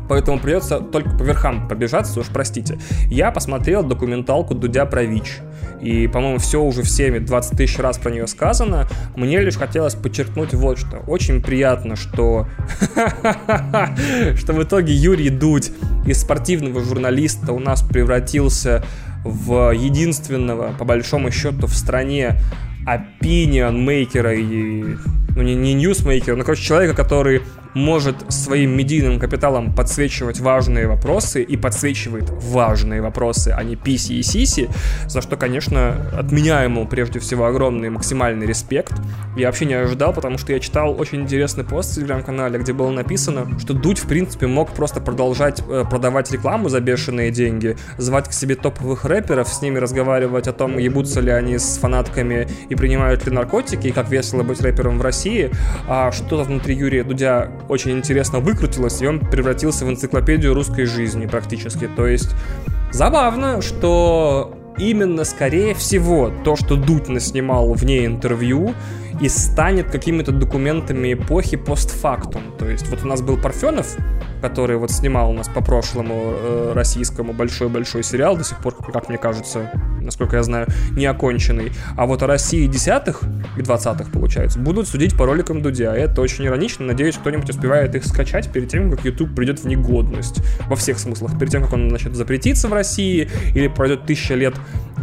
поэтому 0.08 0.39
придется 0.39 0.80
только 0.80 1.10
по 1.12 1.24
верхам 1.24 1.68
пробежаться, 1.68 2.20
уж 2.20 2.28
простите. 2.28 2.80
Я 3.10 3.32
посмотрел 3.32 3.84
документалку 3.84 4.55
Дудя 4.55 4.86
про 4.86 5.03
ВИЧ, 5.03 5.39
и, 5.82 6.08
по-моему, 6.08 6.39
все 6.39 6.62
уже 6.62 6.84
всеми 6.84 7.20
20 7.20 7.58
тысяч 7.58 7.78
раз 7.80 7.97
про 7.97 8.12
нее 8.12 8.28
сказано. 8.28 8.88
Мне 9.16 9.39
лишь 9.41 9.58
хотелось 9.58 9.95
подчеркнуть 9.95 10.53
вот 10.53 10.80
что. 10.80 10.97
Очень 11.08 11.41
приятно, 11.41 11.95
что... 11.95 12.47
что 14.36 14.53
в 14.53 14.64
итоге 14.64 14.93
Юрий 14.93 15.30
Дудь 15.30 15.72
из 16.05 16.22
спортивного 16.22 16.82
журналиста 16.82 17.53
у 17.53 17.60
нас 17.60 17.82
превратился 17.82 18.84
в 19.24 19.72
единственного, 19.72 20.74
по 20.74 20.86
большому 20.86 21.32
счету, 21.32 21.68
в 21.68 21.76
стране 21.76 22.39
opinion 22.88 23.78
мейкера 23.78 24.34
и 24.34 24.95
ну 25.36 25.43
не, 25.43 25.53
не 25.53 25.74
ньюсмейкера, 25.76 26.36
но, 26.36 26.43
короче, 26.43 26.64
человека, 26.64 26.95
который 26.95 27.41
может 27.78 28.32
своим 28.34 28.75
медийным 28.75 29.19
капиталом 29.19 29.73
подсвечивать 29.73 30.39
важные 30.39 30.88
вопросы 30.88 31.43
и 31.43 31.55
подсвечивает 31.55 32.30
важные 32.30 33.01
вопросы, 33.01 33.53
а 33.55 33.63
не 33.63 33.75
писи 33.75 34.13
и 34.13 34.23
сиси, 34.23 34.69
за 35.05 35.21
что, 35.21 35.38
конечно, 35.38 36.09
от 36.11 36.32
меня 36.32 36.63
ему 36.63 36.88
прежде 36.88 37.19
всего 37.19 37.45
огромный 37.45 37.89
максимальный 37.89 38.47
респект. 38.47 38.93
Я 39.38 39.47
вообще 39.47 39.65
не 39.65 39.75
ожидал, 39.75 40.11
потому 40.11 40.39
что 40.39 40.53
я 40.53 40.59
читал 40.59 40.99
очень 40.99 41.21
интересный 41.21 41.63
пост 41.63 41.91
в 41.91 41.95
телеграм-канале, 41.95 42.57
где 42.57 42.73
было 42.73 42.89
написано, 42.89 43.47
что 43.59 43.73
Дудь, 43.73 43.99
в 43.99 44.07
принципе, 44.07 44.47
мог 44.47 44.71
просто 44.71 44.99
продолжать 44.99 45.61
э, 45.69 45.84
продавать 45.89 46.32
рекламу 46.32 46.69
за 46.69 46.82
бешеные 46.82 47.30
деньги, 47.30 47.78
звать 47.97 48.28
к 48.28 48.34
себе 48.34 48.55
топовых 48.55 49.05
рэперов, 49.05 49.47
с 49.47 49.61
ними 49.61 49.78
разговаривать 49.78 50.47
о 50.47 50.53
том, 50.53 50.80
ебутся 50.80 51.21
ли 51.21 51.30
они 51.30 51.59
с 51.59 51.78
фанатками 51.78 52.47
и 52.69 52.75
принимают 52.75 53.25
ли 53.28 53.32
наркотики, 53.32 53.88
и 53.88 53.91
как 53.91 54.09
весело 54.09 54.41
быть 54.41 54.61
рэпером 54.61 54.97
в 54.97 55.01
России, 55.03 55.51
а 55.88 56.11
что-то 56.11 56.43
внутри 56.43 56.75
Юрия 56.75 57.03
Дудя 57.03 57.51
очень 57.70 57.91
интересно 57.91 58.39
выкрутилось, 58.39 59.01
и 59.01 59.07
он 59.07 59.20
превратился 59.20 59.86
в 59.86 59.89
энциклопедию 59.89 60.53
русской 60.53 60.86
жизни 60.86 61.26
практически. 61.26 61.89
То 61.95 62.07
есть 62.07 62.36
забавно, 62.91 63.61
что 63.61 64.57
именно, 64.78 65.24
скорее 65.24 65.74
всего, 65.74 66.32
то, 66.43 66.55
что 66.55 66.76
Дудь 66.76 67.05
снимал 67.22 67.74
вне 67.74 68.05
интервью, 68.05 68.74
и 69.20 69.30
станет 69.30 69.89
какими-то 69.89 70.32
документами 70.32 71.13
эпохи 71.13 71.57
постфактум. 71.57 72.41
То 72.57 72.70
есть 72.70 72.88
вот 72.89 73.03
у 73.03 73.07
нас 73.07 73.22
был 73.22 73.38
Парфенов, 73.38 73.95
который 74.42 74.78
вот 74.78 74.92
снимал 74.92 75.30
у 75.30 75.34
нас 75.34 75.48
по 75.48 75.62
прошлому 75.62 76.34
э, 76.34 76.72
российскому 76.76 77.34
большой-большой 77.34 78.04
сериал, 78.04 78.38
до 78.38 78.44
сих 78.44 78.60
пор, 78.60 78.76
как 78.76 79.10
мне 79.10 79.18
кажется, 79.18 79.72
насколько 80.02 80.38
я 80.38 80.44
знаю, 80.44 80.68
не 80.92 81.06
оконченный. 81.06 81.72
А 81.96 82.06
вот 82.06 82.24
о 82.24 82.28
России 82.28 82.68
десятых 82.68 83.22
и 83.58 83.62
двадцатых, 83.62 84.12
получается, 84.12 84.60
будут 84.60 84.88
судить 84.88 85.18
по 85.18 85.26
роликам 85.26 85.62
Дудя. 85.62 85.96
Это 85.96 86.22
очень 86.22 86.46
иронично. 86.46 86.86
Надеюсь, 86.86 87.16
кто-нибудь 87.16 87.50
успевает 87.50 87.96
их 87.96 88.06
скачать 88.06 88.52
перед 88.52 88.70
тем, 88.70 88.92
как 88.92 89.06
YouTube 89.06 89.36
придет 89.36 89.60
в 89.60 89.66
негодность. 89.66 90.42
Во 90.68 90.76
всех 90.76 91.00
смыслах. 91.00 91.38
Перед 91.40 91.52
тем, 91.52 91.64
как 91.64 91.74
он 91.74 91.88
начнет 91.88 92.16
запретиться 92.16 92.68
в 92.68 92.74
России, 92.74 93.30
или 93.54 93.68
пройдет 93.68 94.06
тысяча 94.06 94.36
лет 94.36 94.56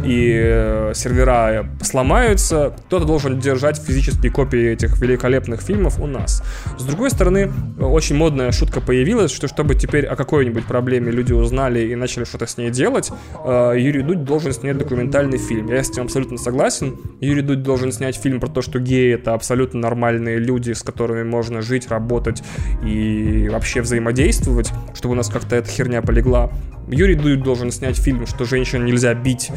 и 0.03 0.41
э, 0.43 0.91
сервера 0.93 1.65
сломаются, 1.81 2.75
кто-то 2.87 3.05
должен 3.05 3.39
держать 3.39 3.77
физические 3.77 4.31
копии 4.31 4.71
этих 4.71 4.99
великолепных 4.99 5.61
фильмов 5.61 5.99
у 5.99 6.07
нас. 6.07 6.43
С 6.77 6.83
другой 6.83 7.09
стороны, 7.09 7.51
очень 7.79 8.15
модная 8.15 8.51
шутка 8.51 8.81
появилась, 8.81 9.24
что 9.31 9.47
чтобы 9.47 9.75
теперь 9.75 10.05
о 10.05 10.15
какой-нибудь 10.15 10.65
проблеме 10.65 11.11
люди 11.11 11.33
узнали 11.33 11.79
и 11.87 11.95
начали 11.95 12.23
что-то 12.23 12.47
с 12.47 12.57
ней 12.57 12.69
делать, 12.69 13.11
э, 13.43 13.75
Юрий 13.77 14.01
Дудь 14.01 14.23
должен 14.23 14.53
снять 14.53 14.77
документальный 14.77 15.37
фильм. 15.37 15.67
Я 15.67 15.83
с 15.83 15.89
этим 15.89 16.03
абсолютно 16.03 16.37
согласен. 16.37 16.97
Юрий 17.19 17.41
Дудь 17.41 17.63
должен 17.63 17.91
снять 17.91 18.15
фильм 18.15 18.39
про 18.39 18.47
то, 18.47 18.61
что 18.61 18.79
геи— 18.79 19.13
это 19.15 19.33
абсолютно 19.33 19.79
нормальные 19.79 20.39
люди, 20.39 20.71
с 20.71 20.83
которыми 20.83 21.23
можно 21.23 21.61
жить, 21.61 21.87
работать 21.89 22.43
и 22.83 23.49
вообще 23.51 23.81
взаимодействовать, 23.81 24.71
чтобы 24.93 25.13
у 25.13 25.15
нас 25.15 25.29
как-то 25.29 25.55
эта 25.55 25.69
херня 25.69 26.01
полегла. 26.01 26.51
Юрий 26.87 27.15
Дудь 27.15 27.41
должен 27.41 27.71
снять 27.71 27.97
фильм, 27.97 28.27
что 28.27 28.45
женщин 28.45 28.85
нельзя 28.85 29.13
бить, 29.13 29.51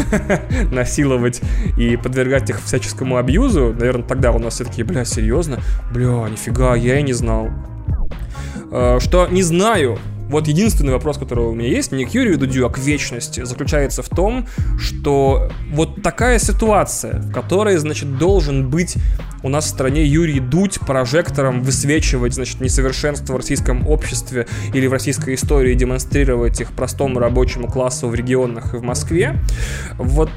насиловать 0.70 1.40
и 1.76 1.96
подвергать 1.96 2.48
их 2.50 2.62
всяческому 2.62 3.16
абьюзу. 3.16 3.74
Наверное, 3.76 4.06
тогда 4.06 4.30
у 4.30 4.38
нас 4.38 4.54
все 4.54 4.64
таки 4.64 4.82
бля, 4.82 5.04
серьезно? 5.04 5.58
Бля, 5.92 6.28
нифига, 6.28 6.76
я 6.76 7.00
и 7.00 7.02
не 7.02 7.12
знал. 7.12 7.50
Э, 8.70 8.98
что 9.00 9.26
не 9.28 9.42
знаю, 9.42 9.98
вот 10.30 10.46
единственный 10.46 10.92
вопрос, 10.92 11.18
который 11.18 11.44
у 11.44 11.54
меня 11.54 11.68
есть, 11.68 11.90
не 11.90 12.04
к 12.04 12.14
Юрию 12.14 12.38
Дудю, 12.38 12.64
а 12.64 12.70
к 12.70 12.78
вечности, 12.78 13.44
заключается 13.44 14.02
в 14.02 14.08
том, 14.08 14.46
что 14.78 15.50
вот 15.72 16.02
такая 16.02 16.38
ситуация, 16.38 17.18
в 17.18 17.32
которой, 17.32 17.76
значит, 17.78 18.16
должен 18.16 18.70
быть 18.70 18.94
у 19.42 19.48
нас 19.48 19.64
в 19.64 19.68
стране 19.68 20.04
Юрий 20.04 20.38
Дудь 20.38 20.78
прожектором 20.80 21.62
высвечивать, 21.62 22.34
значит, 22.34 22.60
несовершенство 22.60 23.32
в 23.32 23.36
российском 23.38 23.88
обществе 23.88 24.46
или 24.72 24.86
в 24.86 24.92
российской 24.92 25.34
истории, 25.34 25.74
демонстрировать 25.74 26.60
их 26.60 26.70
простому 26.72 27.18
рабочему 27.18 27.66
классу 27.66 28.06
в 28.06 28.14
регионах 28.14 28.74
и 28.74 28.76
в 28.76 28.82
Москве. 28.82 29.36
Вот 29.98 30.30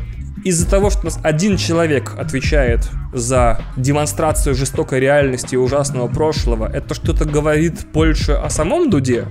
из-за 0.44 0.70
того, 0.70 0.90
что 0.90 1.02
у 1.02 1.06
нас 1.06 1.20
один 1.24 1.58
человек 1.58 2.14
отвечает 2.18 2.90
за 3.14 3.62
демонстрацию 3.78 4.56
жестокой 4.56 5.00
реальности 5.00 5.56
и 5.56 5.58
ужасного 5.58 6.08
прошлого, 6.08 6.70
это 6.72 6.94
что-то 6.94 7.26
говорит 7.26 7.86
больше 7.94 8.34
о 8.34 8.50
самом 8.50 8.90
Дуде, 8.90 9.26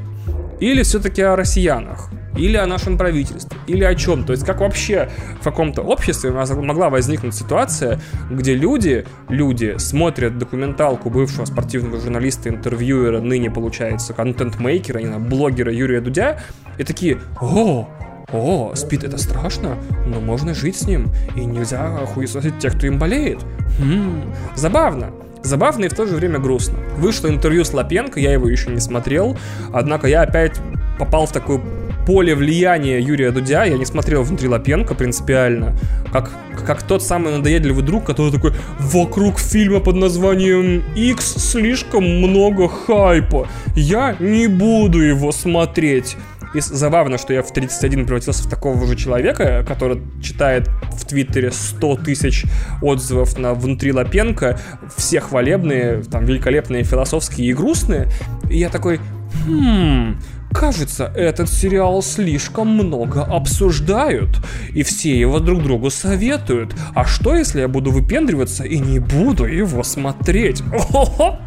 или 0.61 0.83
все-таки 0.83 1.23
о 1.23 1.35
россиянах? 1.35 2.09
Или 2.37 2.57
о 2.57 2.67
нашем 2.67 2.97
правительстве? 2.97 3.59
Или 3.67 3.85
о 3.85 3.95
чем? 3.95 4.25
То 4.25 4.33
есть 4.33 4.47
как 4.47 4.61
вообще 4.61 5.11
в 5.41 5.45
каком-то 5.45 5.83
обществе 5.83 6.31
могла 6.31 6.89
возникнуть 6.89 7.35
ситуация, 7.35 8.01
где 8.31 8.55
люди, 8.55 9.05
люди 9.29 9.75
смотрят 9.79 10.39
документалку 10.39 11.11
бывшего 11.11 11.45
спортивного 11.45 12.01
журналиста, 12.01 12.49
интервьюера, 12.49 13.21
ныне, 13.21 13.51
получается, 13.51 14.15
контент-мейкера, 14.15 15.01
не 15.01 15.07
знаю, 15.07 15.21
блогера 15.21 15.73
Юрия 15.73 16.01
Дудя, 16.01 16.41
и 16.79 16.85
такие, 16.85 17.21
о, 17.41 17.89
о, 18.33 18.73
спит 18.75 19.05
это 19.05 19.19
страшно, 19.19 19.77
но 20.07 20.21
можно 20.21 20.55
жить 20.55 20.77
с 20.77 20.87
ним, 20.87 21.09
и 21.37 21.45
нельзя 21.45 21.91
хуесосить 22.07 22.59
тех, 22.59 22.77
кто 22.77 22.87
им 22.87 22.99
болеет. 22.99 23.39
Хм, 23.79 24.33
забавно. 24.57 25.11
Забавно 25.43 25.87
и 25.87 25.89
в 25.89 25.95
то 25.95 26.07
же 26.07 26.15
время 26.15 26.39
грустно. 26.39 26.79
Вышло 26.97 27.29
интервью 27.29 27.65
с 27.65 27.73
Лапенко, 27.73 28.21
я 28.21 28.33
его 28.33 28.49
еще 28.49 28.71
не 28.71 28.81
смотрел, 28.81 29.37
однако 29.73 30.07
я 30.07 30.23
опять 30.23 30.61
попал 30.99 31.27
в 31.27 31.33
такое 31.33 31.61
поле 32.07 32.35
влияния 32.35 33.01
Юрия 33.01 33.31
Дудя, 33.31 33.65
я 33.65 33.77
не 33.79 33.85
смотрел 33.85 34.23
внутри 34.23 34.49
Лапенко 34.49 34.95
принципиально, 34.95 35.77
как, 36.13 36.31
как 36.67 36.83
тот 36.83 37.03
самый 37.03 37.37
надоедливый 37.37 37.85
друг, 37.85 38.05
который 38.05 38.33
такой, 38.33 38.53
вокруг 38.79 39.39
фильма 39.39 39.81
под 39.81 39.97
названием 39.97 40.83
X 40.95 41.51
слишком 41.51 42.05
много 42.05 42.69
хайпа, 42.69 43.49
я 43.75 44.17
не 44.19 44.47
буду 44.49 45.01
его 45.01 45.33
смотреть. 45.33 46.17
И 46.55 46.61
забавно, 46.61 47.19
что 47.19 47.33
я 47.33 47.43
в 47.43 47.53
31 47.53 48.05
превратился 48.05 48.43
в 48.43 48.51
такого 48.51 48.87
же 48.87 48.97
человека, 48.97 49.65
который 49.67 50.03
читает 50.23 50.69
в 50.93 51.07
Твиттере 51.07 51.51
100 51.51 51.97
тысяч 51.97 52.45
отзывов 52.83 53.39
на 53.39 53.55
«Внутри 53.55 53.93
Лапенко», 53.93 54.59
все 54.97 55.21
хвалебные, 55.21 56.03
там, 56.03 56.25
великолепные, 56.25 56.85
философские 56.85 57.49
и 57.49 57.55
грустные. 57.55 58.09
И 58.51 58.59
я 58.59 58.69
такой, 58.69 59.01
хм, 59.47 60.19
Кажется, 60.53 61.11
этот 61.17 61.49
сериал 61.49 62.03
слишком 62.03 62.69
много 62.69 63.25
обсуждают, 63.25 64.31
и 64.75 64.83
все 64.83 65.19
его 65.19 65.41
друг 65.41 65.63
другу 65.63 65.91
советуют. 65.91 66.75
А 66.95 67.05
что, 67.05 67.35
если 67.35 67.61
я 67.61 67.69
буду 67.69 67.91
выпендриваться 67.91 68.65
и 68.65 68.79
не 68.79 68.99
буду 68.99 69.45
его 69.45 69.83
смотреть? 69.83 70.63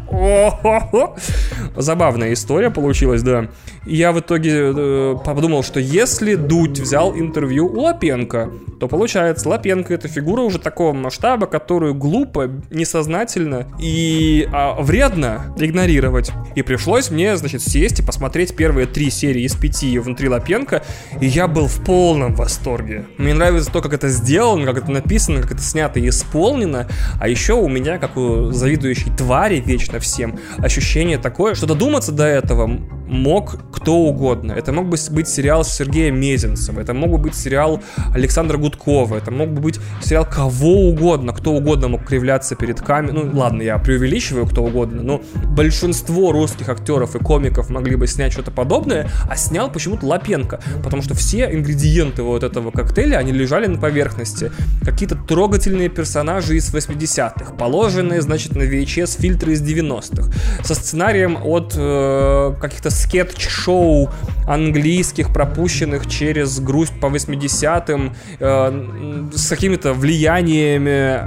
Забавная 1.76 2.32
история 2.32 2.70
получилась, 2.70 3.22
да. 3.22 3.48
Я 3.84 4.12
в 4.12 4.20
итоге 4.20 4.72
э, 4.74 5.16
подумал, 5.24 5.62
что 5.62 5.78
если 5.78 6.34
Дудь 6.34 6.80
взял 6.80 7.14
интервью 7.14 7.66
у 7.66 7.82
Лапенко, 7.82 8.50
то 8.80 8.88
получается, 8.88 9.48
Лапенко 9.48 9.94
это 9.94 10.08
фигура 10.08 10.42
уже 10.42 10.58
такого 10.58 10.92
масштаба, 10.92 11.46
которую 11.46 11.94
глупо, 11.94 12.50
несознательно 12.70 13.68
и 13.78 14.48
а, 14.52 14.80
вредно 14.80 15.54
игнорировать. 15.58 16.32
И 16.54 16.62
пришлось 16.62 17.10
мне, 17.10 17.36
значит, 17.36 17.62
сесть 17.62 18.00
и 18.00 18.02
посмотреть 18.02 18.56
первые 18.56 18.86
три 18.96 19.10
серии 19.10 19.42
из 19.42 19.54
пяти 19.54 19.98
внутри 19.98 20.30
Лапенко, 20.30 20.82
и 21.20 21.26
я 21.26 21.48
был 21.48 21.66
в 21.66 21.84
полном 21.84 22.34
восторге. 22.34 23.04
Мне 23.18 23.34
нравится 23.34 23.70
то, 23.70 23.82
как 23.82 23.92
это 23.92 24.08
сделано, 24.08 24.64
как 24.64 24.84
это 24.84 24.90
написано, 24.90 25.42
как 25.42 25.52
это 25.52 25.60
снято 25.60 26.00
и 26.00 26.08
исполнено, 26.08 26.88
а 27.20 27.28
еще 27.28 27.52
у 27.52 27.68
меня, 27.68 27.98
как 27.98 28.16
у 28.16 28.52
завидующей 28.52 29.14
твари 29.14 29.60
вечно 29.60 30.00
всем, 30.00 30.38
ощущение 30.56 31.18
такое, 31.18 31.54
что 31.54 31.66
додуматься 31.66 32.10
до 32.10 32.24
этого 32.24 32.80
мог 33.06 33.58
кто 33.72 33.96
угодно. 33.96 34.52
Это 34.52 34.72
мог 34.72 34.88
бы 34.88 34.96
быть 35.10 35.28
сериал 35.28 35.64
Сергея 35.64 36.10
Мезенцева, 36.10 36.80
это 36.80 36.94
мог 36.94 37.10
бы 37.10 37.18
быть 37.18 37.34
сериал 37.34 37.82
Александра 38.12 38.58
Гудкова, 38.58 39.16
это 39.16 39.30
мог 39.30 39.50
бы 39.50 39.60
быть 39.60 39.80
сериал 40.02 40.26
кого 40.26 40.88
угодно, 40.88 41.32
кто 41.32 41.52
угодно 41.52 41.88
мог 41.88 42.04
кривляться 42.04 42.56
перед 42.56 42.80
камерой. 42.80 43.24
Ну, 43.24 43.38
ладно, 43.38 43.62
я 43.62 43.78
преувеличиваю 43.78 44.46
кто 44.46 44.64
угодно, 44.64 45.02
но 45.02 45.22
большинство 45.54 46.32
русских 46.32 46.68
актеров 46.68 47.14
и 47.16 47.18
комиков 47.18 47.70
могли 47.70 47.96
бы 47.96 48.06
снять 48.06 48.32
что-то 48.32 48.50
подобное, 48.50 49.08
а 49.28 49.36
снял 49.36 49.70
почему-то 49.70 50.06
Лапенко, 50.06 50.60
потому 50.82 51.02
что 51.02 51.14
все 51.14 51.50
ингредиенты 51.52 52.22
вот 52.22 52.42
этого 52.42 52.70
коктейля, 52.70 53.16
они 53.16 53.32
лежали 53.32 53.66
на 53.66 53.78
поверхности. 53.78 54.50
Какие-то 54.84 55.16
трогательные 55.16 55.88
персонажи 55.88 56.56
из 56.56 56.72
80-х, 56.72 57.54
положенные, 57.54 58.22
значит, 58.22 58.56
на 58.56 58.62
VHS 58.62 59.20
фильтры 59.20 59.52
из 59.52 59.62
90-х, 59.62 60.30
со 60.64 60.74
сценарием 60.74 61.38
от 61.42 61.74
э, 61.76 62.54
каких-то 62.60 62.90
скетч-шоу 62.96 64.10
английских, 64.46 65.32
пропущенных 65.32 66.06
через 66.06 66.60
грусть 66.60 66.98
по 67.00 67.06
80-м, 67.06 68.14
э, 68.38 69.28
с 69.34 69.48
какими-то 69.48 69.92
влияниями 69.92 71.20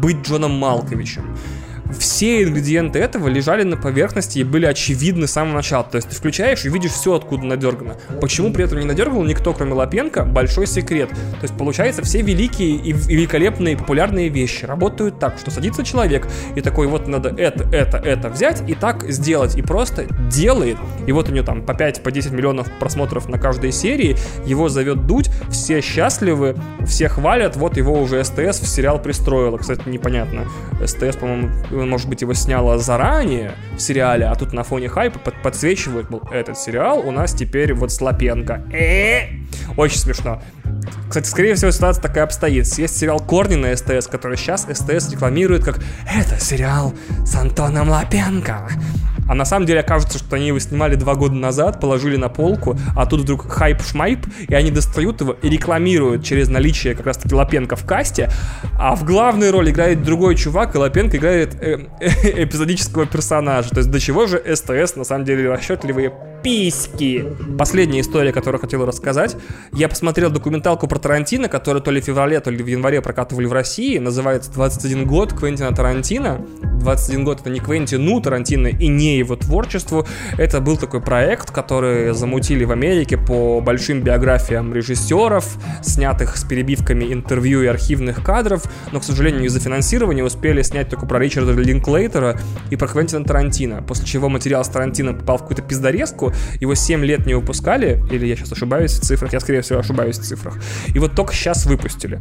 быть 0.00 0.22
Джоном 0.22 0.52
Малковичем 0.52 1.36
все 1.98 2.42
ингредиенты 2.42 2.98
этого 2.98 3.28
лежали 3.28 3.62
на 3.62 3.76
поверхности 3.76 4.38
и 4.38 4.44
были 4.44 4.66
очевидны 4.66 5.26
с 5.26 5.32
самого 5.32 5.54
начала. 5.54 5.84
То 5.84 5.96
есть 5.96 6.08
ты 6.08 6.16
включаешь 6.16 6.64
и 6.64 6.68
видишь 6.68 6.92
все, 6.92 7.14
откуда 7.14 7.44
надергано. 7.44 7.96
Почему 8.20 8.52
при 8.52 8.64
этом 8.64 8.80
не 8.80 8.86
надергал 8.86 9.22
никто, 9.24 9.52
кроме 9.52 9.74
Лапенко, 9.74 10.24
большой 10.24 10.66
секрет. 10.66 11.10
То 11.10 11.42
есть 11.42 11.56
получается, 11.56 12.02
все 12.02 12.22
великие 12.22 12.76
и 12.76 12.92
великолепные 12.92 13.76
популярные 13.76 14.28
вещи 14.28 14.64
работают 14.64 15.18
так, 15.18 15.38
что 15.38 15.50
садится 15.50 15.84
человек 15.84 16.28
и 16.54 16.60
такой, 16.60 16.86
вот 16.86 17.06
надо 17.06 17.30
это, 17.36 17.64
это, 17.72 17.98
это 17.98 18.28
взять 18.28 18.62
и 18.68 18.74
так 18.74 19.04
сделать. 19.10 19.56
И 19.56 19.62
просто 19.62 20.06
делает. 20.30 20.76
И 21.06 21.12
вот 21.12 21.28
у 21.28 21.32
него 21.32 21.44
там 21.44 21.62
по 21.62 21.74
5, 21.74 22.02
по 22.02 22.10
10 22.10 22.32
миллионов 22.32 22.68
просмотров 22.78 23.28
на 23.28 23.38
каждой 23.38 23.72
серии. 23.72 24.16
Его 24.44 24.68
зовет 24.68 25.06
Дудь, 25.06 25.30
все 25.50 25.80
счастливы, 25.80 26.56
все 26.86 27.08
хвалят, 27.08 27.56
вот 27.56 27.76
его 27.76 28.00
уже 28.00 28.22
СТС 28.24 28.60
в 28.60 28.66
сериал 28.66 29.00
пристроила. 29.00 29.58
Кстати, 29.58 29.88
непонятно. 29.88 30.46
СТС, 30.84 31.16
по-моему, 31.16 31.50
может 31.84 32.08
быть, 32.08 32.22
его 32.22 32.32
сняло 32.34 32.78
заранее 32.78 33.52
в 33.76 33.80
сериале, 33.80 34.26
а 34.26 34.34
тут 34.34 34.52
на 34.52 34.62
фоне 34.62 34.88
хайпа 34.88 35.18
под 35.18 35.42
подсвечивают, 35.42 36.08
был 36.08 36.22
этот 36.30 36.58
сериал 36.58 37.00
у 37.00 37.10
нас 37.10 37.34
теперь 37.34 37.74
вот 37.74 37.92
с 37.92 38.00
Лапенко. 38.00 38.62
Э-э-э! 38.72 39.74
Очень 39.76 39.98
смешно. 39.98 40.42
Кстати, 41.08 41.28
скорее 41.28 41.54
всего, 41.54 41.70
ситуация 41.70 42.02
такая 42.02 42.24
обстоит. 42.24 42.66
Есть 42.66 42.98
сериал 42.98 43.20
«Корни» 43.20 43.56
на 43.56 43.76
СТС, 43.76 44.06
который 44.06 44.36
сейчас 44.36 44.62
СТС 44.62 45.10
рекламирует 45.10 45.64
как 45.64 45.80
«Это 46.12 46.40
сериал 46.40 46.94
с 47.24 47.34
Антоном 47.34 47.88
Лапенко». 47.88 48.68
А 49.28 49.34
на 49.34 49.44
самом 49.44 49.66
деле 49.66 49.80
окажется, 49.80 50.18
что 50.18 50.36
они 50.36 50.48
его 50.48 50.58
снимали 50.58 50.94
два 50.94 51.14
года 51.14 51.34
назад, 51.34 51.80
положили 51.80 52.16
на 52.16 52.28
полку, 52.28 52.76
а 52.96 53.06
тут 53.06 53.20
вдруг 53.20 53.46
хайп-шмайп, 53.46 54.26
и 54.48 54.54
они 54.54 54.70
достают 54.70 55.20
его 55.20 55.32
и 55.32 55.48
рекламируют 55.48 56.24
через 56.24 56.48
наличие 56.48 56.94
как 56.94 57.06
раз-таки 57.06 57.34
Лапенко 57.34 57.76
в 57.76 57.84
касте, 57.84 58.30
а 58.78 58.94
в 58.94 59.04
главной 59.04 59.50
роли 59.50 59.70
играет 59.70 60.02
другой 60.02 60.36
чувак, 60.36 60.74
и 60.74 60.78
Лапенко 60.78 61.16
играет 61.16 61.54
э, 61.60 61.86
э, 62.00 62.08
эпизодического 62.44 63.06
персонажа. 63.06 63.70
То 63.70 63.78
есть 63.78 63.90
до 63.90 64.00
чего 64.00 64.26
же 64.26 64.42
СТС 64.54 64.96
на 64.96 65.04
самом 65.04 65.24
деле 65.24 65.50
расчетливые 65.50 66.12
письки. 66.42 67.24
Последняя 67.58 68.00
история, 68.00 68.32
которую 68.32 68.60
хотел 68.60 68.84
рассказать. 68.84 69.36
Я 69.72 69.88
посмотрел 69.88 70.30
документалку 70.30 70.86
про 70.86 70.98
Тарантино, 70.98 71.48
которую 71.48 71.82
то 71.82 71.90
ли 71.90 72.00
в 72.00 72.04
феврале, 72.04 72.40
то 72.40 72.50
ли 72.50 72.62
в 72.62 72.66
январе 72.66 73.00
прокатывали 73.00 73.46
в 73.46 73.52
России. 73.52 73.98
Называется 73.98 74.50
«21 74.50 75.04
год 75.04 75.32
Квентина 75.32 75.74
Тарантино». 75.74 76.44
21 76.86 77.24
год 77.24 77.40
это 77.40 77.50
не 77.50 77.58
Квентину 77.58 78.20
Тарантино 78.20 78.68
и 78.68 78.86
не 78.86 79.18
его 79.18 79.34
творчеству. 79.34 80.06
Это 80.38 80.60
был 80.60 80.76
такой 80.76 81.00
проект, 81.00 81.50
который 81.50 82.14
замутили 82.14 82.64
в 82.64 82.70
Америке 82.70 83.18
по 83.18 83.60
большим 83.60 84.02
биографиям 84.02 84.72
режиссеров, 84.72 85.56
снятых 85.82 86.36
с 86.36 86.44
перебивками 86.44 87.12
интервью 87.12 87.62
и 87.62 87.66
архивных 87.66 88.22
кадров, 88.22 88.62
но, 88.92 89.00
к 89.00 89.04
сожалению, 89.04 89.44
из-за 89.44 89.60
финансирования 89.60 90.22
успели 90.22 90.62
снять 90.62 90.88
только 90.88 91.06
про 91.06 91.18
Ричарда 91.18 91.52
Линклейтера 91.52 92.38
и 92.70 92.76
про 92.76 92.86
Квентина 92.86 93.24
Тарантино, 93.24 93.82
после 93.82 94.06
чего 94.06 94.28
материал 94.28 94.64
с 94.64 94.68
Тарантино 94.68 95.14
попал 95.14 95.38
в 95.38 95.40
какую-то 95.42 95.62
пиздарезку, 96.26 96.32
его 96.60 96.74
7 96.74 97.04
лет 97.04 97.26
не 97.26 97.34
выпускали, 97.34 98.02
или 98.10 98.26
я 98.26 98.36
сейчас 98.36 98.52
ошибаюсь 98.52 98.92
в 98.92 99.00
цифрах, 99.00 99.32
я, 99.32 99.40
скорее 99.40 99.60
всего, 99.60 99.78
ошибаюсь 99.78 100.18
в 100.18 100.22
цифрах, 100.22 100.58
и 100.94 100.98
вот 100.98 101.14
только 101.14 101.34
сейчас 101.34 101.66
выпустили. 101.66 102.20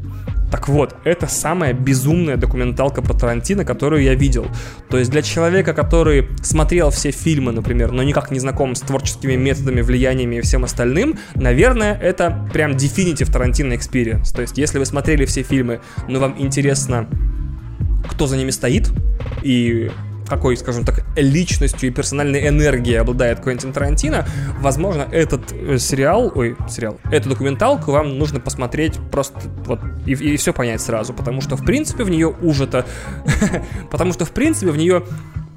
Так 0.51 0.69
вот, 0.69 0.95
это 1.03 1.27
самая 1.27 1.73
безумная 1.73 2.37
документалка 2.37 3.01
про 3.01 3.13
Тарантино, 3.13 3.65
которую 3.65 4.03
я 4.03 4.13
видел. 4.13 4.47
То 4.89 4.97
есть 4.97 5.11
для 5.11 5.21
человека, 5.21 5.73
который 5.73 6.29
смотрел 6.43 6.89
все 6.91 7.11
фильмы, 7.11 7.51
например, 7.51 7.91
но 7.91 8.03
никак 8.03 8.31
не 8.31 8.39
знаком 8.39 8.75
с 8.75 8.81
творческими 8.81 9.35
методами, 9.35 9.81
влияниями 9.81 10.37
и 10.37 10.41
всем 10.41 10.63
остальным, 10.63 11.17
наверное, 11.35 11.99
это 11.99 12.47
прям 12.53 12.71
definitive 12.71 13.31
Тарантино 13.31 13.73
experience. 13.73 14.33
То 14.33 14.41
есть 14.41 14.57
если 14.57 14.79
вы 14.79 14.85
смотрели 14.85 15.25
все 15.25 15.43
фильмы, 15.43 15.81
но 16.07 16.19
вам 16.19 16.35
интересно, 16.37 17.07
кто 18.09 18.27
за 18.27 18.37
ними 18.37 18.51
стоит, 18.51 18.91
и 19.41 19.91
какой, 20.27 20.57
скажем 20.57 20.85
так, 20.85 21.03
личностью 21.15 21.89
и 21.89 21.91
персональной 21.91 22.47
энергией 22.47 22.97
обладает 22.97 23.39
Квентин 23.39 23.73
Тарантино, 23.73 24.25
возможно, 24.59 25.07
этот 25.11 25.51
э, 25.51 25.77
сериал, 25.77 26.31
ой, 26.33 26.55
сериал, 26.69 26.99
эту 27.11 27.29
документалку 27.29 27.91
вам 27.91 28.17
нужно 28.17 28.39
посмотреть 28.39 28.99
просто 29.11 29.39
вот 29.65 29.79
и, 30.05 30.13
и 30.13 30.37
все 30.37 30.53
понять 30.53 30.81
сразу, 30.81 31.13
потому 31.13 31.41
что, 31.41 31.55
в 31.55 31.65
принципе, 31.65 32.03
в 32.03 32.09
нее 32.09 32.27
ужито, 32.27 32.85
потому 33.91 34.13
что, 34.13 34.25
в 34.25 34.31
принципе, 34.31 34.71
в 34.71 34.77
нее 34.77 35.03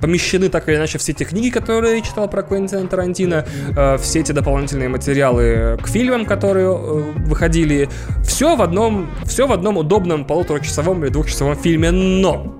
помещены 0.01 0.49
так 0.49 0.69
или 0.69 0.77
иначе 0.77 0.99
все 0.99 1.13
те 1.13 1.25
книги, 1.25 1.51
которые 1.51 1.97
я 1.97 2.03
читал 2.03 2.29
про 2.29 2.43
Квентина 2.43 2.87
Тарантино, 2.87 3.47
э, 3.77 3.99
все 3.99 4.21
эти 4.21 4.33
дополнительные 4.33 4.89
материалы 4.89 5.79
к 5.83 5.89
фильмам, 5.89 6.27
которые 6.27 6.69
э, 6.69 7.01
выходили, 7.27 7.89
все 8.23 8.57
в 8.57 8.63
одном, 8.63 9.11
все 9.25 9.47
в 9.47 9.53
одном 9.53 9.79
удобном 9.79 10.25
полуторачасовом 10.25 11.03
или 11.05 11.11
двухчасовом 11.11 11.57
фильме, 11.57 11.91
но 11.91 12.58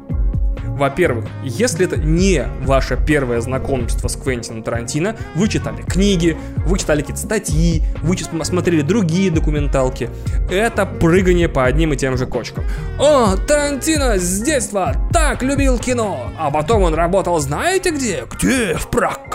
во-первых, 0.79 1.27
если 1.43 1.85
это 1.85 1.97
не 1.97 2.47
ваше 2.63 2.97
первое 2.97 3.41
знакомство 3.41 4.09
с 4.09 4.17
Квентином 4.17 4.63
Тарантино, 4.63 5.17
вы 5.35 5.49
читали 5.49 5.83
книги, 5.83 6.37
вы 6.65 6.79
читали 6.79 7.01
какие-то 7.01 7.21
статьи, 7.21 7.83
вы 8.03 8.17
смотрели 8.17 8.83
другие 8.83 9.31
документалки, 9.31 10.09
это 10.51 10.87
прыгание 10.87 11.49
по 11.49 11.65
одним 11.65 11.93
и 11.93 11.97
тем 11.97 12.17
же 12.17 12.27
кочкам. 12.27 12.65
О, 12.99 13.37
Тарантино 13.37 14.19
с 14.19 14.41
детства 14.41 14.95
так 15.13 15.43
любил 15.43 15.79
кино, 15.79 16.31
а 16.39 16.51
потом 16.51 16.83
он 16.83 16.95
работал 16.95 17.39
знаете 17.41 17.91
где? 17.91 18.25
Где? 18.39 18.75
В 18.75 18.89
прокате, 18.89 19.28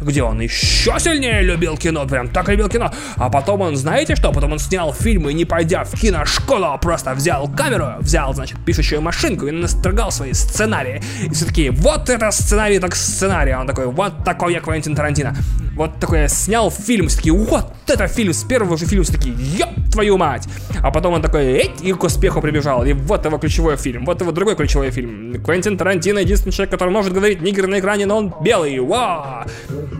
где 0.00 0.22
он 0.22 0.40
еще 0.40 0.98
сильнее 0.98 1.42
любил 1.42 1.76
кино, 1.76 2.06
прям 2.06 2.28
так 2.28 2.48
любил 2.48 2.68
кино. 2.68 2.92
А 3.16 3.30
потом 3.30 3.60
он, 3.60 3.76
знаете 3.76 4.16
что? 4.16 4.32
Потом 4.32 4.52
он 4.52 4.58
снял 4.58 4.92
фильмы, 4.92 5.32
не 5.32 5.44
пойдя 5.44 5.84
в 5.84 5.92
киношколу, 5.92 6.66
а 6.66 6.78
просто 6.78 7.14
взял 7.14 7.48
камеру, 7.48 7.94
взял, 8.00 8.32
значит, 8.34 8.58
пишущую 8.64 9.00
машинку 9.02 9.46
и 9.46 9.50
настрогал 9.50 10.10
свои 10.10 10.32
сценарии. 10.32 11.02
И 11.24 11.30
все 11.30 11.46
такие, 11.46 11.70
вот 11.70 12.08
это 12.08 12.30
сценарий, 12.30 12.78
так 12.78 12.94
сценарий. 12.94 13.52
А 13.52 13.60
он 13.60 13.66
такой, 13.66 13.86
вот 13.86 14.24
такой 14.24 14.52
я 14.52 14.60
Квентин 14.60 14.94
Тарантино. 14.94 15.34
Вот 15.74 16.00
такой 16.00 16.20
я 16.20 16.28
снял 16.28 16.70
фильм, 16.70 17.08
все 17.08 17.18
такие, 17.18 17.34
вот 17.34 17.66
это 17.86 18.06
фильм, 18.06 18.32
с 18.32 18.44
первого 18.44 18.78
же 18.78 18.86
фильма 18.86 19.04
все 19.04 19.12
такие, 19.12 19.34
ёп, 19.58 19.68
твою 19.92 20.16
мать. 20.16 20.48
А 20.82 20.90
потом 20.90 21.14
он 21.14 21.22
такой, 21.22 21.52
эть, 21.52 21.82
и 21.82 21.92
к 21.92 22.02
успеху 22.02 22.40
прибежал. 22.40 22.84
И 22.84 22.92
вот 22.94 23.24
его 23.24 23.38
ключевой 23.38 23.76
фильм, 23.76 24.04
вот 24.06 24.20
его 24.20 24.32
другой 24.32 24.56
ключевой 24.56 24.90
фильм. 24.90 25.34
Квентин 25.44 25.76
Тарантино 25.76 26.20
единственный 26.20 26.52
человек, 26.52 26.70
который 26.70 26.90
может 26.90 27.12
говорить 27.12 27.42
нигер 27.42 27.66
на 27.66 27.78
экране, 27.78 28.06
но 28.06 28.16
он 28.16 28.34
белый, 28.40 28.78
вау. 28.80 29.15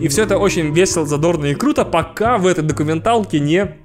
И 0.00 0.08
все 0.08 0.22
это 0.22 0.38
очень 0.38 0.72
весело, 0.72 1.06
задорно 1.06 1.46
и 1.46 1.54
круто, 1.54 1.84
пока 1.84 2.38
в 2.38 2.46
этой 2.46 2.64
документалке 2.64 3.40
не 3.40 3.76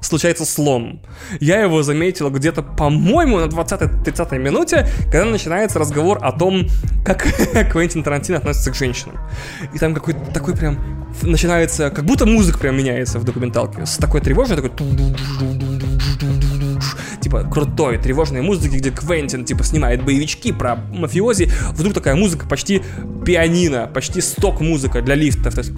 случается 0.00 0.44
слом. 0.44 1.00
Я 1.40 1.60
его 1.60 1.82
заметил 1.82 2.30
где-то, 2.30 2.62
по-моему, 2.62 3.38
на 3.38 3.44
20-30 3.44 4.38
минуте, 4.38 4.88
когда 5.04 5.24
начинается 5.24 5.78
разговор 5.78 6.18
о 6.22 6.32
том, 6.32 6.66
как 7.04 7.22
Квентин 7.72 8.02
Тарантино 8.02 8.38
относится 8.38 8.70
к 8.70 8.74
женщинам. 8.74 9.18
И 9.74 9.78
там 9.78 9.94
какой-то 9.94 10.20
такой 10.32 10.56
прям 10.56 10.78
начинается, 11.22 11.90
как 11.90 12.04
будто 12.04 12.26
музыка 12.26 12.58
прям 12.58 12.76
меняется 12.76 13.18
в 13.18 13.24
документалке. 13.24 13.86
С 13.86 13.96
такой 13.96 14.20
тревожной, 14.20 14.56
такой 14.56 14.70
типа 17.36 17.50
крутой, 17.50 17.98
тревожной 17.98 18.42
музыки, 18.42 18.76
где 18.76 18.90
Квентин 18.90 19.44
типа 19.44 19.64
снимает 19.64 20.04
боевички 20.04 20.52
про 20.52 20.76
мафиози, 20.76 21.50
вдруг 21.72 21.94
такая 21.94 22.14
музыка 22.14 22.46
почти 22.46 22.82
пианино, 23.24 23.90
почти 23.92 24.20
сток 24.20 24.60
музыка 24.60 25.02
для 25.02 25.14
лифтов. 25.14 25.54
То 25.54 25.60
есть, 25.60 25.72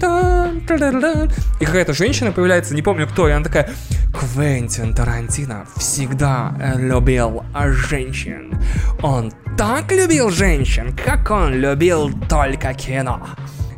и 1.59 1.65
какая-то 1.65 1.93
женщина 1.93 2.31
появляется, 2.31 2.75
не 2.75 2.81
помню 2.81 3.07
кто, 3.07 3.27
и 3.27 3.31
она 3.31 3.43
такая, 3.43 3.71
Квентин 4.17 4.93
Тарантино 4.93 5.65
всегда 5.77 6.55
любил 6.75 7.43
женщин. 7.89 8.53
Он 9.01 9.31
так 9.57 9.91
любил 9.91 10.29
женщин, 10.29 10.95
как 11.05 11.29
он 11.31 11.53
любил 11.53 12.11
только 12.29 12.73
кино. 12.73 13.27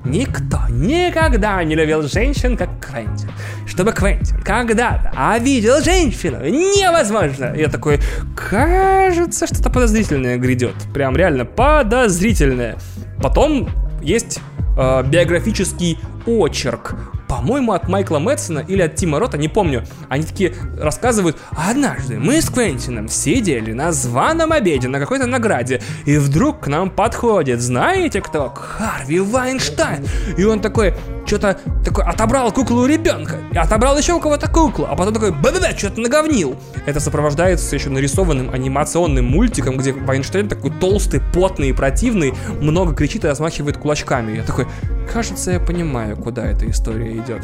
Никто 0.04 0.60
никогда 0.70 1.64
не 1.64 1.76
любил 1.76 2.02
женщин, 2.04 2.58
как 2.58 2.70
Квентин. 2.80 3.30
Чтобы 3.68 3.92
Квентин 3.92 4.42
когда-то 4.42 5.12
обидел 5.16 5.82
женщину, 5.82 6.44
невозможно. 6.44 7.54
Я 7.56 7.68
такой, 7.68 8.00
кажется, 8.36 9.46
что-то 9.46 9.70
подозрительное 9.70 10.38
грядет. 10.38 10.76
Прям 10.94 11.16
реально 11.16 11.46
подозрительное. 11.46 12.78
Потом 13.22 13.70
есть 14.02 14.40
э, 14.78 15.04
биографический 15.04 16.00
очерк 16.26 16.96
по-моему, 17.32 17.72
от 17.72 17.88
Майкла 17.88 18.20
Мэтсона 18.20 18.60
или 18.60 18.82
от 18.82 18.96
Тима 18.96 19.18
Рота, 19.18 19.38
не 19.38 19.48
помню. 19.48 19.86
Они 20.10 20.24
такие 20.24 20.54
рассказывают, 20.78 21.38
однажды 21.52 22.20
мы 22.20 22.42
с 22.42 22.50
Квентином 22.50 23.08
сидели 23.08 23.72
на 23.72 23.94
званом 23.94 24.52
обеде 24.52 24.90
на 24.90 25.00
какой-то 25.00 25.28
награде, 25.28 25.82
и 26.06 26.18
вдруг 26.18 26.60
к 26.60 26.68
нам 26.68 26.90
подходит, 26.90 27.62
знаете 27.62 28.20
кто? 28.22 28.50
Харви 28.50 29.22
Вайнштайн. 29.22 30.06
И 30.38 30.44
он 30.44 30.60
такой, 30.60 30.94
что-то 31.32 31.58
такой 31.86 32.04
отобрал 32.04 32.52
куклу 32.52 32.82
у 32.82 32.86
ребенка, 32.86 33.38
и 33.54 33.58
отобрал 33.58 33.98
еще 33.98 34.12
у 34.12 34.20
кого-то 34.20 34.50
куклу, 34.50 34.86
а 34.90 34.98
потом 34.98 35.14
такой, 35.14 35.32
б-б-б, 35.32 35.78
что-то 35.78 36.02
наговнил. 36.02 36.58
Это 36.86 37.00
сопровождается 37.00 37.74
еще 37.74 37.90
нарисованным 37.90 38.50
анимационным 38.50 39.28
мультиком, 39.28 39.78
где 39.78 39.94
Вайнштейн 39.94 40.50
такой 40.50 40.72
толстый, 40.72 41.22
потный 41.34 41.70
и 41.70 41.74
противный, 41.74 42.34
много 42.60 42.94
кричит 42.94 43.24
и 43.24 43.28
размахивает 43.28 43.78
кулачками. 43.78 44.36
Я 44.36 44.44
такой, 44.44 44.68
кажется, 45.14 45.52
я 45.52 45.62
понимаю, 45.62 46.18
куда 46.18 46.46
эта 46.46 46.70
история 46.70 47.14
идет. 47.14 47.42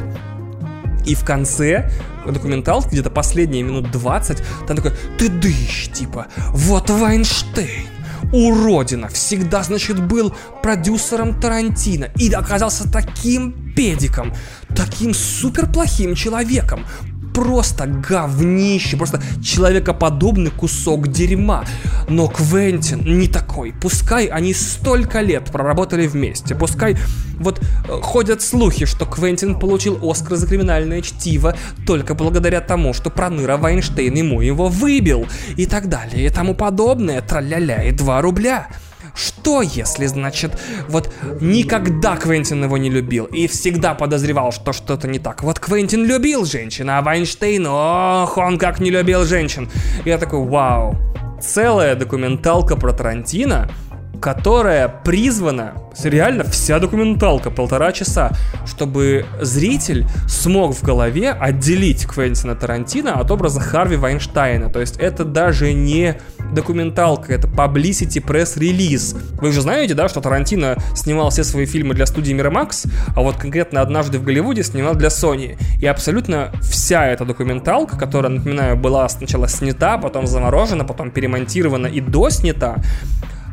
И 1.05 1.15
в 1.15 1.23
конце 1.23 1.89
документалки, 2.25 2.89
где-то 2.89 3.09
последние 3.09 3.63
минут 3.63 3.89
20, 3.91 4.43
там 4.67 4.75
такой, 4.75 4.91
ты 5.17 5.29
дышь, 5.29 5.89
типа, 5.93 6.27
вот 6.49 6.89
Вайнштейн, 6.89 7.87
уродина, 8.33 9.07
всегда, 9.07 9.63
значит, 9.63 10.05
был 10.05 10.35
продюсером 10.61 11.39
Тарантино 11.39 12.09
и 12.17 12.29
оказался 12.33 12.91
таким 12.91 13.66
педиком, 13.77 14.33
таким 14.75 15.13
супер 15.13 15.71
плохим 15.71 16.15
человеком, 16.15 16.83
просто 17.31 17.85
говнище, 17.85 18.97
просто 18.97 19.21
человекоподобный 19.43 20.49
кусок 20.49 21.09
дерьма. 21.09 21.63
Но 22.09 22.27
Квентин 22.27 23.19
не 23.19 23.27
такой. 23.27 23.75
Пускай 23.79 24.25
они 24.25 24.55
столько 24.55 25.21
лет 25.21 25.51
проработали 25.51 26.07
вместе, 26.07 26.55
пускай 26.55 26.97
вот 27.37 27.59
э, 27.59 28.01
ходят 28.01 28.41
слухи, 28.41 28.85
что 28.85 29.05
Квентин 29.05 29.59
получил 29.59 29.99
Оскар 30.01 30.37
за 30.37 30.47
криминальное 30.47 31.03
чтиво 31.03 31.55
только 31.85 32.15
благодаря 32.15 32.61
тому, 32.61 32.95
что 32.95 33.11
Проныра 33.11 33.57
Вайнштейн 33.57 34.15
ему 34.15 34.41
его 34.41 34.69
выбил 34.69 35.27
и 35.55 35.67
так 35.67 35.87
далее 35.87 36.25
и 36.25 36.29
тому 36.31 36.55
подобное, 36.55 37.21
траля-ля 37.21 37.83
и 37.83 37.91
2 37.91 38.21
рубля. 38.23 38.69
Что 39.17 39.63
если, 39.63 40.05
значит, 40.05 40.51
вот 40.87 41.11
никогда 41.41 42.15
Квентин 42.15 42.63
его 42.63 42.77
не 42.77 42.91
любил 42.91 43.25
и 43.25 43.47
всегда 43.47 43.95
подозревал, 43.95 44.51
что 44.51 44.73
что-то 44.73 45.07
не 45.07 45.17
так. 45.17 45.41
Вот 45.41 45.59
Квентин 45.59 46.05
любил 46.05 46.45
женщин, 46.45 46.89
а 46.91 47.01
Вайнштейн, 47.01 47.65
ох, 47.65 48.37
он 48.37 48.59
как 48.59 48.79
не 48.79 48.91
любил 48.91 49.25
женщин. 49.25 49.71
Я 50.05 50.19
такой, 50.19 50.45
вау, 50.45 50.95
целая 51.41 51.95
документалка 51.95 52.75
про 52.75 52.93
Тарантино, 52.93 53.69
которая 54.21 54.87
призвана, 54.87 55.73
реально 56.03 56.43
вся 56.43 56.79
документалка, 56.79 57.49
полтора 57.51 57.91
часа, 57.91 58.31
чтобы 58.65 59.25
зритель 59.41 60.05
смог 60.27 60.75
в 60.75 60.83
голове 60.83 61.31
отделить 61.31 62.05
Квентина 62.05 62.55
Тарантино 62.55 63.19
от 63.19 63.31
образа 63.31 63.59
Харви 63.59 63.95
Вайнштейна. 63.95 64.69
То 64.69 64.79
есть 64.79 64.97
это 64.97 65.25
даже 65.25 65.73
не 65.73 66.17
документалка, 66.51 67.33
это 67.33 67.47
publicity 67.47 68.21
пресс-релиз. 68.21 69.15
Вы 69.41 69.51
же 69.51 69.61
знаете, 69.61 69.93
да, 69.93 70.07
что 70.07 70.21
Тарантино 70.21 70.77
снимал 70.95 71.29
все 71.29 71.43
свои 71.43 71.65
фильмы 71.65 71.93
для 71.93 72.05
студии 72.05 72.33
Miramax, 72.33 72.89
а 73.15 73.21
вот 73.21 73.35
конкретно 73.35 73.81
«Однажды 73.81 74.19
в 74.19 74.23
Голливуде» 74.23 74.63
снимал 74.63 74.95
для 74.95 75.09
Sony. 75.09 75.57
И 75.81 75.85
абсолютно 75.85 76.51
вся 76.61 77.07
эта 77.07 77.25
документалка, 77.25 77.97
которая, 77.97 78.31
напоминаю, 78.31 78.77
была 78.77 79.07
сначала 79.09 79.47
снята, 79.47 79.97
потом 79.97 80.27
заморожена, 80.27 80.85
потом 80.85 81.11
перемонтирована 81.11 81.87
и 81.87 82.01
доснята, 82.01 82.81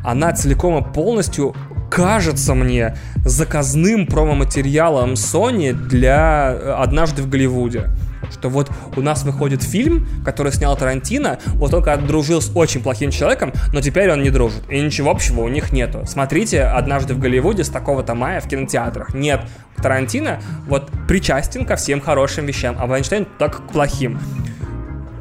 она 0.05 0.33
целиком 0.33 0.79
и 0.79 0.93
полностью 0.93 1.55
кажется 1.91 2.55
мне 2.55 2.97
заказным 3.25 4.07
промо-материалом 4.07 5.15
Sony 5.15 5.73
для 5.73 6.53
э, 6.53 6.75
«Однажды 6.79 7.23
в 7.23 7.29
Голливуде» 7.29 7.91
что 8.33 8.49
вот 8.49 8.71
у 8.97 9.01
нас 9.01 9.23
выходит 9.23 9.63
фильм, 9.63 10.09
который 10.25 10.51
снял 10.51 10.77
Тарантино, 10.77 11.39
вот 11.55 11.71
только 11.71 11.97
дружил 11.97 12.41
с 12.41 12.51
очень 12.55 12.83
плохим 12.83 13.11
человеком, 13.11 13.53
но 13.73 13.81
теперь 13.81 14.11
он 14.11 14.23
не 14.23 14.31
дружит. 14.31 14.63
И 14.71 14.81
ничего 14.81 15.11
общего 15.11 15.43
у 15.43 15.49
них 15.49 15.73
нету. 15.73 16.03
Смотрите 16.07 16.63
«Однажды 16.63 17.15
в 17.15 17.19
Голливуде» 17.19 17.65
с 17.65 17.69
такого-то 17.69 18.15
мая 18.15 18.41
в 18.41 18.49
кинотеатрах. 18.49 19.15
Нет, 19.15 19.43
Тарантино 19.77 20.41
вот 20.67 20.91
причастен 21.07 21.65
ко 21.65 21.77
всем 21.77 22.01
хорошим 22.01 22.47
вещам, 22.47 22.77
а 22.79 22.87
Вайнштейн 22.87 23.27
так 23.39 23.67
к 23.67 23.73
плохим 23.73 24.19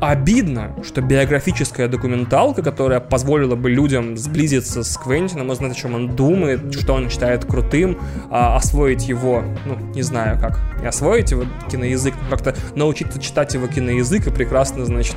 обидно, 0.10 0.76
что 0.84 1.02
биографическая 1.02 1.88
документалка, 1.88 2.62
которая 2.62 3.00
позволила 3.00 3.56
бы 3.56 3.70
людям 3.70 4.18
сблизиться 4.18 4.84
с 4.84 4.98
Квентином, 4.98 5.50
узнать, 5.50 5.74
о 5.74 5.76
чем 5.76 5.96
он 5.96 6.16
думает, 6.16 6.74
что 6.74 6.94
он 6.94 7.10
считает 7.10 7.46
крутым, 7.46 7.98
а, 8.30 8.56
освоить 8.56 9.08
его, 9.08 9.44
ну, 9.66 9.78
не 9.94 10.02
знаю 10.02 10.40
как, 10.40 10.60
не 10.82 10.88
освоить 10.88 11.32
его 11.32 11.44
киноязык, 11.72 12.14
но 12.24 12.30
как-то 12.30 12.56
научиться 12.76 13.20
читать 13.20 13.54
его 13.54 13.68
киноязык 13.68 14.28
и 14.28 14.30
прекрасно, 14.30 14.86
значит, 14.86 15.16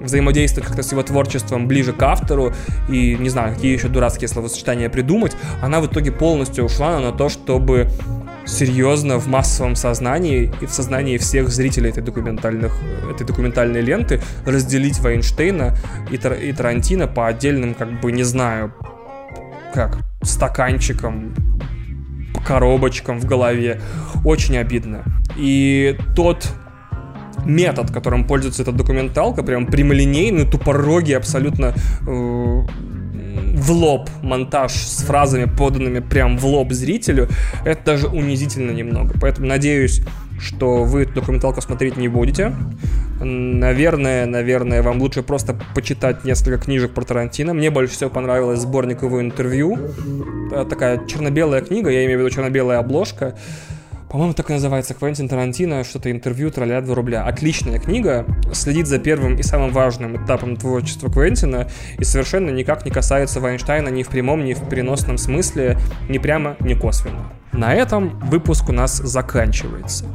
взаимодействовать 0.00 0.68
как-то 0.68 0.82
с 0.82 0.92
его 0.92 1.02
творчеством 1.02 1.66
ближе 1.66 1.92
к 1.92 2.02
автору. 2.02 2.52
И, 2.88 3.16
не 3.16 3.28
знаю, 3.28 3.54
какие 3.54 3.72
еще 3.72 3.88
дурацкие 3.88 4.28
словосочетания 4.28 4.88
придумать, 4.88 5.36
она 5.62 5.80
в 5.80 5.86
итоге 5.86 6.12
полностью 6.12 6.64
ушла 6.64 6.98
на 7.00 7.12
то, 7.12 7.28
чтобы 7.28 7.88
серьезно 8.48 9.18
в 9.18 9.28
массовом 9.28 9.76
сознании 9.76 10.50
и 10.60 10.66
в 10.66 10.70
сознании 10.70 11.18
всех 11.18 11.50
зрителей 11.50 11.90
этой, 11.90 12.02
документальных, 12.02 12.76
этой 13.10 13.26
документальной 13.26 13.80
ленты 13.80 14.20
разделить 14.46 14.98
Вайнштейна 15.00 15.76
и, 16.10 16.16
Тар, 16.16 16.32
и 16.34 16.52
Тарантино 16.52 17.06
по 17.06 17.26
отдельным, 17.26 17.74
как 17.74 18.00
бы, 18.00 18.10
не 18.10 18.24
знаю, 18.24 18.72
как, 19.74 19.98
стаканчикам, 20.22 21.34
коробочкам 22.46 23.20
в 23.20 23.26
голове. 23.26 23.80
Очень 24.24 24.56
обидно. 24.56 25.04
И 25.36 25.98
тот 26.16 26.48
метод, 27.44 27.90
которым 27.90 28.26
пользуется 28.26 28.62
эта 28.62 28.72
документалка, 28.72 29.42
прям 29.42 29.66
прямолинейный, 29.66 30.46
тупорогий, 30.46 31.16
абсолютно 31.16 31.74
э, 32.06 32.62
в 33.54 33.70
лоб 33.72 34.08
монтаж 34.22 34.72
с 34.72 35.02
фразами, 35.02 35.44
поданными 35.44 36.00
прям 36.00 36.38
в 36.38 36.46
лоб 36.46 36.72
зрителю, 36.72 37.28
это 37.64 37.84
даже 37.84 38.08
унизительно 38.08 38.70
немного. 38.70 39.14
Поэтому 39.20 39.46
надеюсь, 39.46 40.02
что 40.40 40.84
вы 40.84 41.02
эту 41.02 41.14
документалку 41.14 41.60
смотреть 41.60 41.96
не 41.96 42.08
будете. 42.08 42.54
Наверное, 43.20 44.26
наверное, 44.26 44.82
вам 44.82 45.00
лучше 45.00 45.22
просто 45.22 45.58
почитать 45.74 46.24
несколько 46.24 46.58
книжек 46.58 46.92
про 46.92 47.02
Тарантино. 47.02 47.52
Мне 47.52 47.70
больше 47.70 47.94
всего 47.94 48.10
понравилось 48.10 48.60
сборник 48.60 49.02
его 49.02 49.20
интервью. 49.20 49.76
Такая 50.70 51.04
черно-белая 51.06 51.60
книга, 51.62 51.90
я 51.90 52.04
имею 52.04 52.18
в 52.18 52.22
виду 52.22 52.30
черно-белая 52.30 52.78
обложка. 52.78 53.36
По-моему, 54.10 54.32
так 54.32 54.48
и 54.48 54.54
называется 54.54 54.94
Квентин 54.94 55.28
Тарантино, 55.28 55.84
что-то 55.84 56.10
интервью 56.10 56.50
тролля 56.50 56.80
2 56.80 56.94
рубля. 56.94 57.24
Отличная 57.24 57.78
книга, 57.78 58.24
следит 58.54 58.86
за 58.86 58.98
первым 58.98 59.36
и 59.36 59.42
самым 59.42 59.70
важным 59.70 60.24
этапом 60.24 60.56
творчества 60.56 61.10
Квентина 61.10 61.68
и 61.98 62.04
совершенно 62.04 62.48
никак 62.50 62.86
не 62.86 62.90
касается 62.90 63.40
Вайнштейна 63.40 63.90
ни 63.90 64.02
в 64.02 64.08
прямом, 64.08 64.44
ни 64.44 64.54
в 64.54 64.66
переносном 64.68 65.18
смысле, 65.18 65.78
ни 66.08 66.16
прямо, 66.16 66.56
ни 66.60 66.72
косвенно. 66.72 67.32
На 67.52 67.74
этом 67.74 68.18
выпуск 68.20 68.70
у 68.70 68.72
нас 68.72 68.96
заканчивается. 68.96 70.06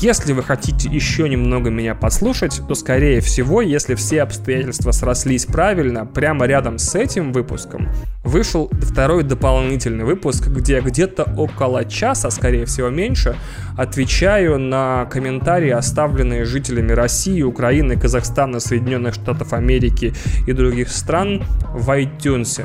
Если 0.00 0.32
вы 0.32 0.42
хотите 0.42 0.88
еще 0.88 1.28
немного 1.28 1.68
меня 1.68 1.94
послушать, 1.94 2.62
то, 2.66 2.74
скорее 2.74 3.20
всего, 3.20 3.60
если 3.60 3.94
все 3.94 4.22
обстоятельства 4.22 4.92
срослись 4.92 5.44
правильно, 5.44 6.06
прямо 6.06 6.46
рядом 6.46 6.78
с 6.78 6.94
этим 6.94 7.32
выпуском 7.32 7.90
вышел 8.24 8.70
второй 8.82 9.22
дополнительный 9.22 10.04
выпуск, 10.04 10.48
где 10.48 10.80
где-то 10.80 11.24
около 11.36 11.84
часа, 11.84 12.30
скорее 12.30 12.64
всего, 12.64 12.88
меньше, 12.88 13.36
отвечаю 13.76 14.58
на 14.58 15.06
комментарии, 15.06 15.70
оставленные 15.70 16.44
жителями 16.44 16.92
России, 16.92 17.42
Украины, 17.42 17.96
Казахстана, 17.96 18.60
Соединенных 18.60 19.14
Штатов 19.14 19.52
Америки 19.52 20.14
и 20.46 20.52
других 20.52 20.88
стран 20.88 21.44
в 21.74 21.90
iTunes 21.90 22.62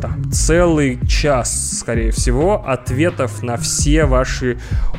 там 0.00 0.30
целый 0.30 0.98
час, 1.06 1.78
скорее 1.80 2.10
всего, 2.10 2.64
ответов 2.66 3.42
на 3.42 3.56
все 3.56 4.04
ваши 4.04 4.58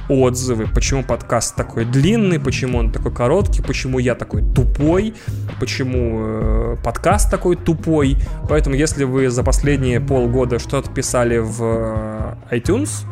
отзывы. 0.09 0.67
Почему 0.67 1.03
подкаст 1.03 1.55
такой 1.55 1.85
длинный, 1.85 2.39
почему 2.39 2.79
он 2.79 2.91
такой 2.91 3.13
короткий, 3.13 3.61
почему 3.61 3.99
я 3.99 4.15
такой 4.15 4.41
тупой, 4.41 5.13
почему 5.59 6.19
э, 6.21 6.77
подкаст 6.83 7.29
такой 7.29 7.55
тупой. 7.55 8.17
Поэтому, 8.49 8.75
если 8.75 9.03
вы 9.03 9.29
за 9.29 9.43
последние 9.43 9.98
полгода 9.99 10.59
что-то 10.59 10.89
писали 10.91 11.37
в 11.37 12.37
э, 12.51 12.57
iTunes, 12.57 13.05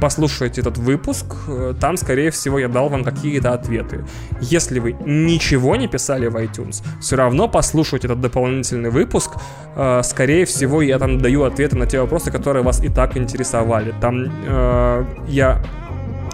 послушайте 0.00 0.60
этот 0.60 0.78
выпуск, 0.78 1.26
э, 1.48 1.74
там, 1.80 1.96
скорее 1.96 2.30
всего, 2.30 2.58
я 2.58 2.68
дал 2.68 2.88
вам 2.88 3.04
какие-то 3.04 3.52
ответы. 3.52 4.04
Если 4.40 4.78
вы 4.78 4.96
ничего 5.04 5.76
не 5.76 5.88
писали 5.88 6.26
в 6.26 6.36
iTunes, 6.36 6.82
все 7.00 7.16
равно 7.16 7.48
послушайте 7.48 8.08
этот 8.08 8.20
дополнительный 8.20 8.90
выпуск. 8.90 9.30
Э, 9.76 10.02
скорее 10.02 10.44
всего, 10.44 10.82
я 10.82 10.98
там 10.98 11.18
даю 11.18 11.44
ответы 11.44 11.76
на 11.76 11.86
те 11.86 12.00
вопросы, 12.00 12.30
которые 12.30 12.62
вас 12.62 12.82
и 12.84 12.88
так 12.88 13.16
интересовали. 13.16 13.94
Там 14.00 14.26
э, 14.46 15.04
я 15.28 15.62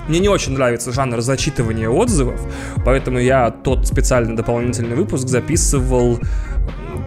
мне 0.08 0.18
не 0.18 0.28
очень 0.28 0.54
нравится 0.54 0.92
жанр 0.92 1.20
зачитывания 1.20 1.88
отзывов, 1.88 2.40
поэтому 2.84 3.20
я 3.20 3.50
тот 3.50 3.86
специальный 3.86 4.34
дополнительный 4.34 4.96
выпуск 4.96 5.28
записывал 5.28 6.18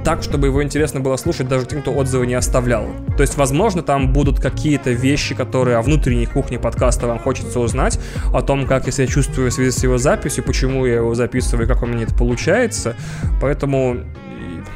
так, 0.03 0.23
чтобы 0.23 0.47
его 0.47 0.63
интересно 0.63 0.99
было 0.99 1.17
слушать 1.17 1.47
даже 1.47 1.65
тем, 1.65 1.81
кто 1.81 1.91
отзывы 1.91 2.27
не 2.27 2.33
оставлял. 2.33 2.87
То 3.17 3.21
есть, 3.21 3.37
возможно, 3.37 3.81
там 3.81 4.11
будут 4.13 4.39
какие-то 4.39 4.91
вещи, 4.91 5.35
которые 5.35 5.77
о 5.77 5.81
внутренней 5.81 6.25
кухне 6.25 6.59
подкаста 6.59 7.07
вам 7.07 7.19
хочется 7.19 7.59
узнать, 7.59 7.99
о 8.33 8.41
том, 8.41 8.65
как 8.65 8.85
я 8.85 8.91
себя 8.91 9.07
чувствую 9.07 9.51
в 9.51 9.53
связи 9.53 9.71
с 9.71 9.83
его 9.83 9.97
записью, 9.97 10.43
почему 10.43 10.85
я 10.85 10.95
его 10.95 11.15
записываю, 11.15 11.67
как 11.67 11.83
у 11.83 11.85
меня 11.85 12.03
это 12.03 12.15
получается. 12.15 12.95
Поэтому 13.41 13.97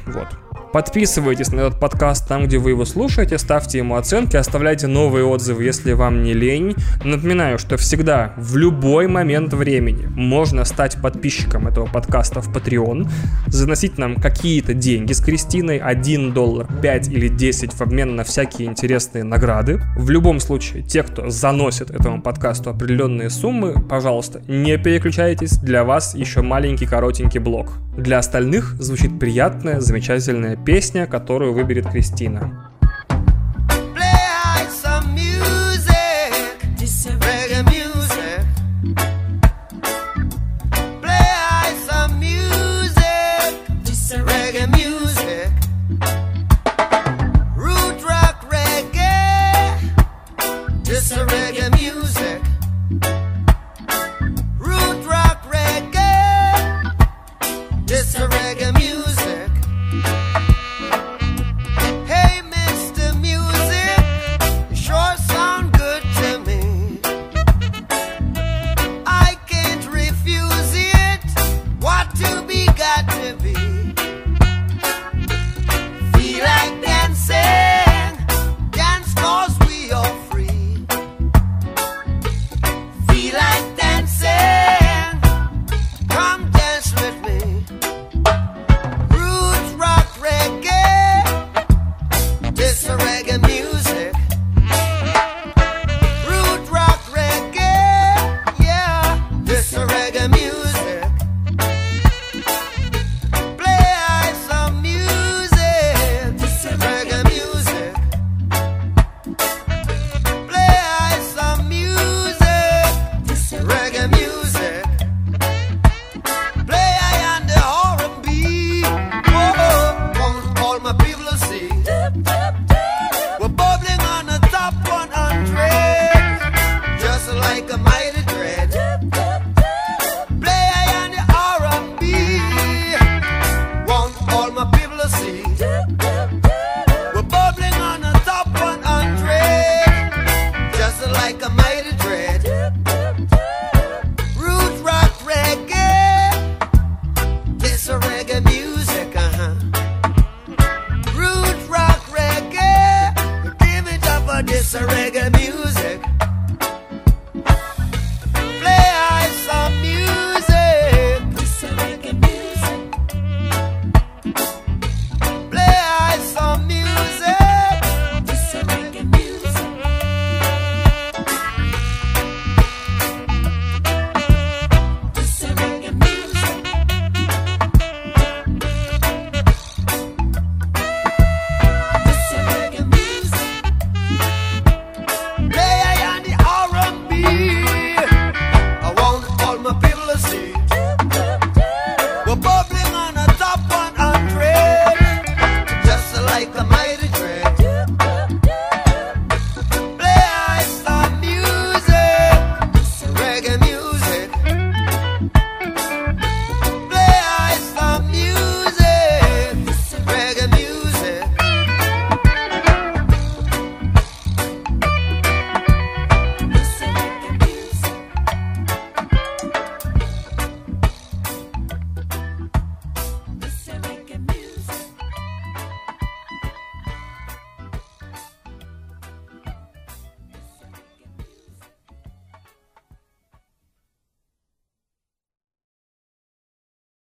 вот. 0.07 0.27
Подписывайтесь 0.73 1.51
на 1.51 1.61
этот 1.61 1.79
подкаст 1.79 2.27
там, 2.27 2.45
где 2.45 2.57
вы 2.57 2.71
его 2.71 2.83
слушаете, 2.83 3.37
ставьте 3.37 3.77
ему 3.77 3.95
оценки, 3.95 4.35
оставляйте 4.35 4.87
новые 4.87 5.25
отзывы, 5.25 5.63
если 5.63 5.93
вам 5.93 6.23
не 6.23 6.33
лень. 6.33 6.75
Напоминаю, 7.03 7.57
что 7.57 7.77
всегда, 7.77 8.33
в 8.37 8.57
любой 8.57 9.07
момент 9.07 9.53
времени 9.53 10.07
можно 10.07 10.65
стать 10.65 11.01
подписчиком 11.01 11.67
этого 11.67 11.87
подкаста 11.87 12.41
в 12.41 12.53
Patreon, 12.53 13.07
заносить 13.47 13.97
нам 13.97 14.15
какие-то 14.15 14.73
деньги 14.73 15.13
с 15.13 15.21
Кристиной, 15.21 15.77
1 15.77 16.33
доллар, 16.33 16.67
5 16.81 17.07
или 17.07 17.29
10 17.29 17.73
в 17.73 17.81
обмен 17.81 18.15
на 18.15 18.23
всякие 18.25 18.67
интересные 18.67 19.23
награды. 19.23 19.81
В 19.97 20.09
любом 20.09 20.39
случае, 20.39 20.83
те, 20.83 21.03
кто 21.03 21.29
заносит 21.29 21.91
этому 21.91 22.21
подкасту 22.21 22.69
определенные 22.69 23.29
суммы, 23.29 23.73
пожалуйста, 23.87 24.41
не 24.47 24.77
переключайтесь, 24.77 25.57
для 25.57 25.85
вас 25.85 26.13
еще 26.13 26.41
маленький 26.41 26.85
коротенький 26.85 27.39
блок. 27.39 27.71
Для 27.97 28.19
остальных 28.19 28.75
звучит 28.79 29.17
приятная, 29.19 29.79
замечательная 29.79 30.56
песня, 30.65 31.07
которую 31.07 31.53
выберет 31.53 31.89
Кристина. 31.89 32.66